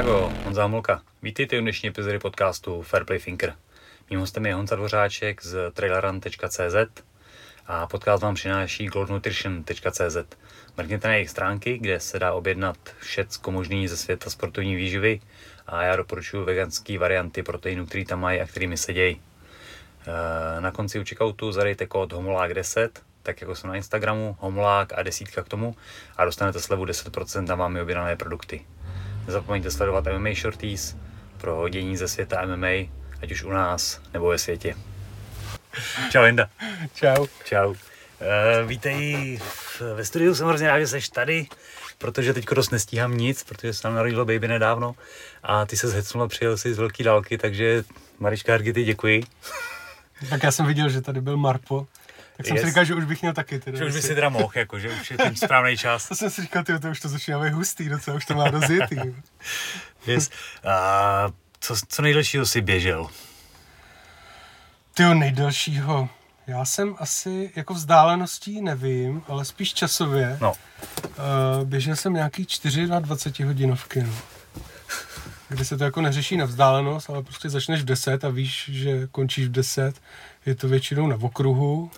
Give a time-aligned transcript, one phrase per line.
[0.00, 1.02] Čágo, Honza Homolka.
[1.22, 3.54] Vítejte u dnešní epizody podcastu Fairplay Thinker.
[4.10, 7.02] Mým hostem je Honza Dvořáček z traileran.cz
[7.66, 10.16] a podcast vám přináší goldnutrition.cz.
[10.76, 15.20] Mrkněte na jejich stránky, kde se dá objednat všecko možný ze světa sportovní výživy
[15.66, 19.20] a já doporučuji veganské varianty proteinů, které tam mají a kterými sedějí.
[20.06, 22.88] Eh, na konci u checkoutu zadejte kód HOMOLÁK10,
[23.22, 25.76] tak jako jsem na Instagramu, homolák a desítka k tomu
[26.16, 28.66] a dostanete slevu 10% na vámi objednané produkty.
[29.30, 30.96] Nezapomeňte sledovat MMA Shorties
[31.38, 32.90] pro dění ze světa MMA,
[33.22, 34.76] ať už u nás nebo ve světě.
[36.10, 36.48] Čau Linda.
[36.94, 37.26] Čau.
[37.44, 37.70] Čau.
[37.70, 37.76] Uh,
[38.66, 39.40] vítej
[39.94, 41.46] ve studiu, jsem hrozně rád, že jsi tady,
[41.98, 44.94] protože teď dost nestíhám nic, protože se nám narodilo baby nedávno
[45.42, 47.84] a ty se zhecnul a přijel si z velké dálky, takže
[48.18, 49.22] Mariška Hargity, děkuji.
[50.30, 51.86] Tak já jsem viděl, že tady byl Marpo,
[52.40, 52.62] tak jsem yes.
[52.62, 53.58] si říkal, že už bych měl taky.
[53.58, 56.08] Teda, že už by si teda mohl, jako, že už je ten správný čas.
[56.08, 58.50] to jsem si říkal, tyjo, to už to začíná být hustý, docela už to má
[58.50, 58.96] rozjetý.
[60.06, 60.30] yes.
[60.64, 61.28] A
[61.60, 63.08] co, co nejdelšího si běžel?
[64.94, 66.08] Tyjo, nejdelšího.
[66.46, 70.38] Já jsem asi jako vzdáleností nevím, ale spíš časově.
[70.40, 70.52] No.
[70.52, 74.02] Uh, běžel jsem nějaký 4 na 20 hodinovky.
[74.02, 74.12] No.
[75.50, 79.06] Kdy se to jako neřeší na vzdálenost, ale prostě začneš v 10 a víš, že
[79.06, 80.00] končíš v 10.
[80.46, 81.90] Je to většinou na okruhu.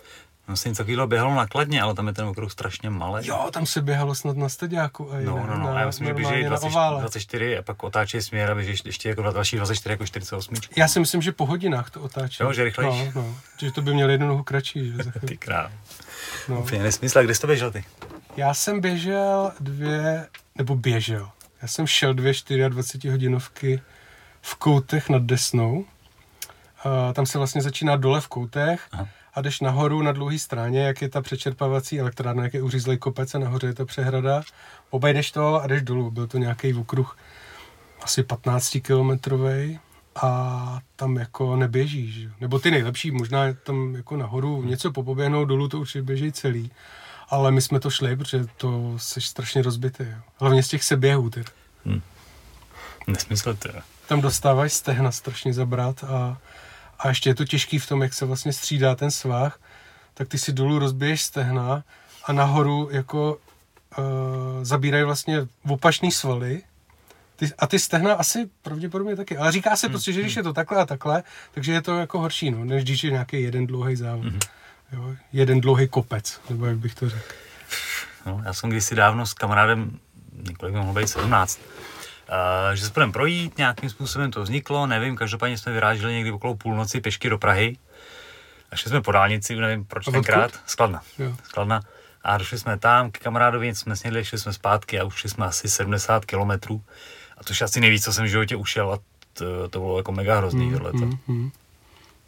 [0.47, 3.27] No se něco takového běhalo nakladně, ale tam je ten okruh strašně malý.
[3.27, 5.11] Jo, tam se běhalo snad na stediáku.
[5.11, 6.67] A no, no, no, na, a já myslím, že běží 20,
[6.99, 10.55] 24 a pak otáčí směr a běžíš ještě jako další 24 jako 48.
[10.75, 12.43] Já si myslím, že po hodinách to otáčí.
[12.43, 13.11] Jo, že rychlejší.
[13.15, 14.93] No, no, že to by měl jednu nohu kratší.
[14.97, 15.71] Že, ty král.
[16.47, 16.59] No.
[16.59, 17.23] Úplně nesmysl.
[17.23, 17.85] Kde jsi to běžel ty?
[18.37, 21.29] Já jsem běžel dvě, nebo běžel.
[21.61, 22.33] Já jsem šel dvě
[22.69, 23.81] 24 hodinovky
[24.41, 25.85] v koutech nad Desnou.
[26.85, 28.87] Uh, tam se vlastně začíná dole v koutech.
[28.91, 32.97] Aha a jdeš nahoru na dlouhé straně, jak je ta přečerpávací elektrárna, jak je uřízlej
[32.97, 34.41] kopec a nahoře je ta přehrada.
[34.89, 36.11] Obejdeš to a jdeš dolů.
[36.11, 37.17] Byl to nějaký okruh
[38.01, 39.79] asi 15 kilometrový
[40.15, 42.27] a tam jako neběžíš.
[42.41, 46.71] Nebo ty nejlepší, možná tam jako nahoru něco popoběhnout, dolů to určitě běží celý.
[47.29, 50.03] Ale my jsme to šli, protože to jsi strašně rozbitý.
[50.03, 50.17] Jo.
[50.39, 51.29] Hlavně z těch seběhů.
[51.29, 51.43] Ty.
[51.85, 52.01] Hmm.
[53.07, 53.69] Nesmysl to.
[54.07, 56.37] Tam dostáváš stehna strašně zabrat a
[57.03, 59.59] a ještě je to těžký v tom, jak se vlastně střídá ten svah,
[60.13, 61.83] tak ty si dolů rozbiješ stehna
[62.25, 63.37] a nahoru jako
[63.97, 64.05] uh,
[64.61, 66.61] zabírají vlastně opačný svaly,
[67.35, 69.37] ty, a ty stehna asi pravděpodobně taky.
[69.37, 70.39] Ale říká se hmm, prostě, že když hmm.
[70.39, 73.41] je to takhle a takhle, takže je to jako horší, no, než když je nějaký
[73.41, 74.25] jeden dlouhý závod.
[74.25, 74.39] Mm.
[74.91, 77.33] Jo, jeden dlouhý kopec, nebo jak bych to řekl.
[78.25, 79.99] No, já jsem kdysi dávno s kamarádem,
[80.47, 81.59] několik mohlo být 17,
[82.33, 86.55] Uh, že se budeme projít, nějakým způsobem to vzniklo, nevím, každopádně jsme vyráželi někdy okolo
[86.55, 87.77] půlnoci pěšky do Prahy.
[88.71, 91.01] A šli jsme po dálnici, nevím proč tenkrát, Skladna.
[91.19, 91.35] Jo.
[91.43, 91.81] Skladna.
[92.23, 95.45] A došli jsme tam k kamarádovi, něco jsme snědli, šli jsme zpátky a ušli jsme
[95.45, 96.81] asi 70 kilometrů.
[97.37, 98.99] A to je asi nejvíc, co jsem v životě ušel a
[99.33, 100.97] to, to bylo jako mega hrozný mm, tohleto.
[100.97, 101.51] Mm, mm.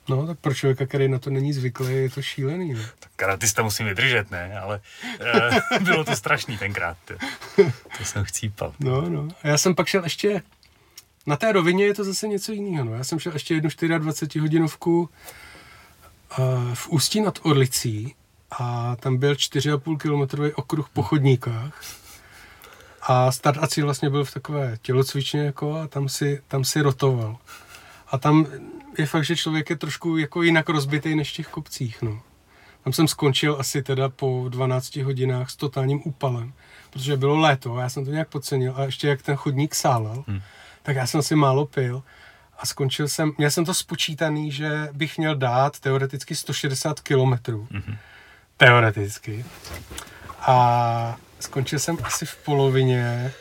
[0.09, 2.73] No, tak pro člověka, který na to není zvyklý, je to šílený.
[2.73, 2.89] Ne?
[2.99, 4.59] Tak karatista musím vydržet, ne?
[4.59, 4.81] Ale
[5.19, 6.97] e, bylo to strašný tenkrát.
[7.05, 7.13] To,
[7.97, 8.73] to jsem chcípal.
[8.79, 9.27] No, no.
[9.44, 10.41] A já jsem pak šel ještě...
[11.27, 12.85] Na té rovině je to zase něco jiného.
[12.85, 12.94] No.
[12.94, 15.09] Já jsem šel ještě jednu 24 hodinovku
[16.39, 18.15] uh, v Ústí nad Orlicí
[18.51, 21.81] a tam byl 4,5 kilometrový okruh po chodníkách.
[23.01, 26.81] A start a cíl vlastně byl v takové tělocvičně jako a tam si, tam si
[26.81, 27.38] rotoval.
[28.15, 28.47] A tam
[28.97, 32.21] je fakt, že člověk je trošku jako jinak rozbitý než v těch kopcích, no.
[32.83, 36.53] Tam jsem skončil asi teda po 12 hodinách s totálním úpalem,
[36.89, 40.23] protože bylo léto a já jsem to nějak podcenil a ještě jak ten chodník sálel,
[40.27, 40.41] hmm.
[40.83, 42.03] tak já jsem si málo pil
[42.59, 47.67] a skončil jsem, měl jsem to spočítaný, že bych měl dát teoreticky 160 kilometrů.
[47.71, 47.97] Hmm.
[48.57, 49.45] Teoreticky.
[50.39, 53.31] A skončil jsem asi v polovině,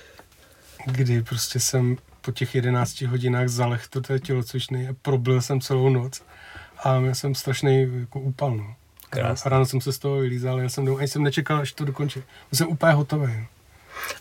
[0.87, 5.89] kdy prostě jsem po těch 11 hodinách zaleh to té tělocvičný a probil jsem celou
[5.89, 6.23] noc
[6.85, 8.75] a měl jsem strašný jako úpal, no.
[9.23, 12.21] A ráno jsem se z toho vylízal, já jsem, ani jsem nečekal, až to dokončí.
[12.21, 13.33] Byl jsem úplně hotový.
[13.33, 13.47] No.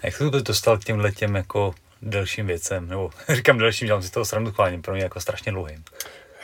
[0.01, 4.01] A jak jsi to dostal k těm letěm jako delším věcem, nebo říkám delším, dělám
[4.01, 5.83] si toho srandu chválím, pro mě jako strašně dlouhým.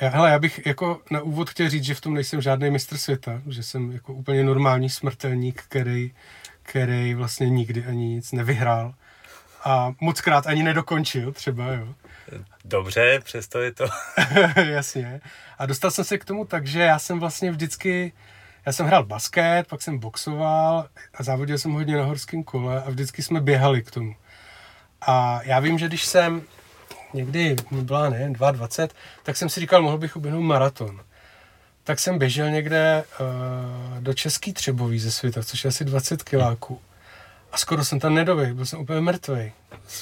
[0.02, 2.98] Já, hele, já bych jako na úvod chtěl říct, že v tom nejsem žádný mistr
[2.98, 6.12] světa, že jsem jako úplně normální smrtelník, který,
[6.64, 8.94] který vlastně nikdy ani nic nevyhrál
[9.64, 11.88] a moc krát ani nedokončil třeba, jo.
[12.66, 13.86] Dobře, přesto je to.
[14.56, 15.22] Jasně.
[15.58, 18.14] A dostal jsem se k tomu tak, že já jsem vlastně vždycky,
[18.66, 22.90] já jsem hrál basket, pak jsem boxoval a závodil jsem hodně na horském kole a
[22.90, 24.16] vždycky jsme běhali k tomu.
[25.02, 26.42] A já vím, že když jsem
[27.14, 28.88] někdy byla, ne, 22,
[29.24, 31.02] tak jsem si říkal, mohl bych uběhnout maraton.
[31.84, 36.82] Tak jsem běžel někde uh, do Český Třebový ze světa, což je asi 20 kiláků.
[37.52, 39.52] A skoro jsem tam nedoběhl, byl jsem úplně mrtvý.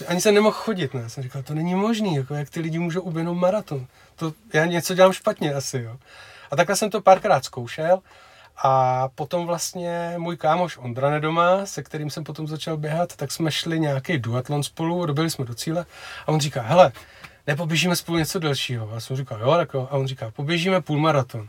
[0.07, 1.09] Ani jsem nemohl chodit, ne?
[1.09, 3.87] Jsem říkal, to není možný, jako jak ty lidi můžou uběhnout maraton.
[4.15, 5.97] To, já něco dělám špatně asi, jo.
[6.51, 7.99] A takhle jsem to párkrát zkoušel
[8.57, 13.51] a potom vlastně můj kámoš Ondra Nedoma, se kterým jsem potom začal běhat, tak jsme
[13.51, 15.85] šli nějaký duatlon spolu, dobili jsme do cíle
[16.25, 16.91] a on říká, hele,
[17.47, 18.91] nepoběžíme spolu něco delšího.
[18.93, 19.87] A jsem říkal, jo, tak jo.
[19.91, 21.47] A on říká, poběžíme půlmaraton.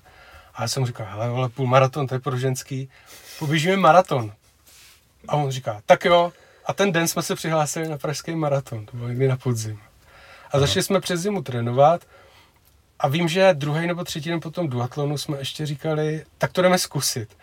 [0.54, 2.90] A já jsem říkal, hele, ale půlmaraton, to je pro ženský.
[3.38, 4.32] Poběžíme maraton.
[5.28, 6.32] A on říká, tak jo.
[6.66, 9.80] A ten den jsme se přihlásili na pražský maraton, to bylo někdy na podzim.
[10.52, 12.04] A začali jsme přes zimu trénovat
[12.98, 16.62] a vím, že druhý nebo třetí den po tom duatlonu jsme ještě říkali, tak to
[16.62, 17.36] jdeme zkusit.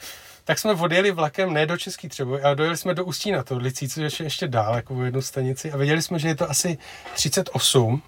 [0.44, 3.58] Tak jsme odjeli vlakem ne do Český Třeboj, ale dojeli jsme do Ústí na to,
[3.58, 5.72] Licí, což je ještě dál, jako jednu stanici.
[5.72, 6.78] A věděli jsme, že je to asi
[7.14, 8.02] 38.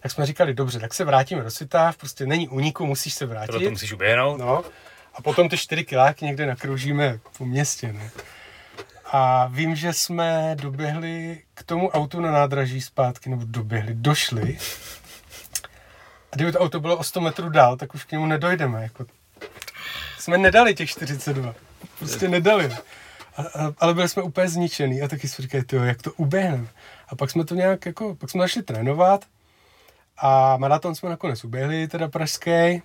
[0.00, 3.64] Tak jsme říkali, dobře, tak se vrátíme do Svitav, prostě není uniku, musíš se vrátit.
[3.64, 4.38] To musíš uběhnout.
[4.38, 4.64] No,
[5.14, 8.10] a potom ty čtyři kiláky někde nakroužíme po městě, ne?
[9.12, 14.58] A vím, že jsme doběhli k tomu autu na nádraží zpátky, nebo doběhli, došli.
[16.32, 18.82] A kdyby to auto bylo o 100 metrů dál, tak už k němu nedojdeme.
[18.82, 19.06] Jako.
[20.18, 21.54] Jsme nedali těch 42.
[21.98, 22.72] Prostě nedali.
[23.36, 26.66] A, a, ale byli jsme úplně zničený a taky jsme říkali, tyjo, jak to uběhneme.
[27.08, 29.24] A pak jsme to nějak, jako, pak jsme začali trénovat
[30.18, 32.82] a maraton jsme nakonec uběhli, teda pražský.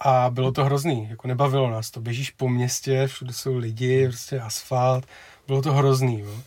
[0.00, 2.00] A bylo to hrozný, jako nebavilo nás to.
[2.00, 5.06] Běžíš po městě, všude jsou lidi, prostě asfalt,
[5.46, 6.20] bylo to hrozný.
[6.20, 6.42] Jo.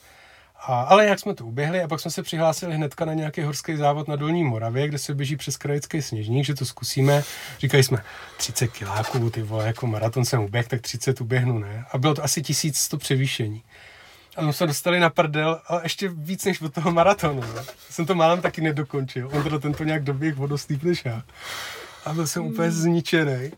[0.68, 3.76] A, ale jak jsme to uběhli a pak jsme se přihlásili hnedka na nějaký horský
[3.76, 7.24] závod na Dolní Moravě, kde se běží přes krajický sněžník, že to zkusíme.
[7.60, 8.04] Říkali jsme,
[8.38, 11.86] 30 kiláků, ty vole, jako maraton jsem uběh, tak 30 uběhnu, ne?
[11.92, 13.64] A bylo to asi 1100 převýšení.
[14.36, 17.42] A jsme se dostali na prdel, ale ještě víc než do toho maratonu.
[17.42, 17.64] Ne?
[17.90, 19.30] Jsem to málem taky nedokončil.
[19.34, 21.24] On teda tento nějak doběh vodostýp než já.
[22.06, 23.52] A byl jsem úplně zničený.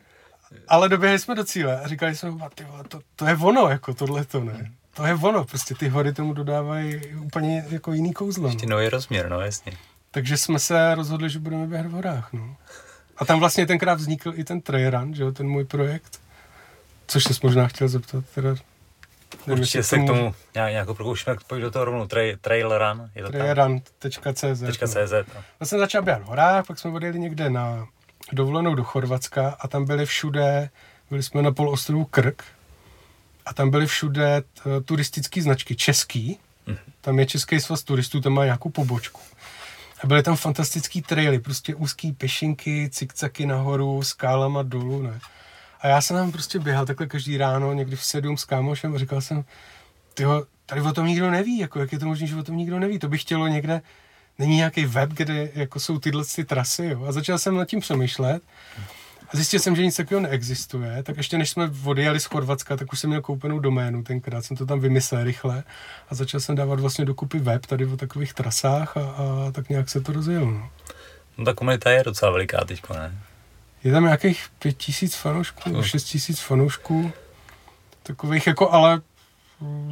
[0.67, 4.25] Ale doběhli jsme do cíle a říkali jsme, ty to, to je ono, jako tohle
[4.25, 4.71] to ne.
[4.93, 8.47] To je ono, prostě ty hory tomu dodávají úplně jako jiný kouzlo.
[8.47, 9.73] Ještě nový rozměr, no jasně.
[10.11, 12.55] Takže jsme se rozhodli, že budeme běhat v horách, no.
[13.17, 16.19] A tam vlastně tenkrát vznikl i ten trail run, že jo, ten můj projekt.
[17.07, 18.55] Což jsi možná chtěl zeptat, teda
[19.47, 23.09] Nevím, Určitě se k tomu nějak, nějak prokoušíme, pojď do toho rovnou, trail, trail run,
[23.15, 25.43] je to Trailrun.cz .cz, no.
[25.59, 27.87] Já jsem začal běhat v horách, pak jsme odjeli někde na
[28.31, 30.69] dovolenou do Chorvatska a tam byli všude,
[31.09, 32.43] byli jsme na polostrovu Krk
[33.45, 34.43] a tam byly všude
[34.85, 36.77] turistické značky, český, mm-hmm.
[37.01, 39.21] tam je Český svaz turistů, tam má nějakou pobočku.
[40.03, 45.19] A byly tam fantastický traily, prostě úzký pešinky, cikcaky nahoru, skálama dolů, ne.
[45.81, 48.97] A já jsem tam prostě běhal takhle každý ráno, někdy v sedm s kámošem a
[48.97, 49.45] říkal jsem,
[50.13, 52.79] tyho, tady o tom nikdo neví, jako jak je to možné, že o tom nikdo
[52.79, 52.99] neví.
[52.99, 53.81] To by chtělo někde,
[54.39, 57.05] není nějaký web, kde jako jsou tyhle ty trasy, jo.
[57.05, 58.43] A začal jsem nad tím přemýšlet
[59.33, 62.93] a zjistil jsem, že nic takového neexistuje, tak ještě než jsme odjeli z Chorvatska, tak
[62.93, 65.63] už jsem měl koupenou doménu, tenkrát jsem to tam vymyslel rychle
[66.09, 69.89] a začal jsem dávat vlastně dokupy web tady o takových trasách a, a tak nějak
[69.89, 70.51] se to rozjelo.
[70.51, 70.69] No.
[71.37, 73.17] no ta komunita je docela veliká teď, ne?
[73.83, 75.83] Je tam nějakých pět tisíc fanoušků, no.
[75.83, 77.11] šest tisíc fanoušků,
[78.03, 79.01] takových jako, ale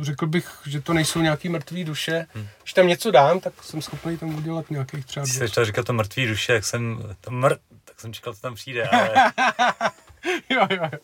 [0.02, 2.26] řekl bych, že to nejsou nějaký mrtvý duše.
[2.34, 2.48] Hmm.
[2.64, 5.24] Když tam něco dám, tak jsem schopný tam udělat nějakých třeba...
[5.24, 8.42] Když jsi chtěl říkat to mrtvý duše, jak jsem, to mr, tak jsem čekal, co
[8.42, 9.10] tam přijde, ale...
[10.50, 11.00] jo, jo.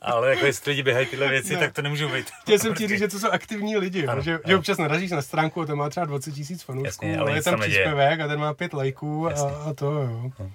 [0.00, 1.60] Ale jako jestli lidi běhají tyhle věci, ne.
[1.60, 2.30] tak to nemůžu být.
[2.42, 4.42] Chtěl jsem ti říct, že to jsou aktivní lidi, ano, že, ano.
[4.46, 7.38] že občas narazíš na stránku a ten má třeba 20 tisíc fanoušků, Jasně, ale, ale
[7.38, 9.32] je tam příspěvek a ten má pět lajků a,
[9.70, 10.30] a to jo.
[10.38, 10.50] No.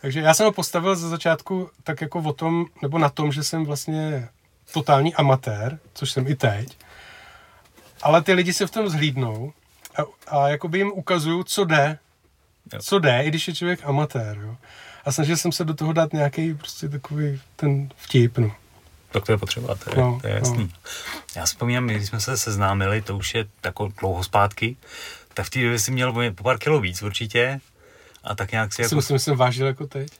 [0.00, 3.42] Takže já jsem ho postavil ze začátku tak jako o tom, nebo na tom, že
[3.42, 4.28] jsem vlastně
[4.72, 6.76] totální amatér, což jsem i teď.
[8.04, 9.52] Ale ty lidi se v tom zhlídnou
[9.96, 10.02] a,
[10.36, 11.98] a jakoby jim ukazuju, co jde.
[12.72, 12.78] Jo.
[12.82, 14.38] Co jde, i když je člověk amatér.
[14.42, 14.56] Jo.
[15.04, 18.38] A snažil jsem se do toho dát nějaký prostě takový ten vtip.
[18.38, 18.52] No.
[19.10, 20.64] Tak to je potřeba, to je, no, to je jasný.
[20.64, 20.90] No.
[21.36, 24.76] Já vzpomínám, když jsme se seznámili, to už je tako dlouho zpátky,
[25.34, 27.60] tak v té době jsem měl po pár kilo víc určitě,
[28.24, 29.02] a tak nějak si jako...
[29.02, 30.12] Jsem, jsem vážil jako teď.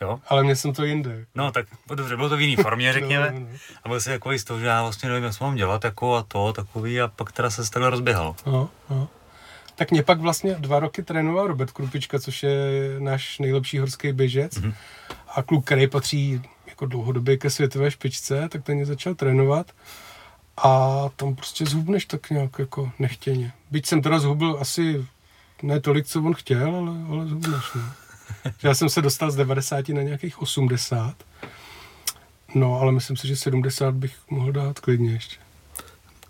[0.00, 0.20] Jo?
[0.28, 1.26] Ale mě jsem to jinde.
[1.34, 3.30] No tak dobře, bylo to v jiné formě, řekněme.
[3.32, 3.58] no, no, no.
[3.84, 6.22] A byl si takový z toho, že já vlastně nevím, jak mám dělat, jako a
[6.22, 8.36] to, takový, a pak teda se takhle rozběhal.
[8.46, 9.08] No, no.
[9.74, 12.56] Tak mě pak vlastně dva roky trénoval Robert Krupička, což je
[12.98, 14.52] náš nejlepší horský běžec.
[14.52, 14.74] Mm-hmm.
[15.34, 19.72] A kluk, který patří jako dlouhodobě ke světové špičce, tak ten mě začal trénovat.
[20.56, 23.52] A tam prostě zhubneš tak nějak jako nechtěně.
[23.70, 25.06] Byť jsem teda zhubil asi
[25.62, 27.82] ne tolik, co on chtěl, ale, ale zhubneš, no.
[28.62, 31.14] Já jsem se dostal z 90 na nějakých 80.
[32.54, 35.36] No, ale myslím si, že 70 bych mohl dát klidně ještě.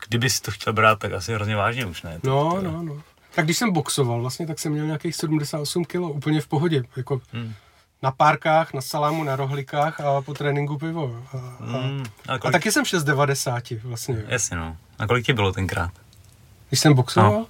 [0.09, 2.21] Kdyby si to chtěl brát, tak asi hrozně vážně už, ne?
[2.25, 2.63] No, to...
[2.63, 3.03] no, no.
[3.35, 6.83] Tak když jsem boxoval vlastně, tak jsem měl nějakých 78 kg, úplně v pohodě.
[6.97, 7.55] Jako, hmm.
[8.03, 11.25] na párkách, na salámu, na rohlikách a po tréninku pivo.
[11.33, 14.25] A, a, Mm, a, a kolik, taky jsem šel z 90 vlastně.
[14.29, 14.77] Jasně no.
[14.99, 15.91] A kolik ti bylo tenkrát?
[16.69, 17.47] Když jsem boxoval, No.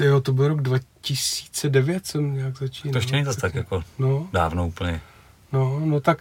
[0.00, 0.04] No.
[0.04, 2.92] ty jo, to byl rok 2009 jsem nějak začínal.
[2.92, 5.00] To ještě není zase tak jako No, dávno úplně.
[5.52, 6.18] no, no tak,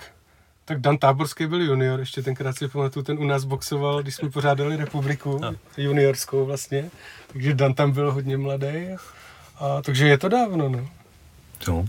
[0.66, 4.30] tak Dan Táborský byl junior, ještě tenkrát si pamatuju, ten u nás boxoval, když jsme
[4.30, 5.56] pořádali republiku, No.
[5.78, 6.90] juniorskou vlastně,
[7.34, 8.88] takže Dan tam byl hodně mladý.
[9.60, 10.90] A, takže je to dávno, no.
[11.68, 11.86] Jo.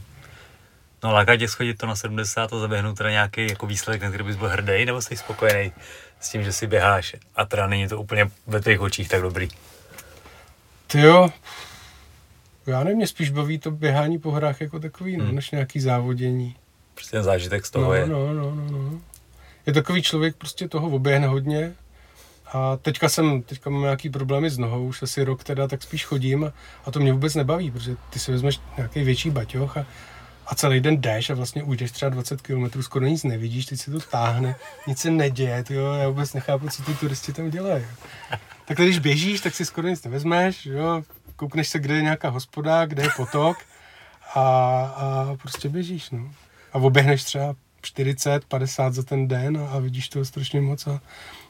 [1.03, 4.25] No láká tě schodit to na 70 a zaběhnout teda nějaký jako výsledek, na který
[4.25, 5.73] bys byl hrdý, nebo jsi spokojený
[6.21, 9.49] s tím, že si běháš a teda není to úplně ve tvých očích tak dobrý.
[10.87, 11.31] Ty jo,
[12.71, 15.35] já nevím, mě spíš baví to běhání po hrách jako takový, no, Hmm.
[15.35, 16.57] než nějaký závodění.
[16.95, 18.07] Prostě ten zážitek z toho no, je.
[18.07, 19.01] no, no, no, no.
[19.67, 21.73] Je takový člověk, prostě toho oběhne hodně.
[22.53, 26.05] A teďka jsem, teďka mám nějaký problémy s nohou, už asi rok teda, tak spíš
[26.05, 26.53] chodím
[26.85, 29.87] a, to mě vůbec nebaví, protože ty si vezmeš nějaký větší baťoch a,
[30.47, 33.91] a celý den jdeš a vlastně ujdeš třeba 20 km, skoro nic nevidíš, teď se
[33.91, 34.55] to táhne,
[34.87, 37.85] nic se neděje, tyjo, já vůbec nechápu, co ty turisti tam dělají.
[38.65, 41.03] Tak když běžíš, tak si skoro nic nevezmeš, jo,
[41.41, 43.59] koukneš se, kde je nějaká hospoda, kde je potok
[44.35, 44.41] a,
[44.97, 46.31] a prostě běžíš, no.
[46.73, 51.01] A oběhneš třeba 40, 50 za ten den a, a vidíš toho strašně moc a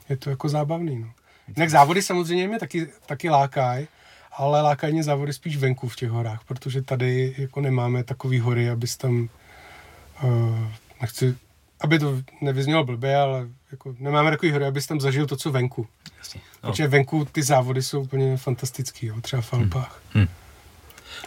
[0.08, 1.10] je to jako zábavný, no.
[1.56, 3.88] Jinak závody samozřejmě mě taky, taky lákají,
[4.32, 8.70] ale lákají mě závody spíš venku v těch horách, protože tady jako nemáme takový hory,
[8.70, 9.28] abys tam,
[10.22, 10.68] uh,
[11.00, 11.36] nechci,
[11.80, 15.86] aby to nevyznělo blbě, ale jako nemáme takový hory, abys tam zažil to, co venku.
[16.18, 16.40] Jasně.
[16.62, 16.70] No.
[16.70, 20.02] Protože venku ty závody jsou úplně fantastický, jo, třeba v Alpách.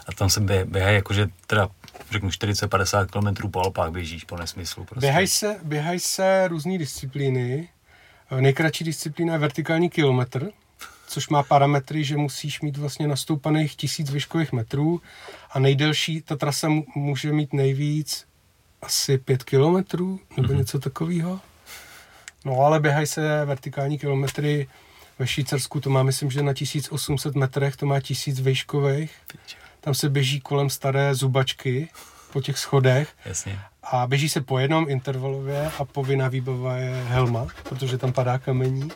[0.08, 1.70] A tam se bě, běhají jakože teda
[2.12, 4.84] řeknu 40-50 km po Alpách běžíš po nesmyslu.
[4.84, 5.00] Prostě.
[5.00, 7.70] Běhají se, běhaj se různé disciplíny.
[8.32, 10.50] Eh, Nejkratší disciplína je vertikální kilometr,
[11.08, 15.02] což má parametry, že musíš mít vlastně nastoupaných tisíc výškových metrů
[15.52, 18.26] a nejdelší, ta trasa může mít nejvíc
[18.84, 20.58] asi pět kilometrů nebo mm-hmm.
[20.58, 21.40] něco takového.
[22.46, 24.68] No ale běhají se vertikální kilometry
[25.20, 29.12] ve Švýcarsku, to má myslím, že na 1800 metrech, to má tisíc výškových.
[29.82, 31.90] Tam se běží kolem staré zubačky
[32.34, 33.60] po těch schodech Jasně.
[33.84, 38.92] a běží se po jednom intervalově a povinná výbava je helma, protože tam padá kamení.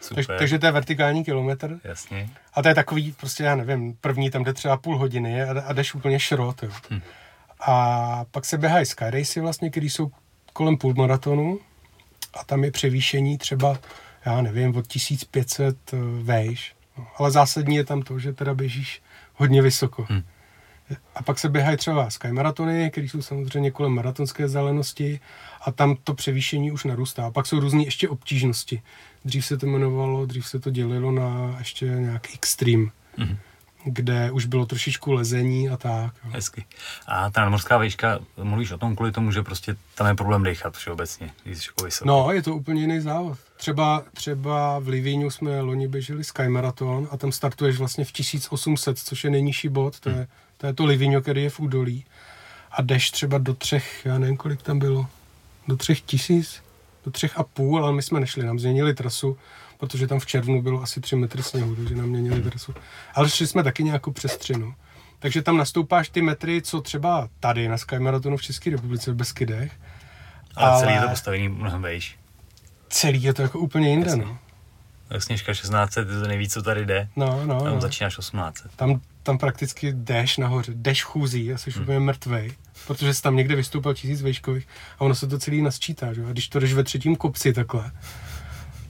[0.00, 0.26] Super.
[0.26, 1.80] Tak, takže to je vertikální kilometr.
[1.84, 2.30] Jasně.
[2.54, 5.72] A to je takový, prostě já nevím, první tam jde třeba půl hodiny a, a
[5.72, 6.62] jdeš úplně šrot.
[6.62, 6.70] Jo.
[6.90, 7.00] Hm.
[7.66, 10.10] A pak se běhají skyracy vlastně, které jsou
[10.52, 11.58] kolem půlmaratonu
[12.40, 13.78] a tam je převýšení třeba,
[14.26, 16.74] já nevím, od 1500 eh, vejš.
[16.98, 19.02] No, ale zásadní je tam to, že teda běžíš
[19.34, 20.06] hodně vysoko.
[20.10, 20.22] Hm.
[21.14, 25.20] A pak se běhají třeba skymaratony, které jsou samozřejmě kolem maratonské vzdálenosti
[25.60, 27.26] a tam to převýšení už narůstá.
[27.26, 28.82] A pak jsou různé ještě obtížnosti.
[29.24, 33.38] Dřív se to jmenovalo, dřív se to dělilo na ještě nějak extreme, Mhm.
[33.84, 36.14] Kde už bylo trošičku lezení a tak.
[36.22, 36.64] Hezky.
[37.06, 40.76] A ta nadmořská výška, mluvíš o tom kvůli tomu, že prostě tam je problém dechat
[40.76, 42.08] všeobecně, když jsi jako vysoký.
[42.08, 43.38] No, je to úplně jiný závod.
[43.56, 49.24] Třeba, třeba v Livíňu jsme loni běželi Skymarathon a tam startuješ vlastně v 1800, což
[49.24, 50.26] je nejnižší bod, to je
[50.56, 52.04] to, je to Livíňo, který je v údolí.
[52.70, 55.06] A jdeš třeba do třech, já nevím, kolik tam bylo,
[55.68, 56.62] do třech tisíc,
[57.04, 59.38] do třech a půl, ale my jsme nešli, nám změnili trasu,
[59.78, 62.74] protože tam v červnu bylo asi tři metry sněhu, takže nám měnili trasu.
[63.14, 64.74] Ale šli jsme taky nějakou přestřinu.
[65.18, 69.72] Takže tam nastoupáš ty metry, co třeba tady na Skymarathonu v České republice v Beskydech.
[70.56, 72.18] ale, celý je to ale- postavení mnohem vejš.
[72.88, 74.24] Celý je to jako úplně jinde, Jasně.
[74.24, 74.38] no.
[75.08, 77.08] Tak sněžka 1600 je to nejvíc, co tady jde.
[77.16, 77.80] No, no, Tam no.
[77.80, 78.72] začínáš 1800.
[78.76, 81.82] Tam, tam prakticky jdeš nahoře, jdeš chůzí a jsi hmm.
[81.82, 82.52] úplně mrtvej,
[82.86, 86.20] protože jsi tam někde vystoupal tisíc vejškových a ono se to celý nasčítá, že?
[86.20, 86.26] jo.
[86.28, 87.90] A když to jdeš ve třetím kopci takhle,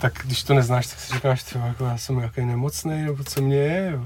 [0.05, 3.43] tak když to neznáš, tak si říkáš, ty, jako já jsem nějaký nemocný, nebo co
[3.43, 4.03] mě je, jo.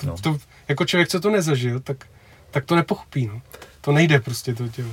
[0.00, 0.12] To, No.
[0.12, 0.18] no.
[0.18, 2.06] to, jako člověk, co to nezažil, tak,
[2.50, 3.40] tak to nepochopí, no.
[3.80, 4.88] To nejde prostě to tělo.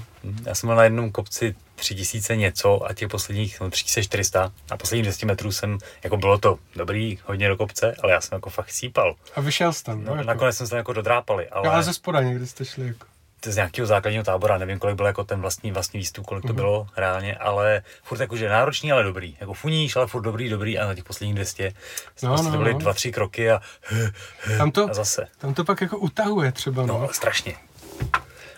[0.45, 5.03] Já jsem byl na jednom kopci 3000 něco a těch posledních no, 3400 a posledních
[5.03, 8.71] 200 metrů jsem, jako bylo to dobrý, hodně do kopce, ale já jsem jako fakt
[8.71, 9.15] sípal.
[9.35, 10.27] A vyšel jsi tam, No, no, jako.
[10.27, 13.05] nakonec jsme se jako dodrápali, ale, Jo, ale ze spoda někde jste šli, jako.
[13.45, 16.47] To z nějakého základního tábora, nevím, kolik byl jako ten vlastní, vlastní výstup, kolik to
[16.47, 16.55] Mhm.
[16.55, 19.37] bylo reálně, ale furt jakože náročný, ale dobrý.
[19.39, 21.73] Jako funíš, ale furt dobrý, dobrý a na těch posledních 200
[22.23, 22.79] No, no, to byly no.
[22.79, 23.61] dva, tři kroky a,
[24.57, 25.27] Tam to, a zase.
[25.37, 27.09] tam to pak jako utahuje třeba, No, no.
[27.13, 27.55] strašně.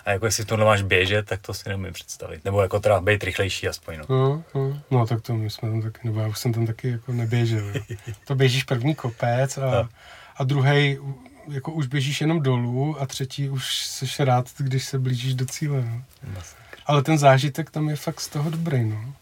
[0.05, 2.45] A jako jestli v tomhle máš běžet, tak to si neumím představit.
[2.45, 4.05] Nebo jako teda být rychlejší aspoň, no.
[4.09, 6.91] No, no, no, tak to my jsme tam taky, nebo já už jsem tam taky
[6.91, 7.63] jako neběžel.
[7.75, 7.81] Jo.
[8.27, 9.89] To běžíš první kopec a, No.
[10.37, 10.97] a druhý
[11.47, 15.83] jako už běžíš jenom dolů a třetí už jsi rád, když se blížíš do cíle.
[16.23, 16.41] No.
[16.85, 18.83] Ale ten zážitek tam je fakt z toho dobrý.
[18.83, 19.13] No.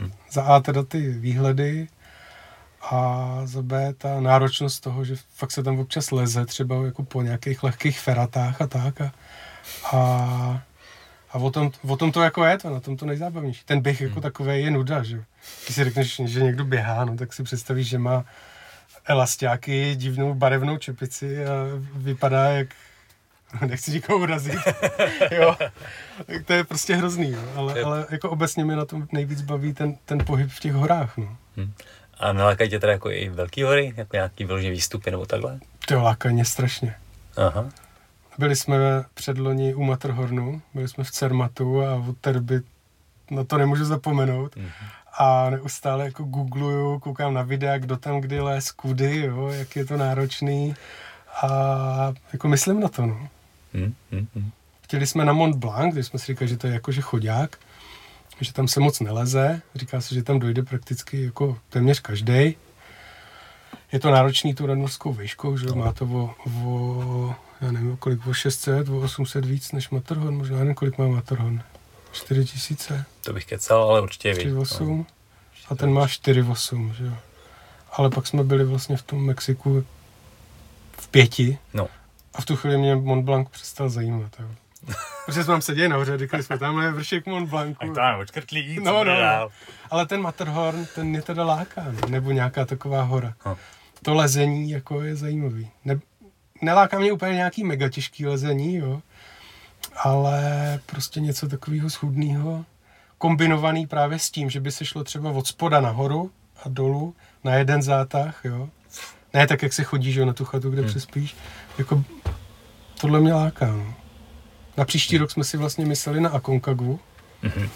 [0.00, 0.12] Hm.
[0.32, 1.88] Za A teda ty výhledy
[2.90, 7.22] a za B ta náročnost toho, že fakt se tam občas leze, třeba jako po
[7.22, 9.00] nějakých lehkých feratách a tak.
[9.00, 9.12] A,
[9.92, 10.62] a,
[11.32, 13.62] A o tom, o tom to jako je to, na tom to nejzábavnější.
[13.64, 15.24] Ten běh jako takový je nuda, že
[15.64, 18.24] Když si řekneš, že někdo běhá, no, tak si představíš, že má
[19.06, 21.50] elastiáky, divnou barevnou čepici a
[21.94, 22.68] vypadá jak
[23.66, 24.60] nechci nikoho urazit,
[25.30, 25.56] jo,
[26.26, 27.40] tak to je prostě hrozný, jo.
[27.56, 31.16] Ale, ale jako obecně mi na tom nejvíc baví ten, ten pohyb v těch horách,
[31.16, 31.36] no.
[31.56, 31.72] Hmm.
[32.18, 35.60] A nalákají tě teda jako i velký hory, jako nějaký vyložený výstupy nebo takhle?
[35.88, 36.94] To lákají mě strašně.
[37.36, 37.70] Aha.
[38.38, 38.76] Byli jsme
[39.14, 42.60] předloni u Matterhornu, byli jsme v Cermatu a od té doby
[43.30, 44.56] na to nemůžu zapomenout.
[44.56, 44.70] Mm-hmm.
[45.18, 49.84] A neustále jako googluju, koukám na videa, kdo tam kdy les, kudy, jo, jak je
[49.84, 50.74] to náročný.
[51.42, 51.48] A
[52.32, 53.28] jako myslím na to, no.
[53.74, 54.50] Mm-hmm.
[54.82, 57.56] Chtěli jsme na Mont Blanc, kde jsme si říkali, že to je jakože chodák,
[58.40, 59.62] že tam se moc neleze.
[59.74, 62.56] Říká se, že tam dojde prakticky jako téměř každý.
[63.92, 68.34] Je to náročný tu nadmorskou výškou, že má to o, o, já nevím, kolik, o
[68.34, 71.62] 600, o 800 víc než Matterhorn, možná nevím, kolik má Matterhorn.
[72.12, 73.04] 4000.
[73.26, 74.46] To bych kecal, ale určitě víc.
[74.46, 74.96] 4,8.
[74.96, 75.06] No.
[75.68, 77.12] A ten má 4,8, že jo.
[77.92, 79.84] Ale pak jsme byli vlastně v tom Mexiku
[80.98, 81.58] v pěti.
[81.74, 81.88] No.
[82.34, 84.32] A v tu chvíli mě Mont Blanc přestal zajímat.
[84.38, 84.48] Jo.
[85.26, 87.78] Protože jsme tam seděli nahoře, říkali jsme, tamhle je vršek Mont Blancu.
[87.80, 89.48] Tak to máme očkrtlí, no, no, no.
[89.90, 93.34] Ale ten Matterhorn, ten mě teda láká, nebo nějaká taková hora.
[93.46, 93.56] No.
[94.02, 95.70] To lezení jako je zajímavý.
[95.84, 95.98] Ne,
[96.62, 99.02] neláká mě úplně nějaký mega těžký lezení, jo.
[99.96, 100.40] Ale
[100.86, 102.64] prostě něco takového schudného,
[103.18, 106.30] kombinovaný právě s tím, že by se šlo třeba od spoda nahoru
[106.64, 108.68] a dolů na jeden zátah, jo.
[109.34, 110.90] Ne tak, jak se chodí, že na tu chatu, kde hmm.
[110.90, 111.36] přespíš.
[111.78, 112.04] Jako,
[113.00, 113.94] tohle mě láká, no.
[114.76, 117.00] Na příští rok jsme si vlastně mysleli na Akonkagu.
[117.42, 117.68] Mm-hmm.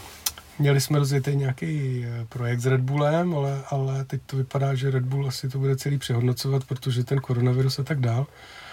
[0.58, 4.90] Měli jsme rozjetý nějaký eh, projekt s Red Bullem, ale, ale teď to vypadá, že
[4.90, 8.26] Red Bull asi to bude celý přehodnocovat, protože ten koronavirus a tak dál.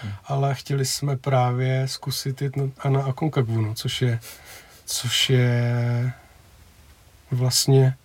[0.04, 0.12] Mm.
[0.26, 4.20] Ale chtěli jsme právě zkusit jít na, a na Akonkagu, no, což je,
[4.86, 6.14] což je
[7.31, 7.96] vlastně,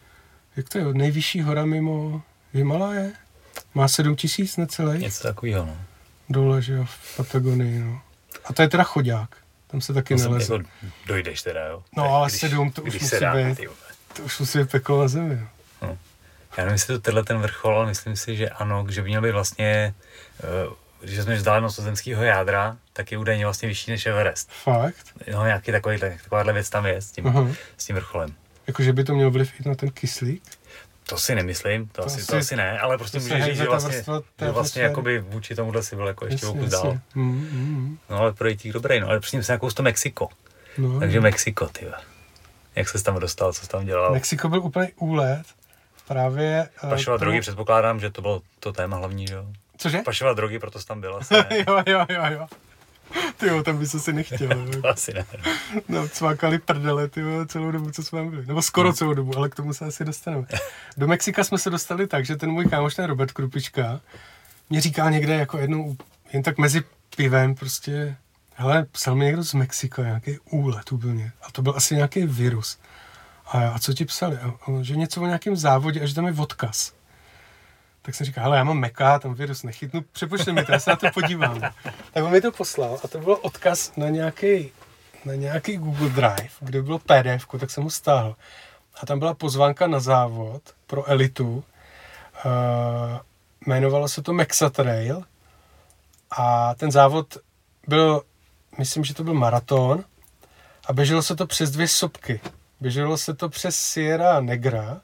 [0.57, 3.13] jak to je, nejvyšší hora mimo Himalaje?
[3.75, 4.99] Má 7 tisíc necelý?
[4.99, 5.77] Něco takového, no.
[6.29, 8.01] Dole, že jo, v Patagonii, no.
[8.45, 9.37] A to je teda chodák.
[9.67, 10.55] Tam se taky neleze.
[10.55, 10.69] Jako
[11.07, 11.83] dojdeš teda, jo?
[11.97, 13.61] No ale když, sedm, to už musí dá, být,
[14.17, 15.47] to už musí být peklo na zemi, jo.
[15.83, 15.99] No.
[16.57, 19.23] Já nevím, jestli to tenhle ten vrchol, ale myslím si, že ano, že by měl
[19.23, 19.95] být vlastně,
[20.67, 24.51] uh, když jsme vzdálenost od zemského jádra, tak je údajně vlastně vyšší než Everest.
[24.51, 25.07] Fakt?
[25.33, 27.57] No, nějaký takový, takováhle věc tam je s tím, uh-huh.
[27.77, 28.35] s tím vrcholem.
[28.67, 30.43] Jakože by to mělo vliv i na ten kyslík?
[31.09, 34.05] To si nemyslím, to, to, asi, to asi ne, ale prostě můžeš říct, že vlastně,
[34.39, 36.99] že vlastně jakoby vůči tomuhle si byl jako ještě o dál.
[37.15, 37.99] Mm, mm, mm.
[38.11, 40.29] No ale pro těch dobrý, no ale prostě se jako to Mexiko.
[40.79, 41.23] No, Takže no.
[41.23, 41.87] Mexiko, ty.
[42.77, 44.13] Jak se tam dostal, co jsi tam dělal?
[44.13, 45.43] Mexiko byl úplně úlet.
[46.09, 46.69] Právě...
[46.85, 47.25] Eh, Pašovat to...
[47.25, 49.47] drogy, předpokládám, že to bylo to téma hlavní, že jo?
[49.77, 49.99] Cože?
[49.99, 51.35] Pašovat drogy, proto jsi tam byl asi,
[51.69, 52.47] jo, jo, jo, jo.
[53.37, 54.49] Ty jo, tam by se si nechtěl.
[54.83, 55.25] to asi ne.
[55.89, 58.47] No, cvákali prdele, ty jo, celou dobu, co jsme byli.
[58.47, 58.97] Nebo skoro hmm.
[58.97, 60.47] celou dobu, ale k tomu se asi dostaneme.
[60.97, 64.01] Do Mexika jsme se dostali tak, že ten můj kámoš, ten Robert Krupička,
[64.71, 65.97] mě říká někde jako jednou,
[66.33, 66.83] jen tak mezi
[67.17, 68.17] pivem prostě,
[68.55, 71.33] hele, psal mi někdo z Mexika, nějaký úlet úplně.
[71.43, 72.79] A to byl asi nějaký virus.
[73.47, 74.37] A, a co ti psali?
[74.37, 76.93] A, a, že něco o nějakém závodě a že tam je odkaz
[78.03, 80.91] tak jsem říkal, hele, já mám Meka, tam virus nechytnu, přepočte mi to, já se
[80.91, 81.61] na to podívám.
[82.13, 84.71] tak on mi to poslal a to byl odkaz na nějaký,
[85.25, 88.37] na nějaký Google Drive, kde bylo PDF, tak jsem ho stáhl.
[89.03, 91.65] A tam byla pozvánka na závod pro elitu.
[92.45, 92.53] Uh,
[93.67, 95.23] jmenovalo se to Mexa Trail
[96.31, 97.37] a ten závod
[97.89, 98.23] byl,
[98.79, 100.05] myslím, že to byl maraton
[100.87, 102.41] a běželo se to přes dvě sopky.
[102.81, 105.01] Běželo se to přes Sierra Negra,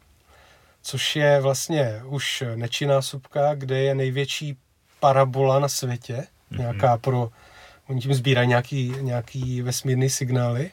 [0.88, 4.56] což je vlastně už nečinná sopka, kde je největší
[5.00, 6.58] parabola na světě, mm-hmm.
[6.58, 7.30] nějaká pro,
[7.88, 10.70] oni tím sbírají nějaký, nějaký vesmírný signály.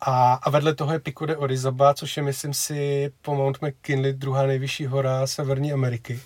[0.00, 4.12] A, a vedle toho je Pico de Orizaba, což je, myslím si, po Mount McKinley
[4.12, 6.20] druhá nejvyšší hora Severní Ameriky.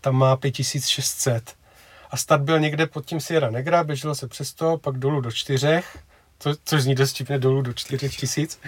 [0.00, 1.54] Tam má 5600.
[2.10, 5.32] A start byl někde pod tím Sierra Negra, běželo se přes to, pak dolů do
[5.32, 5.98] čtyřech,
[6.38, 8.60] to, což zní dost dolů do čtyřech tisíc.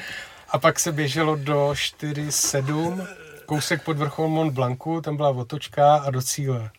[0.48, 6.10] A pak se běželo do 4,7 kousek pod vrchol Mont Blancu, tam byla otočka a
[6.10, 6.70] do cíle.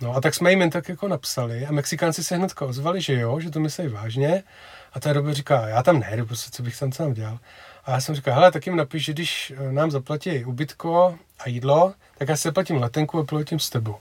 [0.00, 3.20] No a tak jsme jim jen tak jako napsali a Mexikánci se hnedka ozvali, že
[3.20, 4.42] jo, že to myslí vážně.
[4.92, 7.38] A té době říká, já tam nejdu, prostě co bych tam tam dělal.
[7.84, 11.48] A já jsem říkal, hele, tak jim napiš, že když eh, nám zaplatí ubytko a
[11.48, 13.96] jídlo, tak já si zaplatím letenku a poletím s tebou.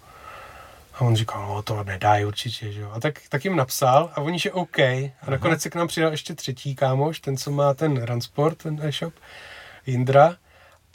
[0.94, 2.92] A on říkal, no to nedají určitě, že jo.
[2.92, 4.80] A tak, tak jim napsal a oni, že OK.
[4.80, 8.80] A nakonec se k nám přidal ještě třetí kámoš, ten, co má ten Ransport, ten
[8.82, 9.14] e-shop,
[9.86, 10.36] Indra.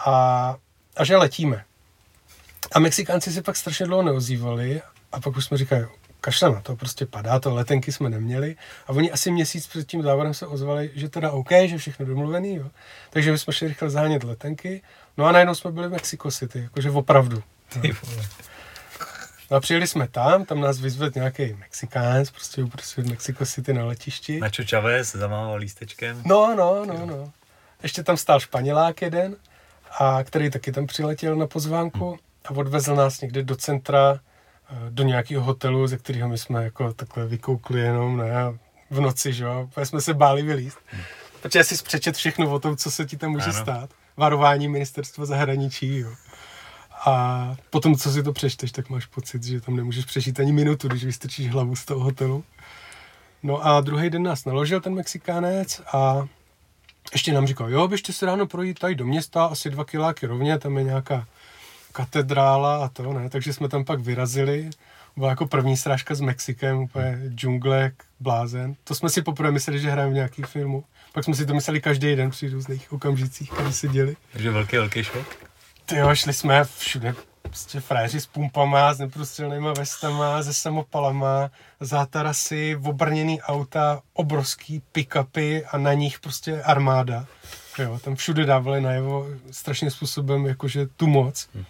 [0.06, 0.56] A
[0.96, 1.64] a že letíme.
[2.72, 4.82] A Mexikánci si pak strašně dlouho neozývali
[5.12, 5.86] a pak už jsme říkali,
[6.20, 8.56] kašle na to, prostě padá to, letenky jsme neměli
[8.86, 12.54] a oni asi měsíc před tím závodem se ozvali, že teda OK, že všechno domluvený,
[12.54, 12.70] jo.
[13.10, 14.82] Takže my jsme šli rychle zahánět letenky,
[15.16, 17.42] no a najednou jsme byli v Mexico City, jakože opravdu.
[19.50, 23.84] No a přijeli jsme tam, tam nás vyzvedl nějaký Mexikánec, prostě uprostřed Mexico City na
[23.84, 24.40] letišti.
[24.40, 26.22] Nacho Chavez zamával lístečkem.
[26.24, 27.32] No, no, no, no.
[27.82, 29.36] Ještě tam stál Španělák jeden,
[29.98, 34.20] a který taky tam přiletěl na pozvánku a odvezl nás někde do centra,
[34.70, 38.32] eh, do nějakého hotelu, ze kterého my jsme jako takhle vykoukli jenom, ne,
[38.90, 40.78] v noci, že jo, jsme se báli vylíst.
[41.42, 43.62] Protože jsi přečet všechno o tom, co se ti tam může ano.
[43.62, 43.90] stát.
[44.16, 46.10] Varování ministerstva zahraničí, jo.
[47.06, 50.88] A potom, co si to přečteš, tak máš pocit, že tam nemůžeš přežít ani minutu,
[50.88, 52.44] když vystrčíš hlavu z toho hotelu.
[53.42, 56.26] No a druhý den nás naložil ten Mexikánec a
[57.12, 60.58] ještě nám říkal, jo, běžte se ráno projít tady do města, asi dva kiláky rovně,
[60.58, 61.26] tam je nějaká
[61.92, 64.70] katedrála a to, ne, takže jsme tam pak vyrazili,
[65.16, 68.74] byla jako první srážka s Mexikem, úplně džungle, blázen.
[68.84, 70.84] To jsme si poprvé mysleli, že hrajeme v nějaký filmu.
[71.12, 74.16] Pak jsme si to mysleli každý den při různých okamžicích, které se děli.
[74.32, 75.26] Takže velký, velký šok.
[75.86, 77.14] Ty jo, šli jsme všude
[77.56, 85.78] prostě fréři s pumpama, s neprostřelnýma vestama, se samopalama, zátarasy, obrněný auta, obrovský pick-upy a
[85.78, 87.26] na nich prostě armáda.
[87.78, 91.48] Jo, tam všude dávali najevo strašným způsobem jakože tu moc.
[91.54, 91.64] Hm.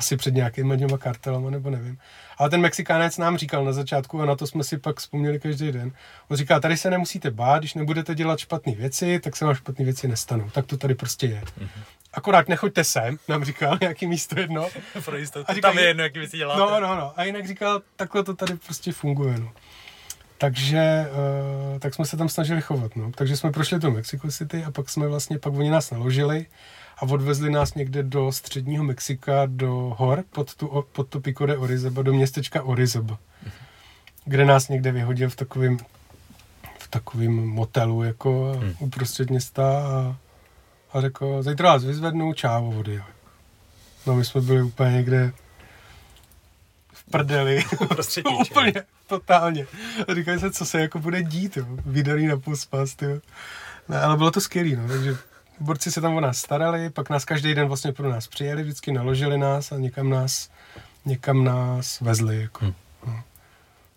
[0.00, 1.98] Asi před nějakýma těma kartelama, nebo nevím.
[2.38, 5.72] Ale ten Mexikánec nám říkal na začátku, a na to jsme si pak vzpomněli každý
[5.72, 5.92] den,
[6.28, 9.84] on říká, tady se nemusíte bát, když nebudete dělat špatné věci, tak se vám špatné
[9.84, 10.50] věci nestanou.
[10.50, 11.40] Tak to tady prostě je.
[11.40, 11.82] Mm-hmm.
[12.12, 14.68] Akorát nechoďte sem, nám říkal nějaký místo jedno.
[15.04, 16.60] Pro jistotu, a říkal, tam je jedno, jaký věci děláte.
[16.60, 17.12] No, no, no.
[17.16, 19.52] A jinak říkal, takhle to tady prostě funguje, no.
[20.38, 21.06] Takže
[21.72, 23.12] uh, tak jsme se tam snažili chovat, no.
[23.12, 26.46] Takže jsme prošli do Mexico City a pak jsme vlastně, pak oni nás naložili
[27.00, 31.56] a odvezli nás někde do středního Mexika, do hor, pod tu, pod tu Pico de
[31.56, 33.50] Orizaba, do městečka Orizaba, mm-hmm.
[34.24, 35.78] kde nás někde vyhodil v takovém
[36.78, 38.74] v takovým motelu, jako hmm.
[38.78, 40.16] uprostřed města a
[40.92, 43.02] a řekl, zítra vás vyzvednu, čávo vody.
[44.06, 45.32] No my jsme byli úplně někde
[46.92, 47.64] v prdeli.
[48.40, 48.74] úplně,
[49.06, 49.66] totálně.
[50.08, 51.66] A říkali se, co se jako bude dít, jo.
[51.86, 53.20] Vydaný na pospas, jo.
[53.88, 55.16] No, ale bylo to skvělé, no, takže
[55.60, 58.92] borci se tam o nás starali, pak nás každý den vlastně pro nás přijeli, vždycky
[58.92, 60.50] naložili nás a někam nás,
[61.04, 62.42] někam nás vezli.
[62.42, 62.64] Jako.
[62.64, 62.74] Hmm.
[63.06, 63.22] No.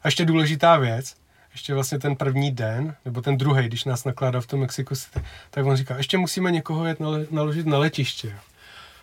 [0.01, 1.15] A ještě důležitá věc,
[1.51, 5.21] ještě vlastně ten první den, nebo ten druhý, když nás nakládá v tom Mexico City,
[5.49, 6.99] tak on říká, ještě musíme někoho jet
[7.31, 8.35] naložit na letiště.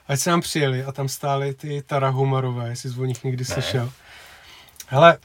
[0.09, 3.55] Ať se nám přijeli a tam stály ty Tarahumarové, jestli jsi o nich někdy ne.
[3.55, 3.93] slyšel.
[4.87, 5.19] Hele,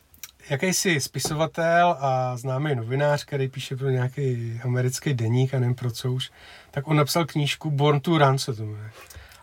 [0.50, 6.12] jakýsi spisovatel a známý novinář, který píše pro nějaký americký deník a nevím pro co
[6.12, 6.32] už,
[6.76, 8.92] tak on napsal knížku Born to Run, se to jmenuje.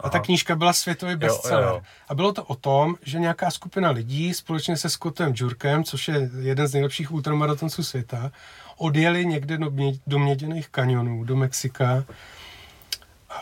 [0.00, 1.64] A ta knížka byla světový bestseller.
[1.64, 1.82] Jo, jo.
[2.08, 6.30] A bylo to o tom, že nějaká skupina lidí společně se Scottem Jurkem, což je
[6.40, 8.32] jeden z nejlepších ultramaratonců světa,
[8.76, 12.04] odjeli někde do, mě, do měděných kanionů, do Mexika,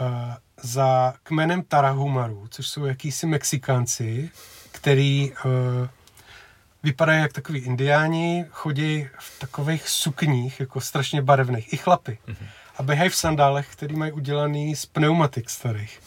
[0.00, 0.06] uh,
[0.62, 4.30] za kmenem Tarahumaru, což jsou jakýsi Mexikánci,
[4.72, 5.88] který uh,
[6.82, 12.18] vypadají jak takový indiáni, chodí v takových sukních, jako strašně barevných, i chlapy.
[12.28, 12.46] Mm-hmm.
[12.80, 16.00] A běhají v sandálech, který mají udělaný z pneumatik starých.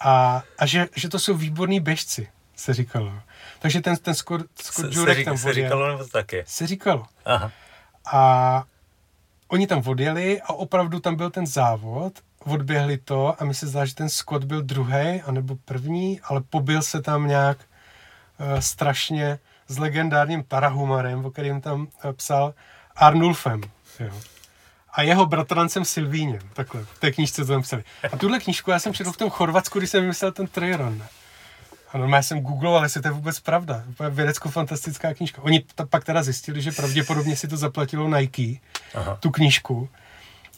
[0.00, 3.12] A, a že, že to jsou výborní běžci, se říkalo.
[3.58, 6.44] Takže ten, ten Scott, Scott se, Jurek se, tam se říkalo nebo taky?
[6.46, 7.06] Se říkalo.
[7.24, 7.52] Aha.
[8.12, 8.64] A
[9.48, 12.12] oni tam odjeli a opravdu tam byl ten závod,
[12.44, 16.82] odběhli to a mi se zdá, že ten Scott byl druhý, anebo první, ale pobil
[16.82, 22.54] se tam nějak uh, strašně s legendárním Tarahumarem, o kterým tam uh, psal
[22.96, 23.60] Arnulfem.
[24.00, 24.20] Jo
[24.96, 26.40] a jeho bratrancem Silvíněm.
[26.52, 27.84] Takhle, v té knížce to tam psali.
[28.12, 31.02] A tuhle knížku já jsem četl v tom Chorvatsku, když jsem vymyslel ten trailrun.
[31.92, 33.82] A normálně jsem googloval, jestli to je vůbec pravda.
[34.10, 35.42] Vědecko-fantastická knížka.
[35.42, 38.60] Oni ta, pak teda zjistili, že pravděpodobně si to zaplatilo Nike,
[38.94, 39.16] Aha.
[39.20, 39.88] tu knížku,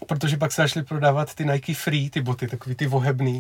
[0.07, 3.39] protože pak se začaly prodávat ty Nike Free, ty boty, takový ty vohebný.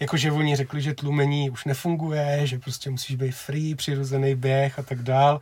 [0.00, 4.82] Jakože oni řekli, že tlumení už nefunguje, že prostě musíš být free, přirozený běh a
[4.82, 5.40] tak dál.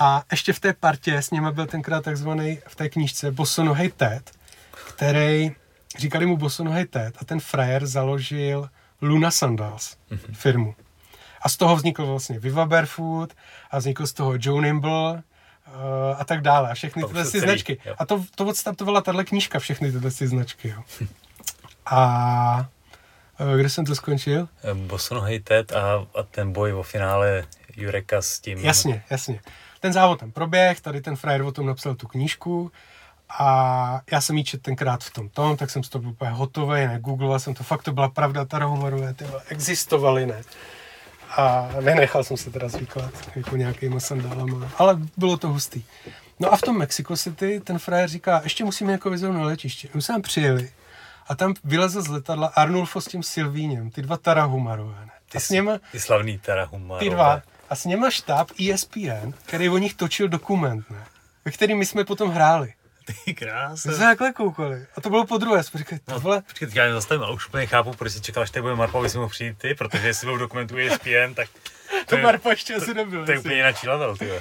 [0.00, 4.30] A ještě v té partě s nimi byl tenkrát takzvaný v té knížce bosonohej Ted,
[4.88, 5.52] který,
[5.98, 8.68] říkali mu bosonohej Ted a ten frajer založil
[9.02, 10.34] Luna Sandals mm-hmm.
[10.34, 10.74] firmu.
[11.42, 13.32] A z toho vznikl vlastně Viva Barefoot
[13.70, 15.22] a vznikl z toho Joe Nimble uh,
[16.18, 16.70] a tak dále.
[16.70, 17.78] A všechny tyhle ty značky.
[17.84, 17.94] Jo.
[17.98, 20.68] A to, to odstartovala tahle knížka, všechny tyhle ty značky.
[20.68, 21.06] Jo.
[21.86, 22.68] a
[23.40, 24.48] uh, kde jsem to skončil?
[24.74, 28.58] Bosonohej Ted a, a ten boj o finále Jureka s tím.
[28.58, 29.40] Jasně, jasně
[29.84, 32.72] ten závod tam proběh, tady ten frajer o tom napsal tu knížku
[33.28, 36.30] a já jsem jí čet tenkrát v tom tom, tak jsem z toho byl úplně
[36.30, 40.42] hotový, ne, googloval jsem to, fakt to byla pravda, Tarahomarové, ty existovaly, ne.
[41.36, 45.84] A nenechal jsem se teda zvyklad jako nějakýma sandálama, ale bylo to hustý.
[46.40, 49.88] No a v tom Mexico City ten frajer říká, ještě musíme jako vyzvat na letiště.
[49.94, 50.70] My jsme tam přijeli
[51.28, 55.06] a tam vylezl z letadla Arnulfo s tím Silvíněm, ty dva Tarahumarové.
[55.06, 55.12] Ne?
[55.28, 57.04] Ty, a s něma, ty slavný Tarahumarové.
[57.04, 61.04] ty dva, a s něma štáb ESPN, který o nich točil dokument, ne?
[61.44, 62.74] ve kterým my jsme potom hráli.
[63.24, 63.88] Ty krása.
[63.88, 64.86] My jsme takhle koukali.
[64.96, 65.62] A to bylo po druhé.
[65.62, 68.50] Jsme říkali, No, vole, počkej, já nezastavím, ale už úplně chápu, proč jsi čekal, až
[68.50, 71.48] tady bude Marpa, aby si mohl přijít ty, protože jestli byl v dokumentu ESPN, tak
[72.06, 73.24] to je- Marpa ještě asi nebyl.
[73.26, 74.30] to je úplně jiný level, ty.
[74.32, 74.40] A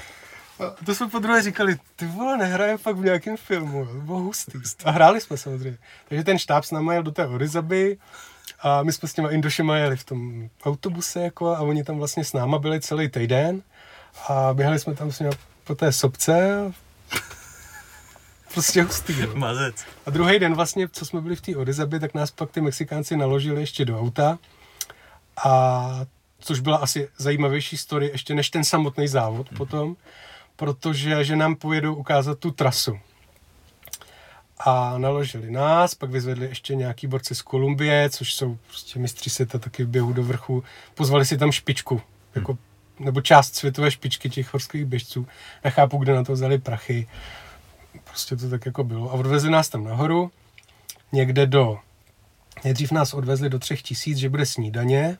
[0.86, 4.52] to jsme po druhé říkali, ty vole, nehraje fakt v nějakém filmu, to bylo hustý.
[4.86, 5.78] A hráli jsme samozřejmě.
[6.10, 7.98] Takže ten štáb s náma jel do té Orizaby
[8.64, 12.24] a my jsme s těma Indošema jeli v tom autobuse jako a oni tam vlastně
[12.24, 13.62] s náma byli celý týden
[14.28, 15.32] a běhali jsme tam s nimi
[15.64, 16.60] po té sobce
[18.54, 19.20] prostě hustý.
[19.20, 19.30] Jo.
[19.36, 19.76] Mazec.
[20.06, 23.18] A druhý den vlastně, co jsme byli v té Orizabi, tak nás pak ty Mexikánci
[23.18, 24.40] naložili ještě do auta
[25.46, 26.06] a
[26.40, 29.58] což byla asi zajímavější story ještě než ten samotný závod mm.
[29.58, 29.96] potom,
[30.56, 33.00] protože že nám pojedou ukázat tu trasu.
[34.66, 39.60] A naložili nás, pak vyzvedli ještě nějaký borci z Kolumbie, což jsou prostě mistři světa
[39.60, 40.64] taky v běhu do vrchu.
[40.96, 42.02] Pozvali si tam špičku,
[42.36, 42.58] jako,
[43.00, 45.28] nebo část světové špičky těch horských běžců.
[45.64, 47.08] Nechápu, kde na to vzali prachy.
[48.04, 49.10] Prostě to tak jako bylo.
[49.10, 50.32] A odvezli nás tam nahoru,
[51.12, 51.80] někde do...
[52.64, 55.18] Nejdřív nás odvezli do třech tisíc, že bude snídaně.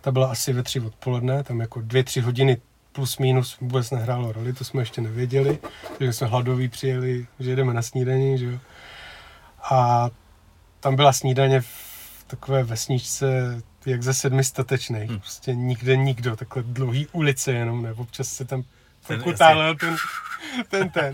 [0.00, 2.56] Ta byla asi ve tři odpoledne, tam jako dvě, tři hodiny
[2.92, 5.58] plus minus vůbec nehrálo roli, to jsme ještě nevěděli.
[5.98, 8.58] Takže jsme hladoví přijeli, že jedeme na snídaní, že jo.
[9.62, 10.08] A
[10.80, 15.10] tam byla snídaně v takové vesničce, jak ze sedmi statečných.
[15.10, 15.20] Hmm.
[15.20, 18.64] Prostě nikde nikdo, takhle dlouhý ulice jenom, ne, občas se tam
[19.06, 19.96] Ten pokutálel ten,
[20.70, 21.12] ten, ten.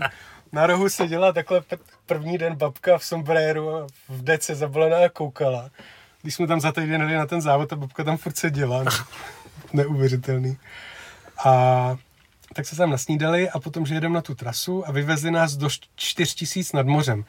[0.51, 1.61] Na rohu seděla takhle
[2.05, 5.69] první den babka v sombréru a v dece zabalená a koukala.
[6.21, 8.83] Když jsme tam za týden jeli na ten závod, ta babka tam furt seděla.
[8.83, 8.91] Ne?
[9.73, 10.57] Neuvěřitelný.
[11.45, 11.95] A
[12.53, 15.69] tak se tam nasnídali a potom, že jedeme na tu trasu a vyvezli nás do
[15.95, 17.25] 4000 nad mořem,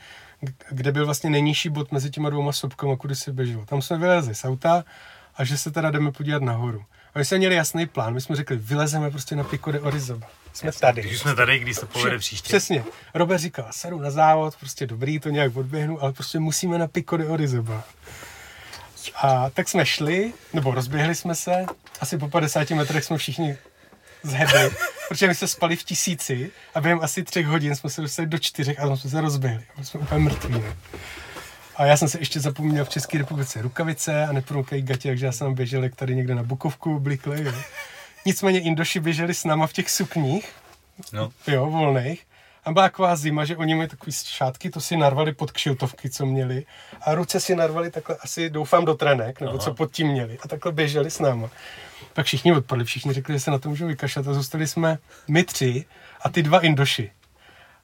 [0.71, 3.65] kde byl vlastně nejnižší bod mezi těma dvouma sopkama, kudy se běželo.
[3.67, 4.85] Tam jsme vylezli z auta
[5.37, 6.85] a že se teda jdeme podívat nahoru.
[7.15, 10.27] A my jsme měli jasný plán, my jsme řekli, vylezeme prostě na Pico de Orizaba.
[10.53, 11.03] Jsme tady.
[11.03, 12.49] Když jsme tady, když se povede příště.
[12.49, 12.85] Přesně.
[13.15, 17.17] Robert říkal, sedu na závod, prostě dobrý, to nějak odběhnu, ale prostě musíme na Pico
[17.17, 17.85] de Orizaba.
[19.23, 21.67] A tak jsme šli, nebo rozběhli jsme se,
[22.01, 23.59] asi po 50 metrech jsme všichni
[24.27, 24.71] zhebli,
[25.09, 28.39] protože my jsme spali v tisíci a během asi třech hodin jsme se dostali do
[28.39, 29.65] čtyřech a tam jsme se rozběhli.
[29.75, 30.55] Byli jsme úplně mrtví.
[30.55, 30.77] Ne?
[31.77, 35.33] A já jsem se ještě zapomněl v České republice rukavice a nepromkají gatě, takže já
[35.33, 37.45] jsem běžel jak tady někde na Bukovku oblikli.
[37.45, 37.53] Jo.
[38.27, 40.53] Nicméně Indoši běželi s náma v těch sukních,
[41.13, 42.27] No, jo, volných.
[42.67, 46.27] A byla taková zima, že oni mají takový šátky, to si narvali pod kšiltovky, co
[46.27, 46.67] měli.
[47.01, 49.59] A ruce si narvali takhle, asi doufám do trenek, nebo Aha.
[49.59, 50.39] co pod tím měli.
[50.43, 51.51] A takhle běželi s náma.
[52.13, 54.99] Pak všichni odpadli, všichni řekli, že se na to můžou vykašlat a zůstali jsme
[55.29, 55.85] my tři
[56.21, 57.13] a ty dva Indoši.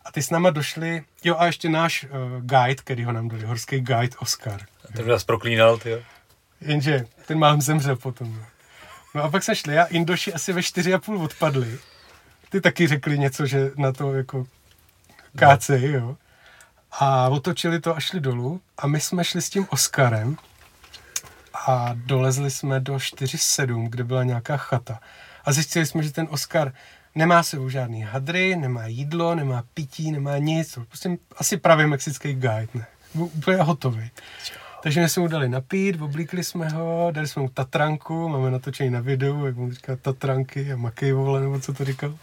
[0.05, 3.45] A ty s náma došli, jo a ještě náš uh, guide, který ho nám dali,
[3.45, 4.61] horský guide Oscar.
[4.97, 5.99] to nás proklínal, ty jo.
[6.61, 8.37] Jenže ten mám zemřel potom.
[8.37, 8.47] no.
[9.15, 11.79] No a pak jsme šli a Indoši asi ve čtyři a půl odpadli.
[12.51, 14.47] Ty taky řekli něco, že na to jako
[15.37, 16.17] kácej, jo.
[16.91, 20.37] A otočili to a šli dolů a my jsme šli s tím Oskarem
[21.67, 25.01] a dolezli jsme do 4.7, kde byla nějaká chata.
[25.45, 26.73] A zjistili jsme, že ten Oskar
[27.15, 30.79] nemá sebou žádný hadry, nemá jídlo, nemá pití, nemá nic.
[30.89, 32.87] Prostě asi pravý mexický guide, ne.
[33.15, 34.11] Byl úplně hotový.
[34.83, 38.91] Takže my jsme mu dali napít, oblíkli jsme ho, dali jsme mu tatranku, máme natočený
[38.91, 42.19] na videu, jak mu říká tatranky a makej vole, nebo co to říkal.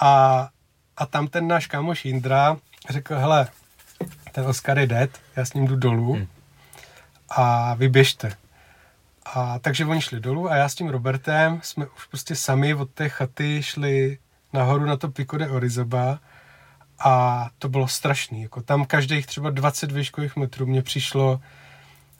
[0.00, 0.48] A,
[0.96, 2.56] a tam ten náš kámoš Jindra
[2.90, 3.48] řekl, hele,
[4.32, 6.26] ten Oscar je dead, já s ním jdu dolů Hmm.
[7.28, 8.32] a vyběžte.
[9.34, 12.90] A takže oni šli dolů a já s tím Robertem jsme už prostě sami od
[12.90, 14.18] té chaty šli
[14.52, 16.18] nahoru na to Pico de Orizaba
[16.98, 18.42] a to bylo strašný.
[18.42, 21.40] Jako tam každých třeba 20 výškových metrů mně přišlo,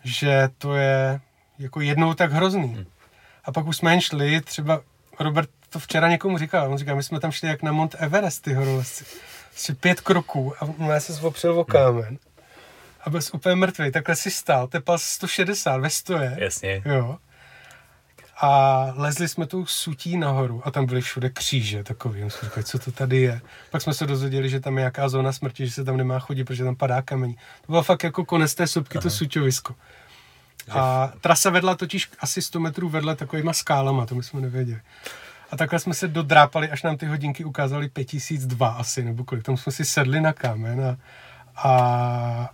[0.04, 1.20] že to je
[1.58, 2.86] jako jednou tak hrozný.
[3.44, 4.80] A pak už jsme jen šli, třeba
[5.20, 8.42] Robert to včera někomu říkal, on říká, my jsme tam šli jak na Mount Everest,
[8.42, 9.05] ty horolezci.
[9.57, 12.18] Asi pět kroků a já se opřel o kámen.
[13.05, 16.37] A byl jsi úplně mrtvý, takhle si stál, tepal 160 ve stoje.
[16.40, 16.83] Jasně.
[16.85, 17.18] Jo.
[18.40, 22.20] A lezli jsme tou sutí nahoru a tam byly všude kříže takový.
[22.20, 23.40] Jsme říkali, co to tady je.
[23.70, 26.44] Pak jsme se dozvěděli, že tam je nějaká zóna smrti, že se tam nemá chodit,
[26.44, 27.35] protože tam padá kamení.
[27.35, 29.74] To bylo fakt jako konec té sopky, to suťovisko.
[30.70, 34.81] A trasa vedla totiž asi 100 metrů vedle takovýma skálama, to my jsme nevěděli.
[35.50, 39.44] A takhle jsme se dodrápali, až nám ty hodinky ukázaly 5002 asi, nebo kolik.
[39.44, 40.96] Tam jsme si sedli na kámen a,
[41.68, 42.50] a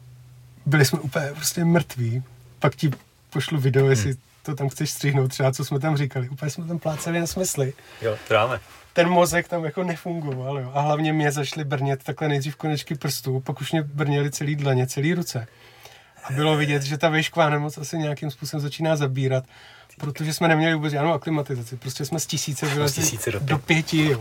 [0.66, 2.22] byli jsme úplně prostě mrtví.
[2.58, 2.90] Pak ti
[3.30, 6.28] pošlu video, jestli to tam chceš střihnout, třeba co jsme tam říkali.
[6.28, 7.72] Úplně jsme tam pláceli na smysly.
[8.02, 8.60] Jo, to dáme.
[8.92, 10.70] Ten mozek tam jako nefungoval, jo.
[10.74, 14.86] A hlavně mě zašly brnět takhle nejdřív konečky prstů, pak už mě brněly celý dlaně,
[14.86, 15.46] celý ruce.
[16.24, 19.44] A bylo vidět, že ta výšková nemoc asi nějakým způsobem začíná zabírat,
[19.98, 21.76] protože jsme neměli vůbec žádnou aklimatizaci.
[21.76, 24.04] Prostě jsme z tisíce vylezli tisíce do do pěti.
[24.10, 24.20] Jo.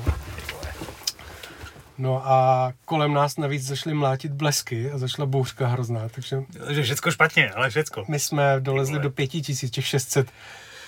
[1.97, 7.11] No a kolem nás navíc zašly mlátit blesky a zašla bouřka hrozná, takže Takže všecko
[7.11, 8.05] špatně, ale všecko.
[8.07, 10.31] my jsme dolezli do pěti tisíc, těch 600,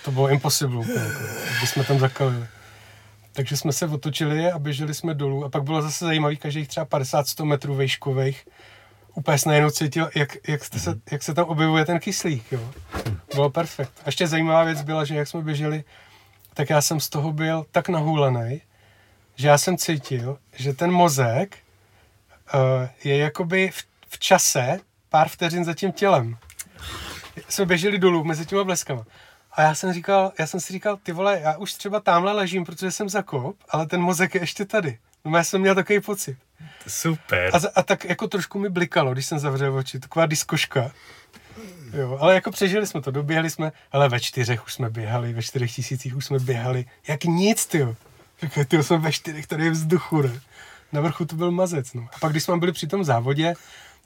[0.04, 1.24] to bylo impossible, úplně, jako,
[1.58, 2.46] když jsme tam zakalili.
[3.32, 6.86] Takže jsme se otočili a běželi jsme dolů a pak bylo zase zajímavý, každých třeba
[6.86, 8.46] 50-100 metrů vejškových,
[9.14, 12.70] úplně jsem najednou cítil, jak, jak, jste se, jak se tam objevuje ten kyslík, jo.
[13.34, 13.92] Bylo perfekt.
[13.98, 15.84] A ještě zajímavá věc byla, že jak jsme běželi,
[16.54, 18.60] tak já jsem z toho byl tak nahulený,
[19.36, 21.58] že já jsem cítil, že ten mozek
[22.54, 22.60] uh,
[23.04, 26.36] je jakoby v, v čase pár vteřin za tím tělem.
[27.48, 29.04] Jsme běželi dolů mezi těma bleskama.
[29.52, 32.64] A já jsem říkal, já jsem si říkal, ty vole, já už třeba tamhle ležím,
[32.64, 34.98] protože jsem zakop, ale ten mozek je ještě tady.
[35.24, 36.36] No já jsem měl takový pocit.
[36.86, 37.50] Super.
[37.56, 40.90] A, a tak jako trošku mi blikalo, když jsem zavřel oči, taková diskoška.
[41.92, 45.42] Jo, ale jako přežili jsme to, doběhli jsme, ale ve čtyřech už jsme běhali, ve
[45.42, 47.96] čtyřech tisících už jsme běhali, jak nic, tyjo.
[48.42, 50.40] Říkaj, tyjo, jsme ve čtyřech, tady je vzduchu, ne?
[50.92, 52.08] Na vrchu to byl mazec, no.
[52.14, 53.54] A pak, když jsme byli při tom závodě,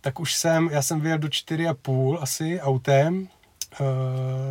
[0.01, 3.29] tak už jsem, já jsem vyjel do čtyři a půl asi autem,
[3.81, 3.87] uh,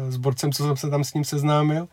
[0.09, 1.87] s borcem, co jsem se tam s ním seznámil,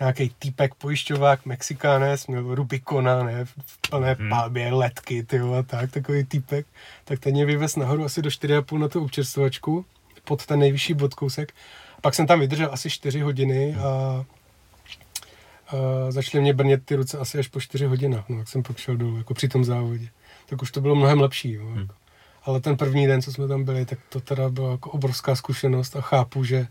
[0.00, 4.28] nějaký týpek pojišťovák, Mexikánec, měl Rubikona, ne, v plné hmm.
[4.28, 6.66] palbě, letky, ty a tak, takový týpek,
[7.04, 9.84] tak ten mě vyvez nahoru asi do 4,5 na tu občerstvovačku,
[10.24, 11.52] pod ten nejvyšší bodkousek.
[12.00, 14.24] Pak jsem tam vydržel asi 4 hodiny a, a
[16.10, 18.96] začaly mě brnět ty ruce asi až po 4 hodinách, no, jak jsem pak šel
[18.96, 20.08] dolů, jako při tom závodě.
[20.46, 21.94] Tak už to bylo mnohem lepší, jo, jako.
[22.44, 25.96] Ale ten první den, co jsme tam byli, tak to teda byla jako obrovská zkušenost
[25.96, 26.66] a chápu, že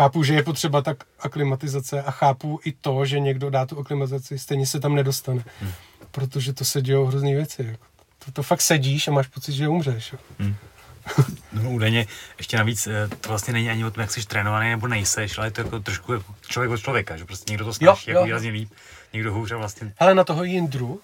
[0.00, 4.38] chápu, že je potřeba tak aklimatizace a chápu i to, že někdo dá tu aklimatizaci,
[4.38, 5.44] stejně se tam nedostane.
[5.60, 5.72] Hmm.
[6.10, 7.66] Protože to se dějou hrozný věci.
[7.70, 7.84] Jako.
[8.24, 10.12] To, to fakt sedíš a máš pocit, že umřeš.
[10.12, 10.18] Jo.
[11.52, 12.06] No, údajně,
[12.38, 15.46] ještě navíc, eh, to vlastně není ani o tom, jak jsi trénovaný nebo nejseš, ale
[15.46, 18.50] je to jako trošku jako člověk od člověka, že prostě někdo to snaží jako výrazně
[18.50, 18.70] líp,
[19.12, 21.00] někdo hůř a vlastně Ale na toho Jindru,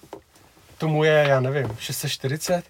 [0.77, 2.63] tomu je, já nevím, 640,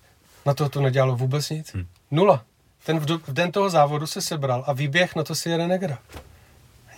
[0.46, 1.74] na toho to nedělalo vůbec nic.
[1.74, 1.88] Hmm.
[2.12, 2.44] Nula.
[2.88, 5.68] Ten v, do, v den toho závodu se sebral a výběh na to si jede
[5.68, 6.00] negra.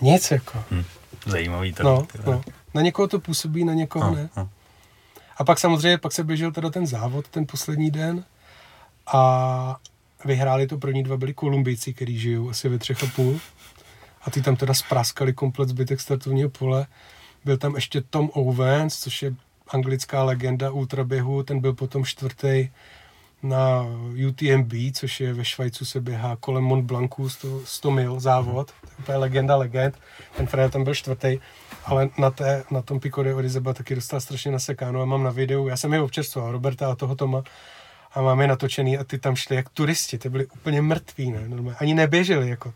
[0.02, 0.64] Nic jako.
[0.72, 0.84] hm,
[1.26, 1.84] zajímavý to.
[1.84, 2.42] No, no.
[2.74, 4.30] Na někoho to působí, na někoho No, ne.
[4.38, 4.50] no.
[5.38, 8.24] A pak samozřejmě, pak se běžel teda ten závod, ten poslední den
[9.08, 9.80] a
[10.26, 13.40] vyhráli to první dva byli Kolumbijci, kteří žijou asi ve třech a půl.
[14.22, 16.88] A ty tam teda spraskali komplet zbytek startovního pole.
[17.46, 19.34] Byl tam ještě Tom Owens, což je
[19.70, 22.70] anglická legenda ultraběhu, ten byl potom čtvrtý
[23.44, 23.86] na
[24.30, 28.72] UTMB, což je ve Švajcu se běhá kolem Mont Blancu 100, 100 mil závod.
[29.06, 30.00] To je legenda legend.
[30.38, 31.40] Ten Fred tam byl čtvrtý,
[31.86, 35.32] ale na, té, na tom Pico de Orizaba taky dostal strašně nasekáno a mám na
[35.32, 37.44] videu, já jsem je občerstvoval, Roberta a toho Toma,
[38.14, 41.50] a mám je natočený a ty tam šli jak turisti, ty byli úplně mrtví, ne,
[41.50, 41.78] normálně.
[41.80, 42.74] Ani neběželi, jako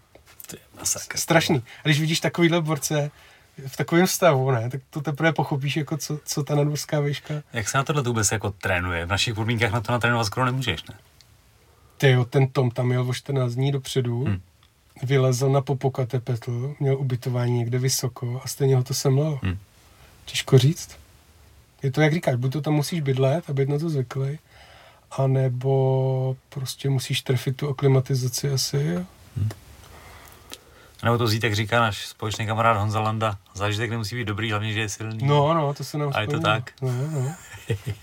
[0.48, 1.18] To je masakr.
[1.18, 1.58] strašný.
[1.58, 3.12] A když vidíš takovýhle borce
[3.68, 7.34] v takovém stavu, ne, tak to teprve pochopíš, jako co, co ta nadmořská výška.
[7.54, 9.06] Jak se na tohle vůbec jako trénuje?
[9.06, 10.96] V našich podmínkách na to natrénovat skoro nemůžeš, ne?
[11.98, 14.28] Ty jo, ten Tom tam jel o 14 dní dopředu, Hm.
[14.28, 14.40] hmm.
[15.04, 19.40] vylezl na Popocatépetl, měl ubytování někde vysoko a stejně ho to semlelo.
[19.44, 19.48] Hm.
[19.48, 19.58] Hmm.
[20.26, 20.98] Těžko říct.
[21.84, 24.40] Je to, jak říkáš, buď to tam musíš bydlet a být na to zvyklý,
[25.12, 28.78] anebo prostě musíš trefit tu aklimatizaci asi.
[28.78, 29.06] jo.
[31.04, 34.74] Nebo to zít, jak říká náš společný kamarád Honza Landa, zážitek nemusí být dobrý, hlavně,
[34.74, 35.28] že je silný.
[35.28, 36.72] No, no, to se nám A je to tak?
[36.82, 37.36] No, no.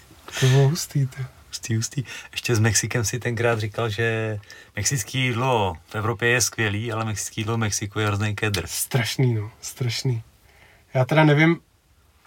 [0.41, 1.27] To bylo hustý, ty.
[1.49, 2.05] Hustý, hustý.
[2.33, 4.39] Ještě s Mexikem si tenkrát říkal, že
[4.77, 8.63] mexický jídlo v Evropě je skvělý, ale mexický jídlo v Mexiku je hrozný kedr.
[8.67, 10.23] Strašný, no, strašný.
[10.95, 11.61] Já teda nevím,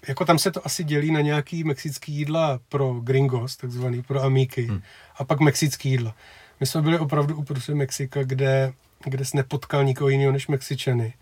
[0.08, 4.62] jako tam se to asi dělí na nějaký mexický jídla pro gringos, takzvaný, pro amíky,
[4.62, 4.82] hmm.
[5.18, 6.16] a pak mexický jídla.
[6.60, 8.74] My jsme byli opravdu uprostřed Mexika, kde,
[9.10, 11.14] kde jsi nepotkal nikoho jiného než Mexičany.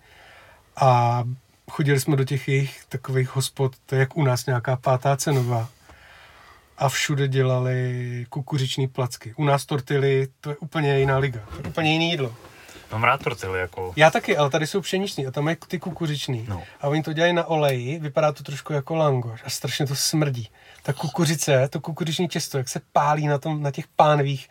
[0.76, 1.24] A
[1.72, 5.70] chodili jsme do těch jejich takových hospod, to je jak u nás nějaká pátá cenová.
[6.78, 9.34] A všude dělali kukuřiční placky.
[9.38, 11.40] U nás tortily, to je úplně jiná liga.
[11.50, 12.36] To je úplně jiný jídlo.
[12.92, 13.94] Mám rád tortily, jako...
[13.96, 16.46] Já taky, ale tady jsou pšeniční a tam je ty kukuřiční.
[16.50, 16.63] No.
[16.82, 20.50] A oni to dělají na oleji, vypadá to trošku jako langoš a strašně to smrdí.
[20.84, 24.50] Ta kukuřice, to kukuřiční těsto, jak se pálí na, tom, na těch pánvích,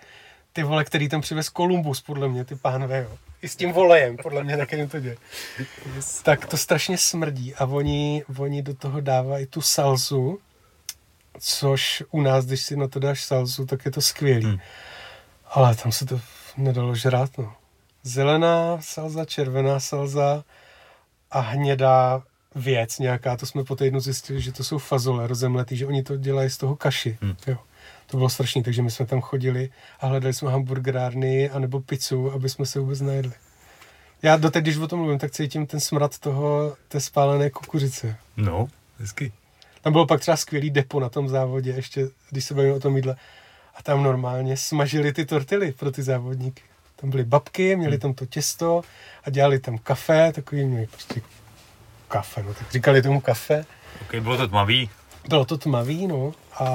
[0.53, 3.19] ty vole, který tam přivez Kolumbus, podle mě, ty pánve, jo.
[3.43, 5.17] I s tím volejem, podle mě, tak jim to děje.
[6.23, 10.39] Tak to strašně smrdí a oni, oni do toho dávají tu salsu,
[11.39, 14.47] což u nás, když si na to dáš salsu, tak je to skvělý.
[14.47, 14.59] Hmm.
[15.51, 16.21] Ale tam se to
[16.57, 17.55] nedalo žrát, no.
[18.03, 20.45] Zelená salza, červená salza
[21.31, 22.23] a hnědá
[22.55, 26.17] věc nějaká, to jsme po týdnu zjistili, že to jsou fazole rozemletý, že oni to
[26.17, 27.19] dělají z toho kaši.
[27.21, 27.37] Hmm.
[27.47, 27.59] Jo.
[28.07, 29.71] To bylo strašný, takže my jsme tam chodili
[30.01, 33.33] a hledali jsme hamburgerárny anebo pizzu, aby jsme se vůbec najedli.
[34.23, 38.17] Já doteď, když o tom mluvím, tak cítím ten smrad toho, té spálené kukuřice.
[38.37, 38.69] No,
[38.99, 39.33] hezky.
[39.83, 42.97] Tam bylo pak třeba skvělý depo na tom závodě, ještě když se bavíme o tom
[42.97, 43.17] jídle.
[43.75, 46.63] A tam normálně smažili ty tortily pro ty závodníky.
[46.97, 48.83] Tam byly babky, měli tam to těsto
[49.25, 51.21] a dělali tam kafe, takový měli prostě
[52.09, 53.65] kafe, no tak říkali tomu kafe.
[54.03, 54.91] Ok, bylo to tmavý.
[55.29, 56.67] Bylo to tmavý, no, a,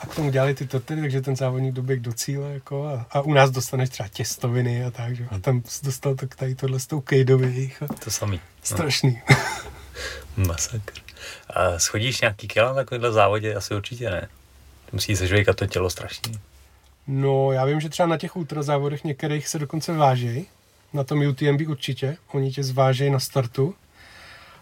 [0.00, 3.20] a k tomu dělali ty tortily, takže ten závodník doběh do cíle, jako, a, a,
[3.20, 5.26] u nás dostaneš třeba těstoviny a tak, že?
[5.30, 7.02] a tam dostal tak tady tohle s tou.
[7.10, 8.36] A To samý.
[8.36, 8.42] No.
[8.62, 9.22] strašný.
[10.36, 10.92] Masakr.
[11.50, 13.54] A schodíš nějaký kila na takovýhle závodě?
[13.54, 14.28] Asi určitě ne.
[14.92, 16.32] Musí se žvejkat to tělo strašně.
[17.06, 20.46] No, já vím, že třeba na těch ultrazávodech některých se dokonce vážejí.
[20.92, 22.16] Na tom UTMB určitě.
[22.32, 23.74] Oni tě zvážejí na startu.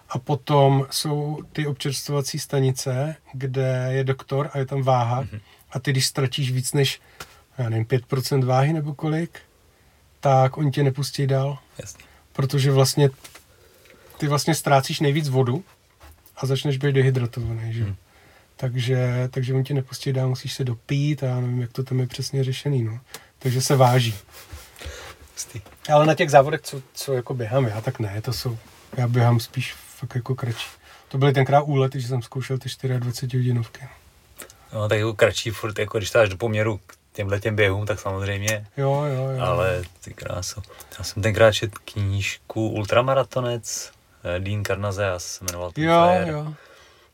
[0.09, 5.23] A potom jsou ty občerstvovací stanice, kde je doktor a je tam váha.
[5.23, 5.41] Mm-hmm.
[5.71, 7.01] A ty, když ztratíš víc než,
[7.59, 9.41] já nevím, 5% váhy nebo kolik,
[10.21, 11.59] tak oni tě nepustí dál.
[11.79, 12.05] Jasně.
[12.33, 13.11] Protože vlastně
[14.19, 15.65] ty vlastně ztrácíš nejvíc vodu
[16.37, 17.85] a začneš být dehydratovaný, že?
[17.85, 17.97] Hmm.
[18.57, 22.01] Takže, takže on tě nepustí dál, musíš se dopít a já nevím, jak to tam
[22.01, 23.01] je přesně řešený, no.
[23.39, 24.15] Takže se váží.
[25.93, 28.59] Ale na těch závodech, co, co jako běhám já, tak ne, to jsou,
[28.97, 30.67] já běhám spíš fakt jako kratší.
[31.09, 32.69] To byly tenkrát úlety, že jsem zkoušel ty
[32.99, 33.89] 24 hodinovky.
[34.73, 38.01] No, tak jako kratší furt, jako když dáš do poměru k těmhle těm běhům, tak
[38.01, 38.67] samozřejmě.
[38.77, 39.43] Jo, jo, jo.
[39.45, 40.63] Ale ty kráso.
[40.99, 43.93] Já jsem tenkrát čet knížku Ultramaratonec,
[44.37, 46.29] eh, Dean Karnazeas se jmenoval ten Jo, frajer.
[46.29, 46.55] jo.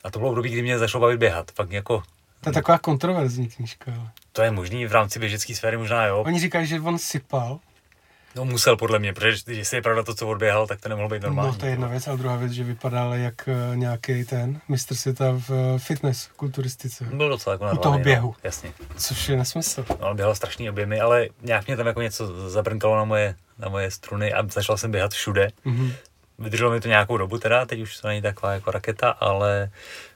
[0.05, 1.51] A to bylo období, kdy mě začalo bavit běhat.
[1.51, 2.03] Fakt jako,
[2.41, 3.93] To je taková kontroverzní knížka.
[3.99, 4.11] Ale.
[4.33, 6.23] to je možný v rámci běžecké sféry, možná jo.
[6.27, 7.59] Oni říkají, že on sypal.
[8.37, 11.23] No musel podle mě, protože když je pravda to, co odběhal, tak to nemohlo být
[11.23, 11.53] normální.
[11.53, 14.95] No to je jedna věc, a druhá věc, že vypadal jak uh, nějaký ten mistr
[14.95, 17.05] světa v uh, fitness kulturistice.
[17.05, 18.05] Byl docela jako U toho no.
[18.05, 18.35] běhu.
[18.43, 18.73] Jasně.
[18.97, 19.85] Což je nesmysl.
[20.01, 23.91] No, běhal strašný objemy, ale nějak mě tam jako něco zabrnkalo na moje, na moje
[23.91, 25.49] struny a začal jsem běhat všude.
[25.65, 25.93] Mhm.
[26.39, 29.71] Vydrželo mi to nějakou dobu teda, teď už to není taková jako raketa, ale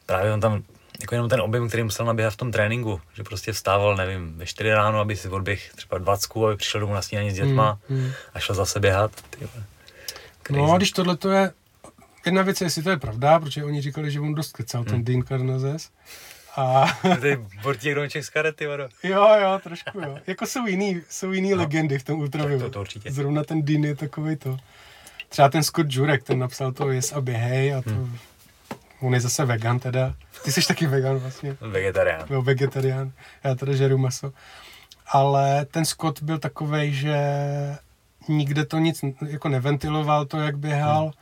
[0.07, 0.63] právě on tam
[1.01, 4.47] jako jenom ten objem, který musel naběhat v tom tréninku, že prostě vstával, nevím, ve
[4.47, 7.97] 4 ráno, aby si odběh třeba 20, aby přišel domů na snídaní s dětma Mm,
[8.01, 8.11] mm.
[8.35, 9.11] a šel zase běhat.
[10.51, 11.53] No a když tohle to je,
[12.27, 15.05] jedna věc je, jestli to je pravda, protože oni říkali, že on dost kecal, ten
[15.05, 15.89] Dean Karnazes.
[16.57, 16.87] A
[17.21, 18.89] To je Bortík Domček z karety, vado.
[19.03, 20.19] jo, jo, trošku jo.
[20.27, 22.61] Jako jsou jiný, jsou jiný legendy v tom ultravivu.
[22.61, 22.67] No.
[22.67, 23.13] To- to určitě.
[23.13, 24.57] Zrovna ten Dean je takový to.
[25.29, 28.19] Třeba ten Scott Jurek, ten napsal to Yes a běhej a to, Hmm.
[29.01, 30.15] On je zase vegan teda.
[30.45, 31.57] Ty jsi taky vegan vlastně.
[31.61, 32.25] Vegetarián.
[32.29, 33.13] byl vegetarián,
[33.45, 34.33] já teda žeru maso.
[35.07, 37.17] Ale ten Scott byl takovej, že
[38.29, 41.13] nikde to nic jako neventiloval to, jak běhal Hmm.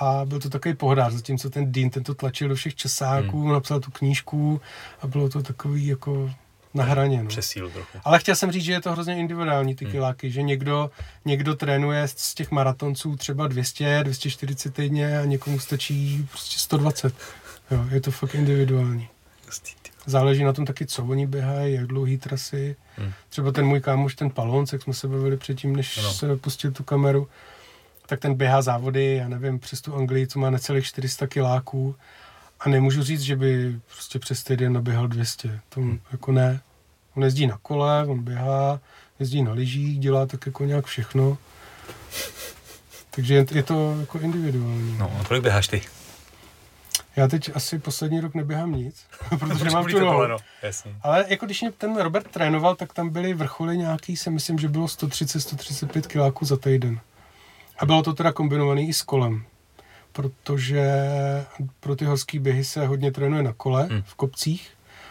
[0.00, 3.52] a byl to takový pohodář, zatímco ten Dean, ten to tlačil do všech časáků, Hmm.
[3.52, 4.60] napsal tu knížku
[5.02, 6.30] a bylo to takový jako
[6.74, 7.22] na hraně.
[7.22, 7.28] No.
[7.28, 7.98] Přes sílu trochu.
[8.04, 9.92] Ale chtěl jsem říct, že je to hrozně individuální ty Hmm.
[9.92, 10.90] kiláky, že někdo,
[11.24, 17.14] někdo trénuje z těch maratonců třeba 200, 240 týdně a někomu stačí prostě 120.
[17.70, 19.08] Jo, je to fakt individuální.
[20.06, 22.76] Záleží na tom taky, co oni běhají, jak dlouhý trasy.
[22.96, 23.12] Hmm.
[23.28, 26.12] Třeba ten můj kámoš, ten Palonc, jak jsme se bavili předtím, než Ano.
[26.12, 27.28] se pustil tu kameru,
[28.06, 31.96] tak ten běhá závody, já nevím, přes tu Anglii, co má necelých 400 kiláků
[32.60, 35.60] a nemůžu říct, že by prostě přes týden naběhal 200.
[35.68, 36.00] To Hmm.
[36.12, 36.60] jako ne.
[37.16, 38.80] On jezdí na kole, on běhá,
[39.20, 41.38] jezdí na lyžích, dělá tak jako nějak všechno.
[43.10, 44.96] Takže je, to jako individuální.
[44.98, 45.82] No, a kolik běháš ty?
[47.16, 49.04] Já teď asi poslední rok neběhám nic,
[49.38, 50.12] protože mám Bolí tu nohu.
[50.12, 50.94] koleno, Jasně.
[51.02, 54.68] Ale jako když mě ten Robert trénoval, tak tam byly vrcholy nějaký, si myslím, že
[54.68, 57.00] bylo 130-135 kiláků za týden.
[57.78, 59.44] A bylo to teda kombinovaný i s kolem.
[60.22, 60.82] Protože
[61.80, 64.02] pro ty horský běhy se hodně trénuje na kole, Hmm.
[64.02, 64.70] v kopcích,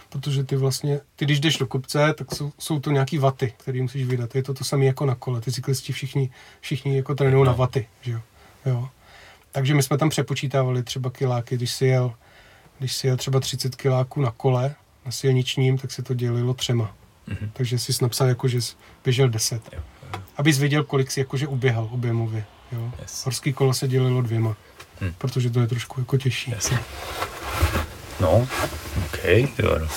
[0.10, 3.82] protože ty vlastně, ty když jdeš do kopce, tak jsou, jsou to nějaký vaty, které
[3.82, 4.36] musíš vydat.
[4.36, 5.42] Je to to samé jako na kole.
[5.42, 6.30] Ty cyklisti všichni,
[6.62, 7.52] všichni jako trénují No.
[7.52, 8.20] na vaty, že jo.
[8.66, 8.90] jo.
[9.52, 12.14] Takže my jsme tam přepočítávali třeba kiláky, když si jel,
[12.80, 16.96] když si jel třeba 30 kiláků na kole, na silničním, tak se to dělilo třema.
[17.28, 17.50] Mhm.
[17.54, 19.62] Takže jsi napsal jako, že jsi běžel 10.
[19.74, 19.80] Jo,
[20.14, 20.20] jo.
[20.38, 22.46] Abys věděl, kolik jsi jakože uběhal objemově.
[22.72, 22.92] Jo?
[23.02, 23.26] Yes.
[23.26, 24.56] Horský kolo se dělilo dvěma,
[25.02, 25.14] Hm.
[25.18, 26.52] protože to je trošku jako těžší.
[26.52, 26.80] Jasně.
[28.20, 28.48] No,
[29.06, 29.24] OK,
[29.60, 29.88] jo.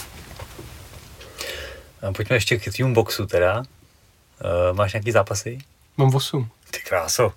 [2.09, 3.59] A pojďme ještě k tvým boxu teda.
[3.59, 5.59] Uh, máš nějaký zápasy?
[5.97, 6.51] Mám 8.
[6.71, 7.33] Ty kráso.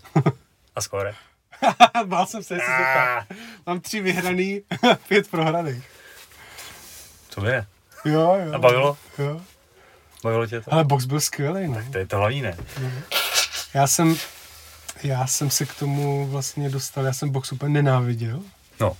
[0.75, 1.13] A skore?
[2.05, 3.25] Bál jsem se, jestli to tak.
[3.31, 3.35] Ah,
[3.65, 4.61] Mám tři vyhraný,
[5.07, 5.83] pět prohraných.
[7.35, 7.65] to mě.
[8.05, 8.53] Jo, jo.
[8.53, 8.97] A bavilo?
[9.17, 9.41] Jo.
[10.23, 10.73] Bavilo tě to?
[10.73, 11.81] Ale box byl skvělý, no.
[11.91, 12.57] To je to hlavní, ne?
[13.73, 14.15] Já jsem,
[15.03, 18.39] Já jsem se k tomu vlastně dostal, já jsem box úplně nenáviděl.
[18.79, 18.97] No,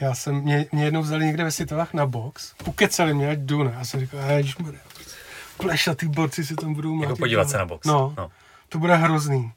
[0.00, 3.62] Já jsem, mě, mě jednou vzali někde ve Světovách na box, ukecali mě, ať jdu,
[3.62, 3.74] ne?
[3.78, 4.80] Já jsem říkal, ježišmarja,
[5.56, 7.18] plešatý borci se tam budou jako mlátit.
[7.18, 7.86] podívat se na box.
[7.86, 8.30] No, no.
[8.68, 9.52] to bude hrozný.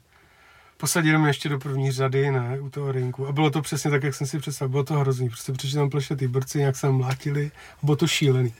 [0.76, 3.26] Posadili mě ještě do první řady, ne, u toho rinku.
[3.26, 4.70] A bylo to přesně tak, jak jsem si představil.
[4.70, 5.28] Bylo to hrozný.
[5.28, 7.50] Prostě přišli tam plešatý borci, nějak se tam mlátili
[7.82, 8.54] bylo to šílený.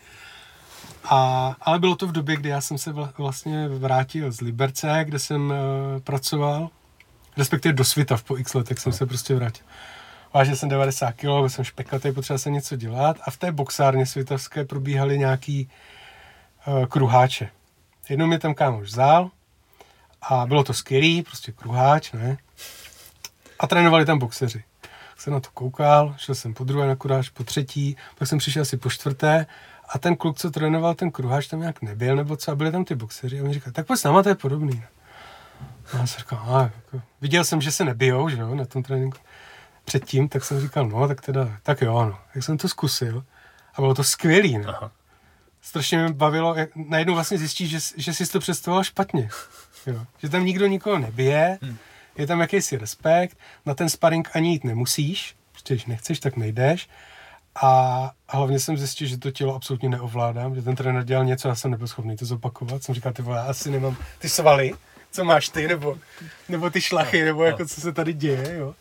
[1.09, 5.01] A, ale bylo to v době, kdy já jsem se vla, vlastně vrátil z Liberce,
[5.05, 6.69] kde jsem uh, pracoval,
[7.37, 9.67] respektive do Svitav po x letech jsem se prostě vrátil.
[10.35, 14.07] Vážil jsem 90 kg, byl jsem špekatý, potřeboval jsem něco dělat a v té boxárně
[14.07, 15.69] svitavské probíhaly nějaký
[16.67, 17.49] uh, kruháče.
[18.09, 19.31] Jednou mě tam kámoš vzal
[20.23, 22.37] a bylo to skvělý, prostě kruháč, ne?
[23.59, 24.65] A trénovali tam boxeři.
[25.17, 28.63] Jsem na to koukal, šel jsem po druhé na kruháč, po třetí, pak jsem přišel
[28.63, 29.47] asi po čtvrté
[29.95, 32.85] a ten kluk, co trénoval ten kruháč, tam nějak nebyl, nebo co, a byli tam
[32.85, 34.85] ty boxeři a mi říkal, tak pojď s náma, to je podobný.
[35.93, 38.83] A já jsem říkal, a, jako, viděl jsem, že se nebijou, že jo, na tom
[38.83, 39.19] tréninku
[39.85, 42.19] předtím, tak jsem říkal, no, tak teda, tak jo, no.
[42.35, 43.25] Tak jsem to zkusil
[43.75, 44.65] a bylo to skvělý, ne?
[44.67, 44.91] Aha.
[45.63, 49.29] strašně mě bavilo, jak najednou vlastně zjistíš, že, že jsi to představoval špatně.
[49.87, 50.07] Jo.
[50.19, 51.77] Že tam nikdo nikoho nebije, hmm.
[52.17, 56.89] je tam jakýsi respekt, na ten sparring ani jít nemusíš, prostě když nechceš, tak nejdeš.
[57.63, 61.55] A hlavně jsem zjistil, že to tělo absolutně neovládám, že ten trenér dělal něco, já
[61.55, 62.83] jsem nebyl schopný to zopakovat.
[62.83, 64.73] Jsem říkal, ty vole, já asi nemám ty svaly,
[65.11, 65.99] co máš ty, nebo,
[66.49, 68.75] nebo ty šlachy, nebo jako co se tady děje, jo.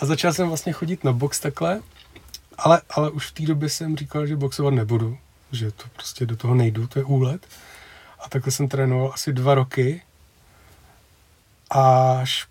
[0.00, 1.80] A začal jsem vlastně chodit na box takhle,
[2.58, 5.18] ale, ale už v té době jsem říkal, že boxovat nebudu,
[5.52, 7.46] že to prostě do toho nejdu, to je úlet.
[8.24, 10.02] A takhle jsem trénoval asi dva roky.
[11.70, 12.46] Až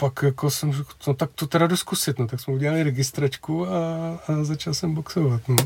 [0.00, 3.66] pak jako jsem řekl, no tak to teda jdu zkusit, no tak jsme udělali registračku
[3.68, 3.70] a,
[4.28, 5.56] a začal jsem boxovat, no.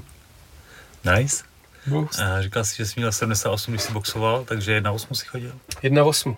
[1.16, 1.44] Nice.
[1.88, 2.22] Hustý.
[2.22, 5.52] A říkal jsi, že jsi měl 78, když jsi boxoval, takže na 8 si chodil.
[5.82, 6.36] Jedna osmu.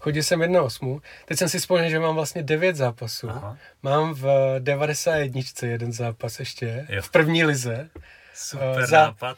[0.00, 1.02] Chodil jsem jedna osmu.
[1.24, 3.30] Teď jsem si vzpomněl, že mám vlastně devět zápasů.
[3.30, 3.56] Aha.
[3.82, 5.40] Mám v 91.
[5.62, 7.02] jeden zápas ještě, Jo.
[7.02, 7.88] v první lize.
[8.34, 9.36] Super Eh, za- nápad.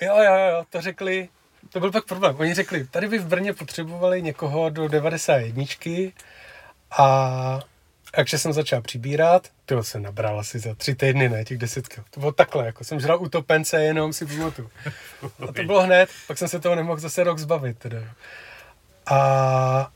[0.00, 1.28] Jo, jo, jo, to řekli,
[1.72, 2.36] to byl pak problém.
[2.38, 5.64] Oni řekli, tady by v Brně potřebovali někoho do 91
[6.90, 7.60] a
[8.14, 12.04] takže jsem začal přibírat, to se nabral asi za tři týdny, ne, těch deset kil.
[12.10, 14.70] To bylo takhle, jako jsem žral utopence, jenom si pamatuju.
[15.48, 17.78] A to bylo hned, pak jsem se toho nemohl zase rok zbavit.
[17.78, 17.98] Teda.
[19.06, 19.90] A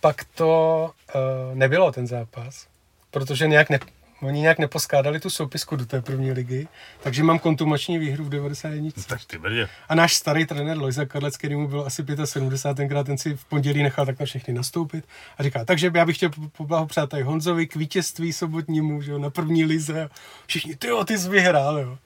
[0.00, 2.66] pak to uh, nebylo ten zápas,
[3.10, 3.78] protože nějak ne,
[4.22, 6.68] oni nějak neposkádali tu soupisku do té první ligy,
[7.02, 8.90] takže mám kontumační výhru v 91.
[9.06, 9.68] Tak ty brdě.
[9.88, 13.44] A náš starý trenér Lojza Karlec, který mu byl asi 75, tenkrát ten si v
[13.44, 15.04] pondělí nechal tak na všechny nastoupit
[15.38, 19.18] a říká, takže já bych chtěl po- poblahopřát tady Honzovi k vítězství sobotnímu, že jo,
[19.18, 20.08] na první lize.
[20.46, 21.98] Všichni, ty jo, ty jsi vyhrál, jo.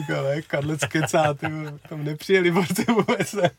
[0.00, 3.50] Říká, ne, Karlec kecá, ty jo, tam nepřijeli borci vůbec, ne.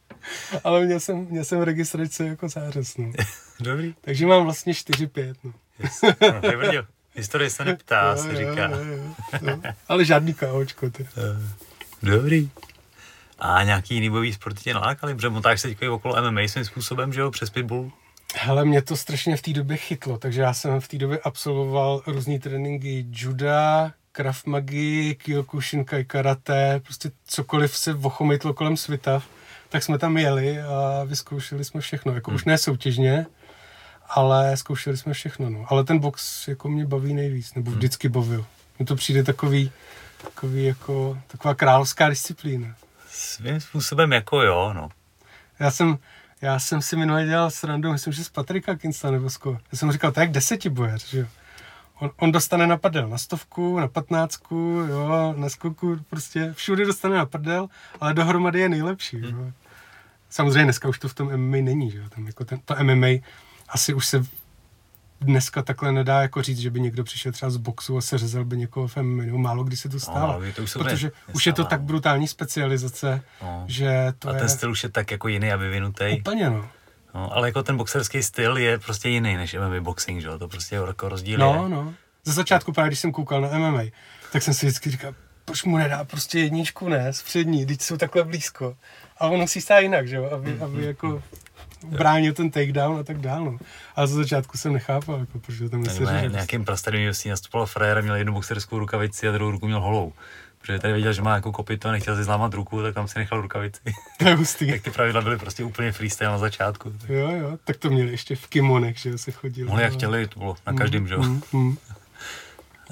[0.64, 3.12] Ale měl jsem, měl jsem registrace jako zářez, no.
[3.60, 3.96] Dobrý.
[4.02, 5.54] Takže mám vlastně 4-5, no.
[6.22, 6.84] No, ty brdě.
[7.16, 8.70] Historie se neptá, se říká.
[8.70, 9.59] jo.
[9.88, 11.07] Ale žádný KOčko, ty.
[12.03, 12.49] Dobrý.
[13.39, 15.16] A nějaký jiný bojový sport tě nalákali?
[15.16, 17.91] Protože motáš se teď okolo MMA svým způsobem, že jo, přes pitbull.
[18.38, 22.01] Hele, mě to strašně v té době chytlo, takže já jsem v té době absolvoval
[22.07, 29.22] různé tréninky juda, krav magi, kyokushinkai, karate, prostě cokoliv se vochomejtlo kolem světa,
[29.70, 33.26] tak jsme tam jeli a vyzkoušeli jsme všechno, jako už ne soutěžně,
[34.10, 35.66] ale zkoušeli jsme všechno, no.
[35.70, 38.45] Ale ten box jako mě baví nejvíc, nebo vždycky bavil.
[38.80, 39.72] Mně to přijde takový,
[40.24, 42.76] takový jako, taková královská disciplína.
[43.10, 44.89] Svým způsobem jako jo, no.
[45.60, 45.97] Já jsem,
[46.41, 49.60] já jsem si minule dělal srandu, myslím, že z Patrika Kinsta nebo z koho.
[49.72, 51.28] Já jsem mu říkal, to je jak desetibojař, že jo.
[51.99, 54.56] On, on dostane na prdel na stovku, na patnáctku,
[54.89, 57.68] jo, na skoku, prostě všude dostane na prdel,
[58.01, 59.51] ale dohromady je nejlepší, jo.
[60.30, 63.08] Samozřejmě dneska už to v tom MMA není, že jo, tam jako ten, to MMA
[63.70, 64.24] asi už se
[65.22, 68.57] dneska takhle nedá jako říct, že by někdo přišel třeba z boxu a seřezal by
[68.57, 71.45] někoho v MMA, málo kdy se to stává, málo kdy to už protože úplně už
[71.45, 71.86] je to nestává, tak no.
[71.88, 73.63] brutální specializace, No.
[73.68, 76.18] že to A je ten styl už je tak jako jiný a vyvinutý.
[76.20, 76.70] úplně, no.
[77.16, 80.39] No, ale jako ten boxerský styl je prostě jiný než MMA boxing, že jo?
[80.39, 81.70] To prostě jako rozdíl No, je.
[81.70, 81.93] no.
[82.26, 83.82] Ze začátku právě, když jsem koukal na MMA,
[84.32, 87.97] tak jsem si vždycky říkal, proč mu nedá prostě jedničku ne, z přední, teď jsou
[87.97, 88.78] takhle blízko.
[89.18, 91.24] A on musí stát jinak, že jo, aby, aby jako
[91.90, 93.58] bránil ten takedown a tak dál, no.
[93.96, 98.02] Ale ze začátku jsem nechápal, jako, protože tam se nějakým prastarým UFC nastupoval frajer a
[98.02, 100.14] měl jednu boxerskou rukavici a druhou ruku měl holou.
[100.62, 103.20] Protože tady viděl, že má jako kopito a nechtěl si zlámat ruku, tak tam si
[103.20, 103.82] nechal rukavici.
[104.20, 104.72] To je hustý.
[104.72, 106.90] tak ty pravidla byly prostě úplně freestyle na začátku.
[106.90, 109.68] Tak Jo, jo, tak to měli ještě v kimonech, že jo, se chodilo.
[109.68, 111.22] mohli jak chtěli, to bylo na každém, že jo?
[111.24, 111.78] Mm, mm.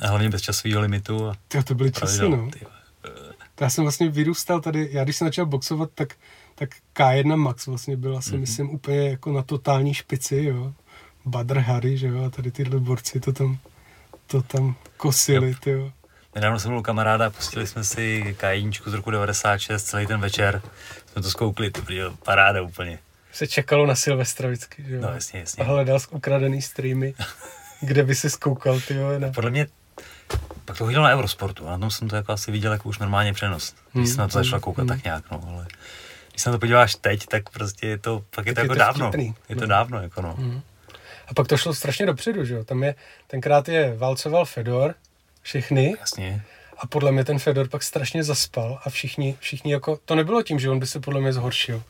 [0.02, 2.50] A hlavně bez časového limitu a Tyjo, to byly časy, no.
[2.52, 2.66] ty.
[3.62, 6.14] Já jsem vlastně vyrůstal tady, já když jsem začal boxovat, tak,
[6.56, 8.40] tak K1 Max vlastně byla, si Mhm.
[8.40, 10.74] myslím, úplně jako na totální špici, jo.
[11.26, 13.58] Badr Hari, že jo, a tady tyhle borci to tam,
[14.28, 15.92] to tam kosili, ty jo.
[16.36, 20.62] Nedávno jsem byl u kamaráda, pustili jsme si kajíčku z roku 96, celý ten večer.
[21.12, 23.00] Jsme to zkoukli, to bylo paráda úplně.
[23.32, 25.02] Se čekalo na Silvestra vždycky, že jo.
[25.02, 25.64] No jasně, jasně.
[25.64, 27.14] A hledal ukradený streamy,
[27.82, 29.32] kde by si zkoukal, ty jo, na...
[29.32, 29.68] Podle mě
[30.66, 33.00] pak to hodil na Eurosportu a na tom jsem to jako asi viděl jako už
[33.00, 33.74] normálně přenos.
[33.74, 34.88] Když Hmm, jsem na to začal hmm, koukat hmm.
[34.96, 35.68] tak nějak, no, ale
[36.34, 38.74] když se na to podíváš teď, tak prostě je to, pak je to je jako
[38.74, 39.08] to dávno.
[39.08, 39.68] vtipný, Je to no.
[39.68, 40.38] dávno, jako no.
[41.28, 42.64] A pak to šlo strašně dopředu, že jo.
[42.64, 42.96] Tam je,
[43.28, 44.96] tenkrát je válcoval Fedor,
[45.42, 46.42] všechny, Jasně.
[46.78, 50.60] a podle mě ten Fedor pak strašně zaspal a všichni, všichni jako, to nebylo tím,
[50.60, 51.84] že on by se podle mě zhoršil,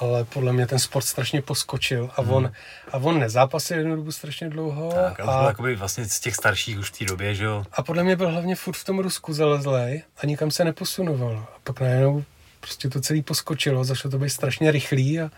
[0.00, 2.52] ale podle mě ten sport strašně poskočil a on,
[2.92, 6.34] a on nezápasil jednu dobu strašně dlouho Tak, a byl a, jakoby vlastně z těch
[6.34, 7.64] starších už v té době, že jo.
[7.72, 11.46] a podle mě byl hlavně furt v tom Rusku zalezlej a nikam se neposunoval.
[11.56, 12.24] A pak najednou
[12.60, 15.30] prostě to celé poskočilo, začalo to být strašně rychlý a,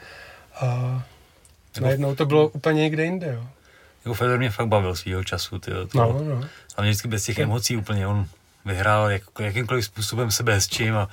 [0.60, 1.04] a
[1.80, 3.46] najednou to bylo úplně někde jinde, jo.
[4.04, 6.48] Jako Fedor mě fakt bavil svýho času, ty to, No, no.
[6.76, 8.26] A mě vždycky bez těch emocí úplně, on
[8.64, 11.08] vyhrál jak, jakýmkoliv způsobem sebe hezčím a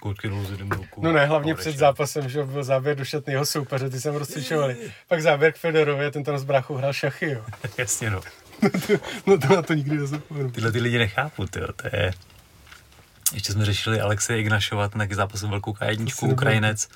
[0.00, 1.02] koutky dolů z ruku.
[1.02, 2.96] No ne, hlavně před zápasem, že byl záběr
[3.28, 4.76] jeho soupeře, ty jsem rozcvičovali.
[5.08, 7.44] Pak záběr k Federovi a ten tam s bráchou hrál šachy, jo.
[7.78, 8.20] Jasně no.
[9.26, 10.50] No to na to nikdy nezapomenu.
[10.50, 12.12] Tyhle ty lidi nechápu, ty to je...
[13.34, 16.32] Ještě jsme řešili Alexeje Ignašova, ten taky zápasil velkou To K1, si nebudu.
[16.32, 16.88] Ukrajinec.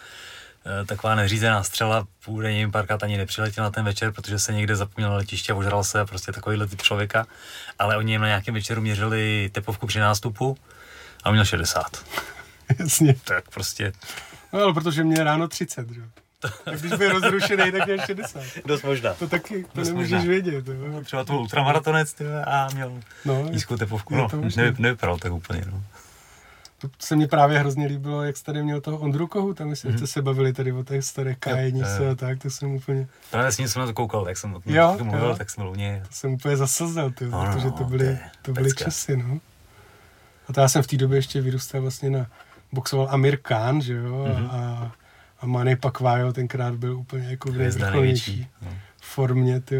[0.83, 4.77] Eh, Taková neřízená střela, půjde nevím, párkrát ani nepřiletěl na ten večer, protože se někde
[4.77, 7.27] zapomněl na letiště a ožral se, prostě takovýhle typ člověka.
[7.79, 10.57] Ale oni jim na nějakém večeru měřili tepovku při nástupu
[11.25, 12.05] a měl 60.
[12.79, 13.15] Jasně.
[13.25, 13.93] Tak prostě
[14.53, 16.07] No ale protože mě ráno 30, že jo.
[16.65, 18.43] Tak když byl rozrušený, tak měl 60.
[18.67, 19.15] dost možná.
[19.15, 20.29] To taky, to Dost nemůžeš možná.
[20.29, 21.03] vědět, jo.
[21.05, 22.17] Třeba to byl ultramaratonec
[22.47, 24.17] a měl No, nízkou tepovku.
[24.17, 24.29] No,
[24.79, 25.63] nevypadal tak úplně.
[25.71, 25.83] No.
[26.79, 29.91] To se mi právě hrozně líbilo, jak jsi tady měl toho Ondru Kohu, tam myslím,
[29.93, 29.99] Mhm.
[29.99, 31.35] jste se bavili tady o té staré
[32.05, 32.11] jo.
[32.11, 34.61] a tak, to jsem úplně, Právě s ním jsem na to koukal, jak jsem o
[34.61, 35.37] tom Jo, mluvil, jo.
[35.37, 36.01] tak jsem něj.
[36.01, 38.85] to jsem úplně zasazel, ty, No, no, protože to no, byly, to byly pecka.
[38.85, 39.41] časy, no.
[40.49, 42.27] A to já jsem v té době ještě vyrůstal vlastně na,
[42.73, 44.47] boxoval Amir Khan, že jo, Mhm.
[44.47, 44.93] a,
[45.41, 48.49] a Manny Pacquiao tenkrát byl úplně jako v nejvrcholnější.
[48.63, 48.69] No.
[49.03, 49.77] formě, ty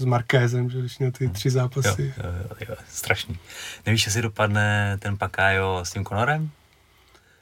[0.00, 2.14] s Markézem, že když měl ty tři Jo, zápasy.
[2.16, 3.38] jo, jo, jo, strašný.
[3.86, 6.50] Nevíš, jestli dopadne ten Pakajo s tím Conorem?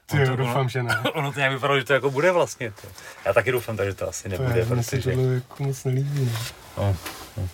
[0.06, 0.98] Ty jo, to- doufám, ono- že ne.
[1.14, 2.70] Ono to nějak vypadalo, že to jako bude vlastně.
[2.70, 2.88] To.
[3.24, 5.10] Já taky doufám, takže to asi To nebude, je, mně se protože...
[5.12, 6.32] tohle jako moc nelíbí,
[6.76, 6.96] no.
[7.36, 7.48] No,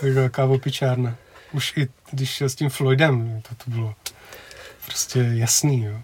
[0.00, 1.16] To je velká opičárna.
[1.52, 3.94] Už i když šel s tím Floydem, to, to bylo
[4.86, 6.00] prostě jasný, jo.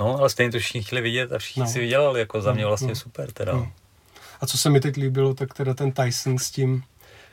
[0.00, 1.68] no, ale stejně to všichni chtěli vidět a všichni No.
[1.68, 2.94] si vydělali, jako za mě No, vlastně no.
[2.96, 3.52] super teda.
[3.52, 3.72] No.
[4.40, 6.82] A co se mi teď líbilo, tak teda ten Tyson s tím,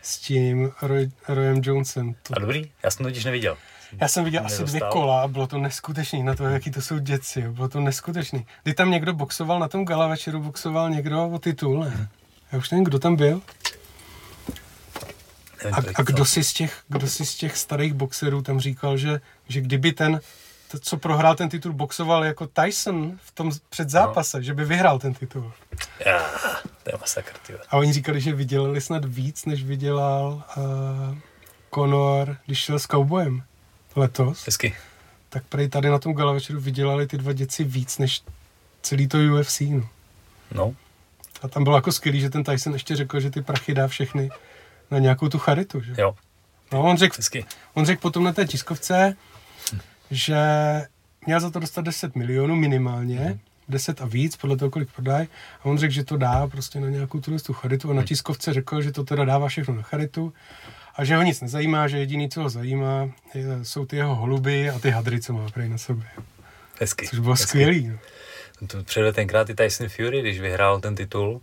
[0.02, 2.16] s tím Roy, Royem Jonesem.
[2.24, 2.72] To, A dobrý?
[2.84, 3.58] Já jsem to totiž neviděl.
[4.02, 7.00] já jsem viděl asi dvě kola a bylo to neskutečný na to, jaký to jsou
[7.00, 7.42] děci.
[7.42, 8.46] Bylo to neskutečný.
[8.64, 12.10] Kdy tam někdo boxoval, na tom gala večeru boxoval někdo o titul, ne?
[12.52, 13.42] Já už nevím, kdo tam byl.
[15.64, 18.98] Nevím, A, a kdo, si z těch, kdo si z těch starých boxerů tam říkal,
[18.98, 20.20] že, že kdyby ten,
[20.72, 24.44] to, co prohrál ten titul, boxoval jako Tyson v tom před zápase, no.
[24.44, 25.54] že by vyhrál ten titul.
[26.06, 26.20] Já,
[26.84, 27.54] to je masakr, ty.
[27.54, 27.66] vole.
[27.70, 31.18] A oni říkali, že vydělali snad víc, než vydělal uh,
[31.76, 33.44] Conor, když šel s Cowboyem
[33.96, 34.46] letos.
[34.46, 34.76] Hezky.
[35.30, 38.22] Tak prej tady na tom gala večeru vydělali ty dva děci víc, než
[38.82, 39.62] celý to UFC.
[39.62, 39.90] No.
[40.52, 40.76] No,
[41.42, 44.30] A tam bylo jako skvělý, že ten Tyson ještě řekl, že ty prachy dá všechny
[44.92, 45.82] na nějakou tu charitu.
[45.82, 45.94] Že?
[45.98, 46.16] jo,
[46.72, 47.46] No, on řekl hezky.
[47.74, 49.16] On řekl potom na té tiskovce,
[50.12, 50.38] že
[51.26, 53.40] měl za to dostat 10 milionů minimálně,
[53.70, 55.28] 10 a víc, podle toho, kolik prodají.
[55.62, 57.92] A on řekl, že to dá prostě na nějakou tuhle tu charitu.
[57.92, 60.34] A na tiskovce řekl, že to teda dává všechno na charitu.
[60.96, 64.70] A že ho nic nezajímá, že jediný, co ho zajímá, je, jsou ty jeho holuby
[64.70, 66.08] a ty hadry, co má prej na sobě.
[66.80, 67.08] Hezky.
[67.08, 67.48] Což bylo hezky.
[67.48, 67.88] skvělý.
[68.62, 68.68] No.
[68.68, 71.40] To předvedl tenkrát i Tyson Fury, když vyhrál ten titul,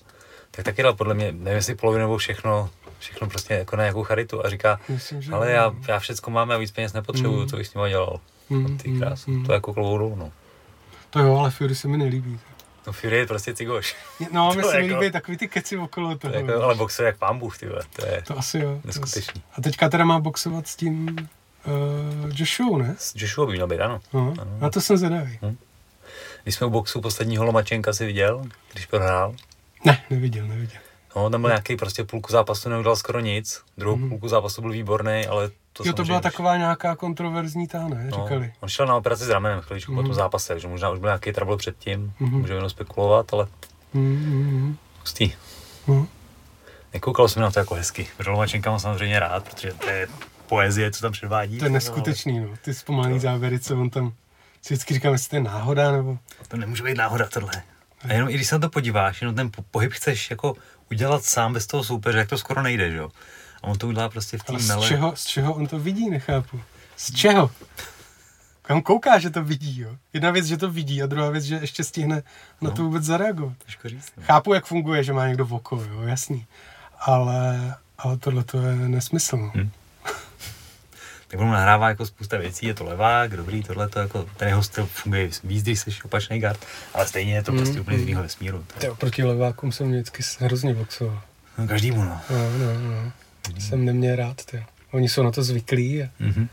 [0.51, 4.03] tak taky dal podle mě, nevím jestli polovinu nebo všechno, všechno prostě jako na nějakou
[4.03, 7.49] charitu a říká, Myslím, že ale já, já všecko mám a víc peněz nepotřebuju, Mm.
[7.49, 8.21] co bych s nima dělal.
[8.51, 9.45] Mm, Ty mm, krás, mm.
[9.47, 10.33] to je jako klobouk dolů, no.
[11.11, 12.41] To jo, ale Fury se mi nelíbí.
[12.87, 13.97] No Fury je prostě cigoš.
[14.33, 16.35] No, To mi se mi jako- líbí takový ty keci okolo To toho.
[16.35, 17.67] je jako, ale boxer jak pán Bůh, ty
[17.97, 18.79] to je To asi jo.
[18.83, 19.43] to neskutečný.
[19.59, 21.29] A teďka teda má boxovat s tím
[21.67, 22.95] uh, Joshua, ne?
[22.99, 24.01] S Joshua by měl být, ano.
[24.13, 24.59] No, Ano.
[24.61, 25.39] na to jsem zvědavý.
[26.43, 29.35] Když jsme u boxu posledního Lomačenka si viděl, když prohrál,
[29.85, 30.81] Ne, neviděl, neviděl.
[31.23, 34.09] No tam byl nějaký prostě půlku zápasu neudělal skoro nic, druhou Mhm.
[34.09, 38.09] půlku zápasu byl výborný, ale to jo, to byla samozřejmě- taková nějaká kontroverzní ta, ne?
[38.13, 38.53] No, Říkali.
[38.61, 40.07] on šel na operaci s ramenem chviličku po Mhm.
[40.07, 42.41] tom zápase, takže možná už byl nějaký trouble předtím, Mhm.
[42.41, 43.47] můžeme jenom spekulovat, ale
[43.95, 44.77] Mm, mm, mm.
[45.01, 45.33] hustý.
[45.89, 46.07] No.
[46.95, 48.09] Nekoukal jsem na to jako hezky.
[48.27, 50.09] Lomačenka mám samozřejmě rád, protože to je
[50.47, 51.59] poezie, co tam předvádí.
[51.59, 52.49] To je neskutečný, no.
[52.63, 54.13] Ty zpomalený závěry, co on tam...
[54.63, 56.19] Si vždycky říkám, jestli to je náhoda, nebo...
[56.49, 57.63] To nemůže být náhoda tohle.
[58.09, 60.55] A jenom i když se na to podíváš, jenom ten po- pohyb chceš jako
[60.91, 63.11] udělat sám bez toho soupeře, jak to skoro nejde, že jo.
[63.63, 64.89] A on to udělá prostě v té z mele.
[64.89, 66.61] čeho, z čeho on to vidí, nechápu.
[66.97, 67.51] Z čeho?
[68.63, 69.97] Kam kouká, že to vidí, jo?
[70.13, 72.23] Jedna věc, že to vidí a druhá věc, že ještě stihne
[72.61, 73.55] na to vůbec zareagovat.
[73.65, 74.13] Těžko říct.
[74.17, 74.23] No.
[74.27, 76.47] Chápu, jak funguje, že má někdo v oko, jo, jasný.
[77.01, 79.37] Ale, ale tohle to je nesmysl.
[79.37, 79.53] No.
[81.29, 84.63] Tak on nahrává jako spousta věcí, je to levák, dobrý, tohle to jako, ten jeho
[84.63, 88.01] styl funguje víc, když jsi opačný guard, ale stejně je to Mm, prostě úplně z
[88.01, 88.09] mm.
[88.09, 88.65] jiného vesmíru.
[88.79, 91.23] To je- Ty, proti levákům jsem vždycky hrozně boxoval.
[91.59, 92.21] No, každému, no.
[92.31, 93.13] No, no, no.
[93.61, 94.65] Jsem neměl rád, ty.
[94.93, 96.03] Oni jsou na to zvyklí.
[96.03, 96.09] A...
[96.19, 96.49] Mhm.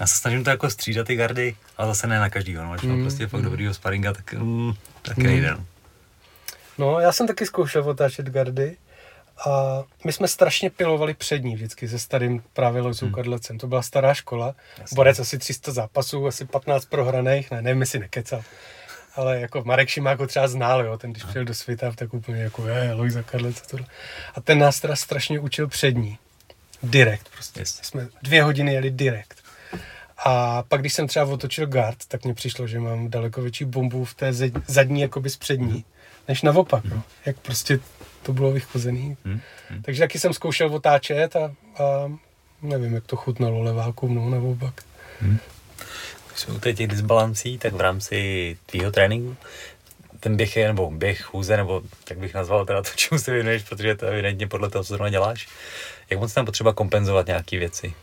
[0.00, 2.72] Já se snažím to jako střídat ty gardy, ale zase ne na každýho, no.
[2.74, 3.44] Když mám Mm, prostě fakt mm.
[3.44, 5.26] dobrýho sparinga, tak mm, taky Mm.
[5.26, 5.64] nejde, no.
[6.78, 8.76] No, já jsem taky zkoušel otáčet gardy
[9.44, 13.14] a my jsme strašně pilovali přední vždycky se starým právě Lojzou Hmm.
[13.14, 13.58] Kadlecem.
[13.58, 14.94] To byla stará škola, Jasně.
[14.94, 18.42] borec asi 300 zápasů, asi 15 prohraných, ne, nevím, jestli nekecal.
[19.16, 22.42] Ale jako Marek Šimák ho třeba znal, jo, ten když přijel do světa, tak úplně
[22.42, 23.86] jako je, Lojza Kadlec a tohle.
[24.34, 26.18] A ten nás teda strašně učil přední.
[26.82, 27.60] Direkt prostě.
[27.60, 27.80] Yes.
[27.82, 29.42] Jsme dvě hodiny jeli direkt.
[30.24, 34.04] A pak, když jsem třeba otočil guard, tak mně přišlo, že mám daleko větší bombu
[34.04, 34.32] v té
[34.66, 35.84] zadní, jakoby z přední,
[36.28, 37.02] než naopak, no.
[37.26, 37.78] Jak prostě
[38.26, 39.16] to bylo vychozený.
[39.24, 39.40] Hm?
[39.70, 39.82] Hm.
[39.82, 41.44] Takže taky jsem zkoušel otáčet a,
[41.84, 42.12] a
[42.62, 44.74] nevím, jak to chutnalo levákům, no, naopak.
[46.28, 49.36] Když jsme u těch těch disbalancí, tak v rámci tvýho tréninku
[50.20, 53.62] ten běh je, nebo běh, chůze, nebo jak bych nazval teda to, čemu se věnuješ,
[53.62, 55.48] protože to evidentně podle toho, co zrovna děláš.
[56.10, 57.94] Jak moc tam potřeba kompenzovat nějaké věci?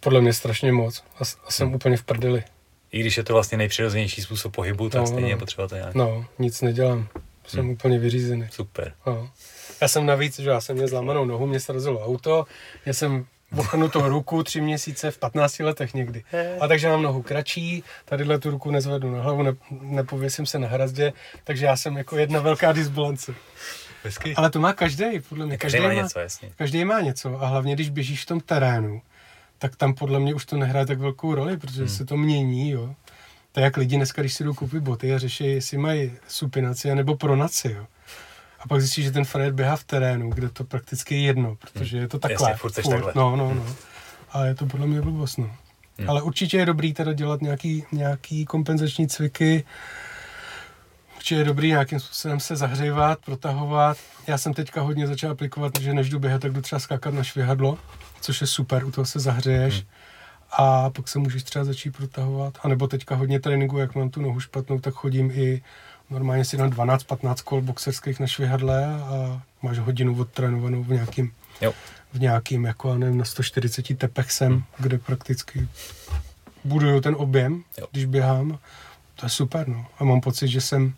[0.00, 1.04] Podle mě strašně moc.
[1.18, 2.44] A, a jsem úplně v prdeli.
[2.92, 5.28] I když je to vlastně nejpřirozenější způsob pohybu, tak No, stejně no.
[5.28, 5.94] je potřeba to nějak.
[5.94, 7.08] No, nic nedělám.
[7.46, 7.70] Jsem Hmm.
[7.70, 8.46] úplně vyřízený.
[8.50, 8.92] Super.
[9.06, 9.30] No.
[9.80, 12.44] Já jsem navíc, že já jsem měl zlámanou nohu, mě srazilo auto,
[12.86, 13.26] já jsem
[13.58, 16.24] ochrnutou ruku tři měsíce v 15 letech někdy.
[16.60, 20.68] A takže mám nohu kratší, tadyhle tu ruku nezvedu na hlavu, ne, nepověsím se na
[20.68, 21.12] hrazdě,
[21.44, 23.34] takže já jsem jako jedna velká disbalance.
[24.04, 24.34] Hezky.
[24.34, 25.58] Ale to má každý, podle mě.
[25.58, 26.50] Každý má něco, jasně.
[26.56, 29.02] Každý má něco a hlavně, když běžíš v tom terénu,
[29.58, 31.88] tak tam podle mě už to nehraje tak velkou roli, protože Hmm.
[31.88, 32.94] se to mění, jo.
[33.54, 36.94] To je jak lidi dneska, když si jdou koupit boty a řeší, jestli mají supinaci
[36.94, 37.86] nebo pronaci, jo.
[38.60, 41.98] A pak zjistíš, že ten frajer běhá v terénu, kde to prakticky je jedno, protože
[41.98, 42.50] je to takhle.
[42.50, 43.12] Jasně, furt seš takhle.
[43.14, 43.76] No, no, no.
[44.32, 45.56] A je to podle mě blbost, no.
[45.98, 46.10] Hmm.
[46.10, 49.64] Ale určitě je dobrý teda dělat nějaký, nějaký kompenzační cviky,
[51.16, 53.96] Určitě je dobrý nějakým způsobem se zahřívat, protahovat.
[54.26, 57.22] Já jsem teďka hodně začal aplikovat, že než jdu běhat, tak jdu třeba skákat na
[57.22, 57.78] švihadlo,
[58.20, 59.74] což je super, u toho se zahřeješ.
[59.74, 59.84] Hmm.
[60.58, 62.58] A pak se můžeš třeba začít protahovat.
[62.62, 65.62] A nebo teďka hodně tréninku, jak mám tu nohu špatnou, tak chodím i
[66.10, 71.72] normálně si dám 12-15 kol boxerských na švihadle a máš hodinu odtrénovanou v nějakým, Jo.
[72.12, 74.62] v nějakým jako, já nevím, na 140 tepech jsem, Hmm.
[74.78, 75.68] kde prakticky
[76.64, 77.86] buduju ten objem, Jo.
[77.92, 78.58] když běhám.
[79.16, 79.86] To je super, no.
[79.98, 80.94] A mám pocit, že jsem,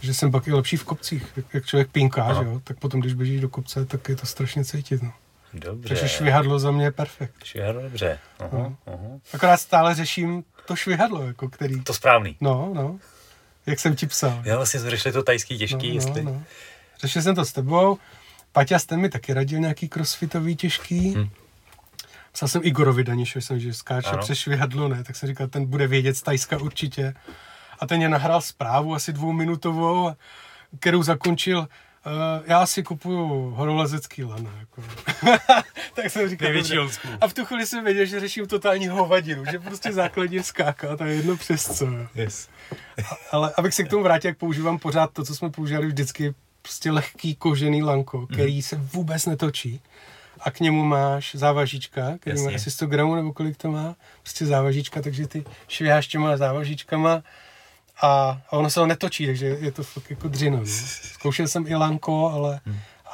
[0.00, 1.26] že jsem pak i lepší v kopcích.
[1.36, 4.26] Jak, jak člověk pinká, že jo, tak potom, když běžíš do kopce, tak je to
[4.26, 5.12] strašně cítit, no.
[5.54, 5.88] Dobře.
[5.88, 7.44] Takže švihadlo za mě je perfekt.
[7.44, 8.18] Švihadlo, dobře.
[8.38, 8.76] Aha, No.
[8.86, 8.96] aha.
[9.34, 11.80] Akorát stále řeším to švihadlo, jako který...
[11.84, 12.36] To správný.
[12.40, 12.98] No, no.
[13.66, 14.42] Jak jsem ti psal.
[14.44, 16.22] Já vlastně jsme řešili to tajský těžký, no, jestli...
[16.22, 16.42] No, no.
[17.00, 17.98] Řešil jsem to s tebou.
[18.52, 21.14] Paťa jste mi taky radil nějaký crossfitový těžký.
[21.16, 21.28] Hm.
[22.32, 24.18] Psal jsem Igorovi Danišovi, jsem, že skáče Ano.
[24.22, 27.14] přes švihadlo, ne, tak jsem říkal, ten bude vědět z Tajska určitě.
[27.78, 30.12] A ten je nahrál zprávu asi dvouminutovou,
[30.80, 31.68] kterou zakončil
[32.06, 32.12] uh,
[32.46, 34.50] já si kupuju horolezecký lana.
[34.60, 34.82] Jako.
[35.94, 36.74] tak jsem říkal, Největší.
[37.20, 41.06] A v tu chvíli jsem věděl, že řeším totální hovadinu, že prostě základně skákat a
[41.06, 41.86] je jedno přes co.
[42.14, 42.48] Yes.
[43.30, 46.90] Ale abych se k tomu vrátil, jak používám pořád to, co jsme používali vždycky, prostě
[46.90, 49.80] lehký kožený lanko, který se vůbec netočí.
[50.40, 52.56] A k němu máš závažička, který má Jasně.
[52.56, 53.96] asi 100 gramů, nebo kolik to má.
[54.22, 57.22] Prostě závažička, takže ty šviháš těma závažičkama
[58.02, 60.58] a, a ono se ho netočí, takže je to fakt jako dřina.
[60.58, 60.66] No.
[61.12, 62.60] Zkoušel jsem i lanko, ale,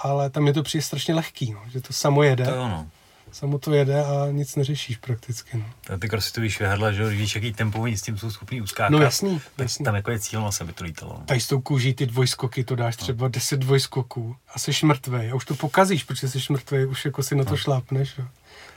[0.03, 1.61] ale tam je to přijde strašně lehký, no.
[1.69, 2.87] že to samo jede, To jo, no.
[3.33, 5.57] samo to jede a nic neřešíš prakticky.
[5.59, 8.61] No, To Ty crossfitový švihadla, že když víš, jaký tempo oni s tím jsou schopní
[8.61, 8.93] uskákat.
[8.93, 9.85] no jasný, tak jasný.
[9.85, 11.15] tam jako je cíl, no, aby to lítalo.
[11.19, 11.25] no.
[11.27, 15.35] tady s tou kůží ty dvojskoky, to dáš třeba 10 dvojskoků a jsi mrtvej a
[15.35, 18.19] už to pokazíš, protože jsi mrtvej, už jako si na to šlápneš.
[18.19, 18.25] Jo.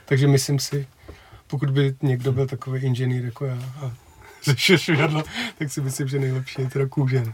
[0.04, 0.86] Takže myslím si,
[1.46, 3.92] pokud by někdo byl takový inženýr jako já a
[4.42, 5.22] řešil švihadlo,
[5.58, 7.22] tak si myslím, že nejlepší je teda kůže.
[7.24, 7.32] no.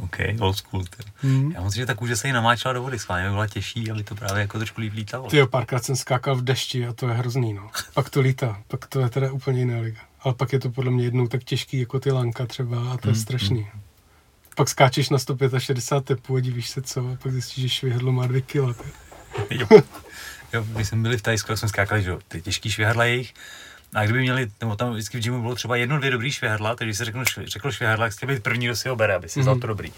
[0.00, 0.84] OK, old school.
[1.22, 1.52] Hmm.
[1.52, 4.04] Já myslím, že ta kůže se jí namáčela do vody, schválně by byla těžší, aby
[4.04, 5.28] to právě jako trošku líp lítalo.
[5.30, 7.70] Ty jo, párkrát jsem skákal v dešti a to je hrozný, no.
[7.94, 10.00] Pak to lítá, pak to je teda úplně jiná liga.
[10.20, 13.08] Ale pak je to podle mě jednou tak těžký jako ty lanka třeba a to
[13.08, 13.68] je Mm, strašný.
[14.56, 18.26] Pak skáčeš na 165 tepů a divíš se co a pak zjistíš, že švihadlo má
[18.26, 18.74] dvě kila.
[18.74, 18.84] ty.
[19.54, 19.66] Jo.
[20.52, 23.34] jo, když jsme byli v Tajsku, jsme skákali, že jo, ty těžký švihadla jejich.
[23.94, 26.88] A kdyby měli, nebo tam vždycky v gymu bylo třeba jedno, dvě dobrý švihadla, takže
[26.88, 29.40] když se řekl, řekl švihadla, tak chtěl být první, kdo si ho bere, aby si
[29.40, 29.60] vzal Mhm.
[29.60, 29.92] to dobrý.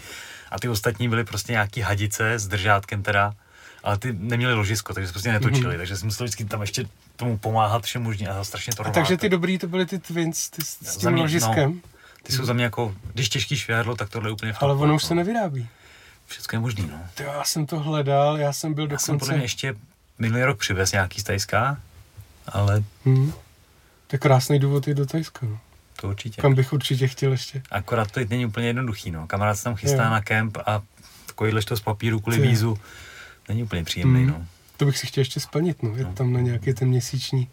[0.51, 3.33] a ty ostatní byly prostě nějaký hadice s držátkem teda,
[3.83, 5.77] ale ty neměli ložisko, takže se prostě netočili, mm-hmm.
[5.77, 6.85] takže jsem musel vždycky tam ještě
[7.15, 10.49] tomu pomáhat všem možně a strašně to a takže ty dobrý to byly ty twins
[10.49, 11.71] ty, s, s tím mě, ložiskem?
[11.71, 11.89] No,
[12.23, 14.95] ty jsou za mě jako, když těžký švédlo, tak tohle je úplně v Ale ono
[14.95, 15.07] už no.
[15.07, 15.67] se nevyrábí.
[16.27, 16.99] Všechno je možný, no.
[17.15, 19.05] To já jsem to hledal, já jsem byl já dokonce...
[19.05, 19.75] jsem podle mě ještě
[20.19, 21.77] minulý rok přivez nějaký z Tajska,
[22.47, 22.83] ale...
[23.05, 23.33] Hmm.
[24.11, 25.59] To je krásný důvod i do Tajska, no.
[26.01, 26.41] To určitě.
[26.41, 27.61] Kam bych určitě chtěl ještě.
[27.71, 29.27] Akorát to není úplně jednoduchý, no.
[29.27, 30.09] Kamarád se tam chystá je.
[30.09, 30.81] na kemp a
[31.25, 32.47] takovýhle to z papíru kvůli Ty.
[32.47, 32.77] vízu
[33.49, 34.29] není úplně příjemný, hmm.
[34.29, 34.45] no.
[34.77, 35.95] To bych si chtěl ještě splnit, no.
[35.95, 36.13] Je no.
[36.13, 37.49] tam na nějaký ten měsíční,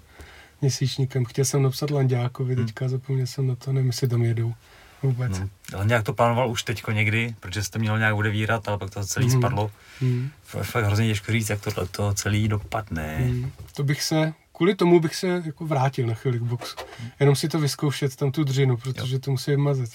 [0.61, 1.29] měsíční kemp.
[1.29, 2.67] Chtěl jsem napsat Landiákovi, hmm.
[2.67, 4.55] teďka zapomněl jsem na to, nevím, jestli tam jedou
[5.03, 5.39] vůbec.
[5.39, 8.91] No, ale nějak to plánoval už teďko někdy, protože jste měl nějak odevírat, ale pak
[8.91, 9.33] to celý mm.
[9.33, 9.71] spadlo.
[10.01, 10.31] Mm.
[10.45, 13.19] Fakt hrozně těžko říct, jak tohle to celý dopadne.
[13.19, 13.51] Mm.
[13.77, 16.77] To bych se, kvůli tomu bych se jako vrátil na chvíli k boxu.
[17.01, 17.11] Mm.
[17.21, 19.21] Jenom si to vyzkoušet, tam tu dřinu, protože jo.
[19.21, 19.89] to musí vymazat.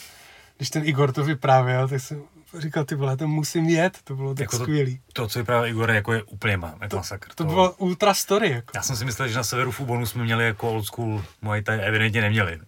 [0.58, 2.24] Když ten Igor to vyprávěl, tak jsem
[2.58, 5.00] říkal, ty vole, to musím jet, to bylo tak jako skvělý.
[5.14, 7.30] To, to, co vyprávěl Igor, jako je úplně má, jako masakr.
[7.30, 8.50] To, to, bylo ultra story.
[8.50, 8.72] Jako.
[8.76, 11.62] Já jsem si myslel, že na severu v Ubonu jsme měli jako old school, Muay
[11.62, 12.60] Thai evidentně neměli.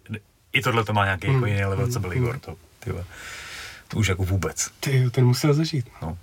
[0.52, 1.34] I tohle to má nějaký mm.
[1.34, 2.16] jako jiný level, co byl mm.
[2.16, 2.38] Igor.
[2.38, 2.92] To ty
[3.88, 4.70] To už jako vůbec.
[4.80, 5.88] Ty ten musel zažít.
[6.02, 6.18] No,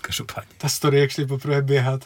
[0.00, 0.50] každopádně.
[0.58, 2.04] Ta story, jak šli poprvé běhat,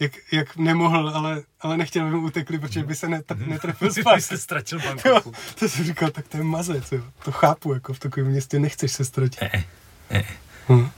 [0.00, 3.50] jak, jak nemohl, ale, ale nechtěl, aby mu utekli, protože by se net, mhm.
[3.50, 4.22] netrefil zpátky.
[4.22, 5.32] se ztratil banku.
[5.58, 7.02] to jsem říkal, tak to je mazec, jo.
[7.24, 9.40] To chápu, jako v takovém městě nechceš se ztratit.
[9.40, 9.64] Ne,
[10.10, 10.24] ne.
[10.68, 10.90] Hm.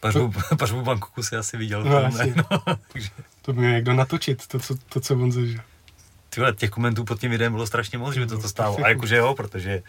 [0.00, 1.84] Pařbu, pařbu Bangkoku si asi viděl.
[1.84, 2.34] No, asi.
[2.50, 3.08] no, takže.
[3.42, 5.60] To by měl někdo natočit, to, co, to, co on zažil.
[6.28, 8.84] Tyhle, těch komentů pod tím videem bylo strašně moc, že by to, to stálo.
[8.84, 9.82] A jakože jo, protože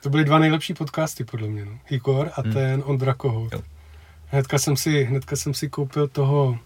[0.00, 1.64] to byly dva nejlepší podcasty, podle mě.
[1.64, 1.78] No.
[1.90, 2.52] Igor a hmm.
[2.52, 3.54] ten Ondra Kohout.
[4.26, 6.58] Hnedka jsem, si, hnedka jsem si koupil toho,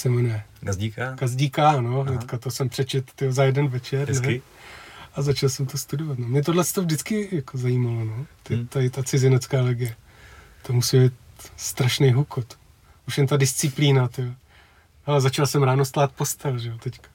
[0.00, 0.42] se jmenuje?
[0.60, 1.14] Gazdíka?
[1.14, 2.02] Gazdíka, no.
[2.02, 4.08] Hnedka to jsem přečet tyjo, za jeden večer.
[4.08, 4.42] Hezky.
[5.14, 6.18] A začal jsem to studovat.
[6.18, 6.28] No.
[6.28, 8.26] Mě tohle to vždycky jako zajímalo, no.
[8.42, 8.66] Ty, hmm.
[8.66, 9.96] tady ta cizinecká legie.
[10.62, 11.12] To musí být
[11.56, 12.58] strašný hukot.
[13.08, 14.32] Už jen ta disciplína, ty.
[15.06, 17.08] Ale začal jsem ráno stát postel, že jo, teďka.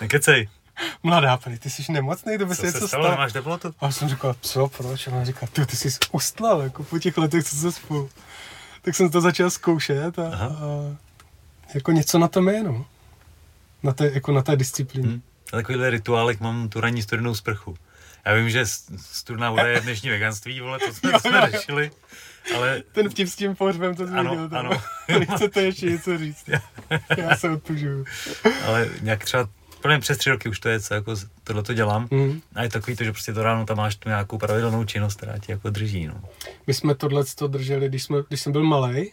[0.00, 0.48] Nekecej
[1.02, 3.16] mladá paní, ty jsi nemocný, to by se něco stalo.
[3.16, 3.74] Máš teplotu?
[3.80, 5.08] A jsem říkal, co, proč?
[5.08, 8.10] A ona říká, ty, ty jsi ustlal, jako po těch letech, co se spolu.
[8.82, 10.96] Tak jsem to začal zkoušet a, a
[11.74, 12.86] jako něco na tom je, no.
[13.82, 15.08] Na té, jako na té disciplíně.
[15.08, 15.22] Hmm.
[15.52, 17.76] A takovýhle rituálek mám tu ranní studenou sprchu.
[18.26, 18.66] Já vím, že
[18.96, 21.90] studená voda je dnešní veganství, vole, to jsme, to jsme řešili.
[22.56, 22.82] Ale...
[22.92, 24.58] Ten vtip s tím pohřbem, to ano, viděl.
[24.58, 24.70] Ano.
[25.18, 26.50] Nechcete ještě něco říct.
[27.16, 28.04] Já se odpužuju.
[28.66, 29.48] Ale nějak třeba
[29.78, 31.14] Úplně přes tři roky už to je, co jako
[31.44, 32.08] tohle to dělám.
[32.10, 32.40] Mm.
[32.54, 35.38] A je takový to, že prostě to ráno tam máš tu nějakou pravidelnou činnost, která
[35.38, 36.06] ti jako drží.
[36.06, 36.22] No.
[36.66, 39.12] My jsme tohle to drželi, když, jsme, když jsem byl malý,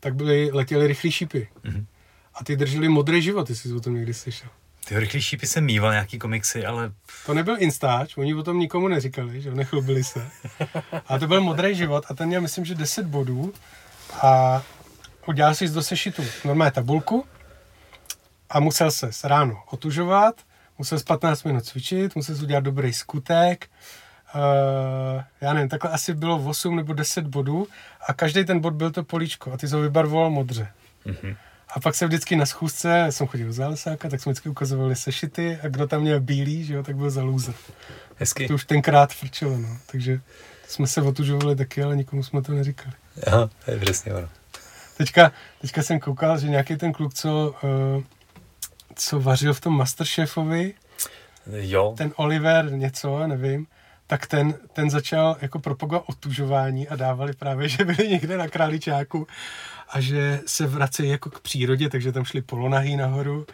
[0.00, 1.48] tak byly, letěly rychlý šípy.
[1.64, 1.86] Mm.
[2.34, 4.48] A ty drželi modrý život, jestli jsi o tom někdy slyšel.
[4.88, 6.92] Ty rychlý šípy jsem mýval nějaký komiksy, ale...
[7.26, 10.30] To nebyl Instač, oni o tom nikomu neříkali, že nechlubili se.
[11.06, 13.54] A to byl modrý život a ten měl, myslím, že 10 bodů
[14.22, 14.62] a
[15.26, 17.26] udělal si do sešitu normálně tabulku
[18.50, 20.40] a musel se ráno otužovat,
[20.78, 23.70] musel 15 minut cvičit, musel udělat dobrý skutek,
[24.36, 27.66] Uh, já nevím, takhle asi bylo 8 nebo 10 bodů
[28.08, 30.68] a každý ten bod byl to políčko a ty to vybarvoval modře.
[31.06, 31.36] Mm-hmm.
[31.68, 35.58] A pak se vždycky na schůzce, jsem chodil z zálesáka, tak jsme vždycky ukazovali sešity
[35.62, 37.54] a kdo tam měl bílý, že jo, tak byl za lůze.
[38.16, 38.48] Hezky.
[38.48, 39.78] To už tenkrát frčilo, no.
[39.86, 40.20] Takže
[40.68, 42.92] jsme se otužovali taky, ale nikomu jsme to neříkali.
[43.26, 44.28] Aha, to je přesně ono.
[44.96, 47.54] Teďka, teďka jsem koukal, že nějaký ten kluk, co
[47.96, 48.02] uh,
[48.96, 50.74] co vařil v tom Masterchefovi,
[51.46, 51.94] jo.
[51.96, 53.66] ten Oliver něco, nevím,
[54.06, 59.26] tak ten, ten začal jako propagovat otužování a dávali právě, že byli někde na Králičáku
[59.88, 63.46] a že se vracejí jako k přírodě, takže tam šli polonahý nahoru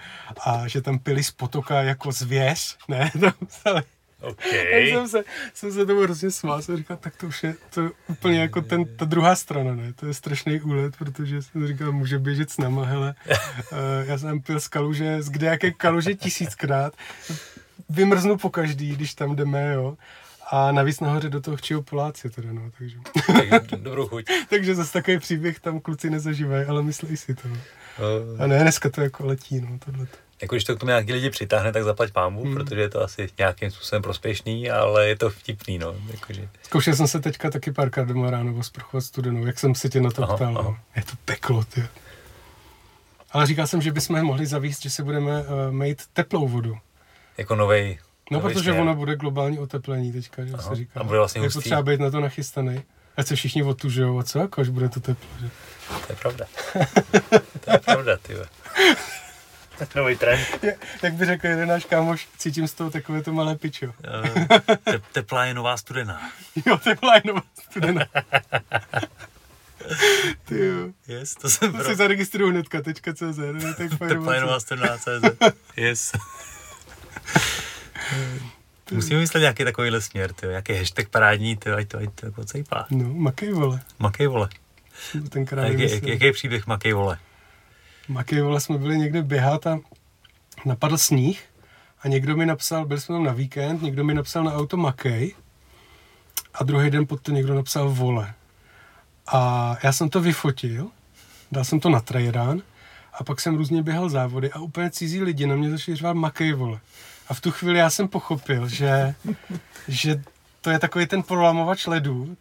[0.46, 3.82] a že tam pili z potoka jako zvěř, ne, tam psali
[4.22, 4.70] Okay.
[4.72, 5.24] Tak jsem se,
[5.54, 8.96] jsem se tomu hrozně smál, jsem říkal, tak to už je to úplně jako ten,
[8.96, 9.92] ta druhá strana, ne?
[9.92, 13.14] To je strašný úlet, protože jsem říkal, může běžet s náma, hele.
[13.28, 13.36] uh,
[14.04, 16.94] já jsem pil z kaluže, z kde jaké kaluže tisíckrát.
[17.88, 19.96] Vymrznu po každý, když tam jdeme, jo.
[20.52, 22.96] A navíc nahoře do toho chčího Poláci teda, no, takže.
[23.76, 24.24] Dobrou chuť.
[24.50, 27.48] takže zase takový příběh tam kluci nezažívají, ale myslí si to.
[27.48, 27.56] No.
[28.38, 31.30] A ne, dneska to jako letí, no, tohleto jako když to k tomu nějaký lidi
[31.30, 32.54] přitáhne, tak zaplať pámu, hmm.
[32.54, 35.94] protože je to asi nějakým způsobem prospěšný, ale je to vtipný, no.
[36.10, 36.48] Jakože...
[36.62, 40.10] Zkoušel jsem se teďka taky párkrát doma ráno osprchovat studenou, jak jsem si tě na
[40.10, 40.68] to aha, ptal, aha.
[40.68, 40.78] No.
[40.96, 41.84] Je to peklo, ty.
[43.32, 46.78] Ale říkal jsem, že bychom mohli zavíst, že se budeme uh, mít teplou vodu.
[47.38, 47.98] Jako novej,
[48.30, 51.00] No, novej protože ono bude globální oteplení teďka, že aha, se říká.
[51.00, 52.82] A bude vlastně Je potřeba být na to nachystaný.
[53.16, 55.50] Ať se všichni otužujou a co, jako až bude to teplo, že?
[56.06, 56.46] To je pravda.
[57.64, 58.34] to je pravda, ty.
[59.96, 60.46] Nový trend.
[60.62, 63.86] Je- Jak by řekl jeden náš kámoš, cítím z toho takové to malé pičo.
[64.04, 66.30] Eh, Te, teplá je nová studená.
[66.66, 68.06] Jo, teplá je nová studena.
[70.44, 70.88] Ty jo.
[71.08, 71.86] Yes, to jsem To pro...
[71.88, 75.36] si zaregistruju hnedka, tečka CZ, ne, tak Teplá je nová studená CZ.
[75.76, 76.12] Yes.
[78.92, 80.50] Musíme myslet nějaký takovýhle směr, tyjo.
[80.50, 82.86] nějaký hashtag parádní, tyjo, ať to, ať to jako cejpá.
[82.90, 83.80] No, makej vole.
[83.98, 84.48] Makej vole.
[85.28, 85.96] Tenkrát A jaký, vymyslel.
[85.96, 87.18] jaký, jaký je příběh Makej vole?
[88.08, 89.78] Makej vole jsme byli někde běhat a
[90.64, 91.44] napadl sníh
[92.02, 95.34] a někdo mi napsal, byli jsme tam na víkend, někdo mi napsal na auto Makej
[96.54, 98.34] a druhý den pod to někdo napsal vole.
[99.26, 100.88] A já jsem to vyfotil,
[101.52, 102.62] dal jsem to na trailrun
[103.14, 106.52] a pak jsem různě běhal závody a úplně cizí lidi na mě začali řvát Makej
[106.52, 106.80] vole.
[107.28, 109.14] A v tu chvíli já jsem pochopil, že,
[109.88, 110.22] že
[110.60, 112.36] to je takový ten prolamovač ledů.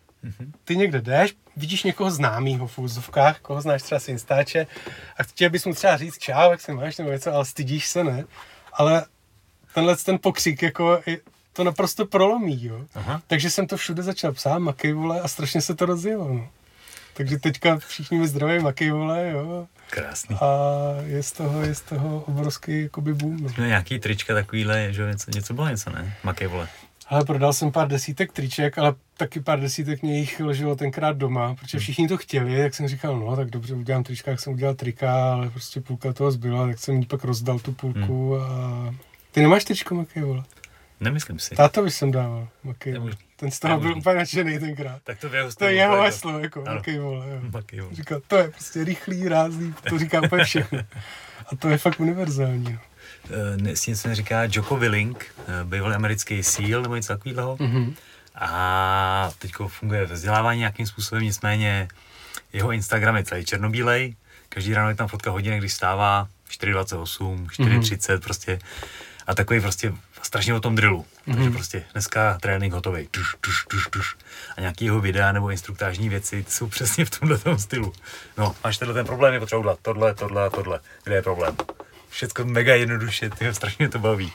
[0.63, 4.67] Ty někde jdeš, vidíš někoho známýho v úzovkách, koho znáš třeba z Instače
[5.17, 8.03] a chtěl bys mu třeba říct čau, jak se máš nebo něco, ale stydíš se,
[8.03, 8.23] ne?
[8.73, 9.05] Ale
[9.73, 11.01] tenhle ten pokřik jako
[11.53, 12.85] to naprosto prolomí, jo.
[12.95, 13.21] Aha.
[13.27, 16.49] Takže jsem to všude začal psát, makej vole, a strašně se to rozjelo, no.
[17.21, 19.67] Takže teďka všichni mi zdraví makej vole, jo.
[19.89, 20.35] Krásný.
[20.41, 20.47] A
[21.05, 23.49] je z toho, je z toho obrovský jakoby boom, no.
[23.57, 26.13] Měl nějaký trička takovýhle, že jo, něco, něco bylo něco, ne?
[26.23, 26.67] Makej vole.
[27.07, 31.55] Ale prodal jsem pár desítek triček, ale taky pár desítek mě jich leželo tenkrát doma,
[31.55, 34.75] protože všichni to chtěli, jak jsem říkal, no tak dobře, udělám trička, jak jsem udělal
[34.75, 38.95] trika, ale prostě půlka toho zbyla, tak jsem jí pak rozdal tu půlku a...
[39.31, 40.43] Ty nemáš tričko, Makej, vole?
[41.01, 41.55] Nemyslím si.
[41.55, 43.19] Tátovi jsem dával, Makej, možný.
[43.35, 44.99] Ten z toho byl úplně nadšený tenkrát.
[45.03, 46.75] Tak to v jeho To je jeho jako- heslo, jako Ano.
[46.75, 47.39] Makej, vole, jo.
[47.53, 47.95] Makej vole.
[47.95, 50.79] Říkal, to je prostě rychlý, rázný, to říká úplně všechno.
[51.51, 52.79] A to je fakt univerzální, no.
[53.55, 57.57] Ne- S tím se říká Joko Willing, eh, bývalý americký síl nebo něco takového.
[57.59, 57.95] Mhm.
[58.35, 61.87] A teď funguje ve vzdělávání nějakým způsobem, nicméně
[62.53, 64.15] jeho Instagram je celý černobílej.
[64.49, 68.59] Každý ráno je tam fotka hodinek, když stává 4.28, 4.30 prostě.
[69.27, 71.05] A takový prostě strašně o tom drillu.
[71.25, 73.07] Takže prostě dneska trénink hotový.
[73.11, 74.15] Tuš, tuš, tuš, tuš.
[74.57, 77.93] A nějaký jeho videa nebo instruktážní věci jsou přesně v tomhle stylu.
[78.37, 80.79] No, máš tenhle ten problém, je potřeba udělat tohle, tohle tohle.
[81.03, 81.55] Kde je problém?
[82.09, 84.31] Všechno mega jednoduše, ty strašně to baví.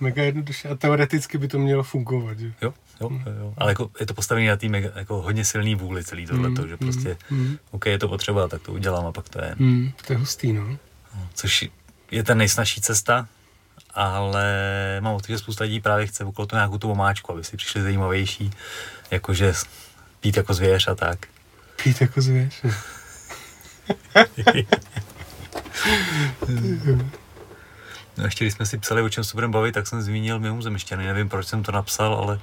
[0.00, 2.52] Mega jednoduše a teoreticky by to mělo fungovat, že?
[2.62, 3.54] Jo, jo, jo, jo.
[3.58, 6.76] Ale jako, je to postavené na té mega- jako hodně silný vůli celý tohleto, že
[6.76, 7.16] prostě,
[7.70, 9.54] OK, je to potřeba, tak to udělám a pak to je.
[9.58, 10.78] Hmm, to je hustý, no.
[11.34, 11.68] Což
[12.10, 13.28] je ta nejsnažší cesta,
[13.94, 14.46] ale
[15.00, 17.82] mám pocit, že spousta lidí právě chce okolo to nějakou tu omáčku, aby si přišli
[17.82, 18.50] zajímavější,
[19.10, 19.52] jakože
[20.20, 21.18] pít jako zvěř a tak.
[21.82, 22.62] Pít jako zvěř.
[28.16, 28.24] no.
[28.24, 31.06] Ještě když jsme si psali, o čem se budeme bavit, tak jsem zmínil mimozemšťany.
[31.06, 32.40] Nevím, proč jsem to napsal, ale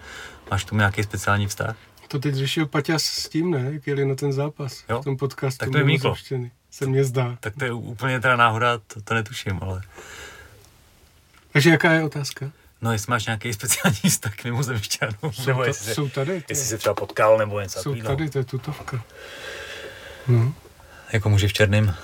[0.52, 1.76] máš tomu nějaký speciální vztah?
[2.08, 3.70] To teď řešil Paťas s tím, ne?
[3.74, 5.02] Jak jeli na ten zápas Jo.
[5.02, 5.58] v tom podcastu.
[5.58, 6.52] Tak to je mimozemštěny.
[6.72, 7.38] Se mně zdá.
[7.40, 9.82] Tak to je úplně teda náhoda, to, to netuším, ale...
[11.58, 12.52] Takže jaká je otázka?
[12.82, 16.42] No, jestli máš nějaký speciální vztah k mimozemšťanům, Jsou, nebo ta, jestli, jsou tady.
[16.42, 16.46] Ty.
[16.50, 18.18] jestli se třeba potkal, nebo něco Jsou takového.
[18.18, 19.04] tady, to je tutovka.
[20.28, 20.54] No.
[21.14, 21.96] Jako muži v černém.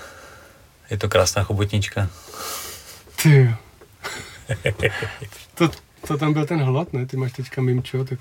[0.90, 2.08] Je to krásná chobotnička.
[3.22, 3.54] Ty jo.
[5.54, 5.70] to,
[6.06, 7.06] to tam byl ten hlad, ne?
[7.06, 8.18] Ty máš teďka mimčo, tak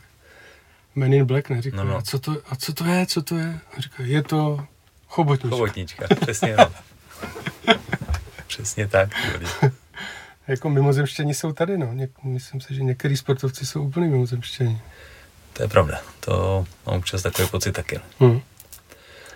[0.96, 1.98] Men in Black neříká, No, no.
[1.98, 3.60] A, co to, a co to je, co to je?
[3.78, 4.66] A říká, je to
[5.08, 5.56] chobotnička.
[5.56, 6.72] Chobotnička, přesně no.
[8.48, 9.10] Přesně tak.
[10.48, 11.94] Jako mimozemštění jsou tady, no.
[11.94, 14.82] Něk, myslím si, že některý sportovci jsou úplně mimozemštění.
[15.54, 16.02] To je pravda.
[16.20, 18.00] To mám občas takový pocit taky.
[18.20, 18.28] no.
[18.28, 18.42] Hm.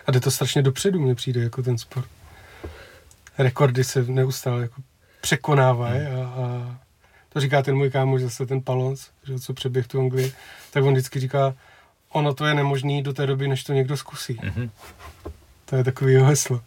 [0.06, 2.08] A jde to strašně dopředu, mně přijde, jako ten sport.
[3.38, 4.82] Rekordy se neustále jako
[5.22, 6.76] překonávají a, a
[7.30, 10.34] to říká ten můj kámoš zase, ten Palons, že co přeběh tu Anglii,
[10.72, 11.54] tak on vždycky říká,
[12.10, 14.40] ono to je nemožný do té doby, než to někdo zkusí.
[14.44, 14.72] Mhm.
[15.66, 16.62] To je takový jeho heslo.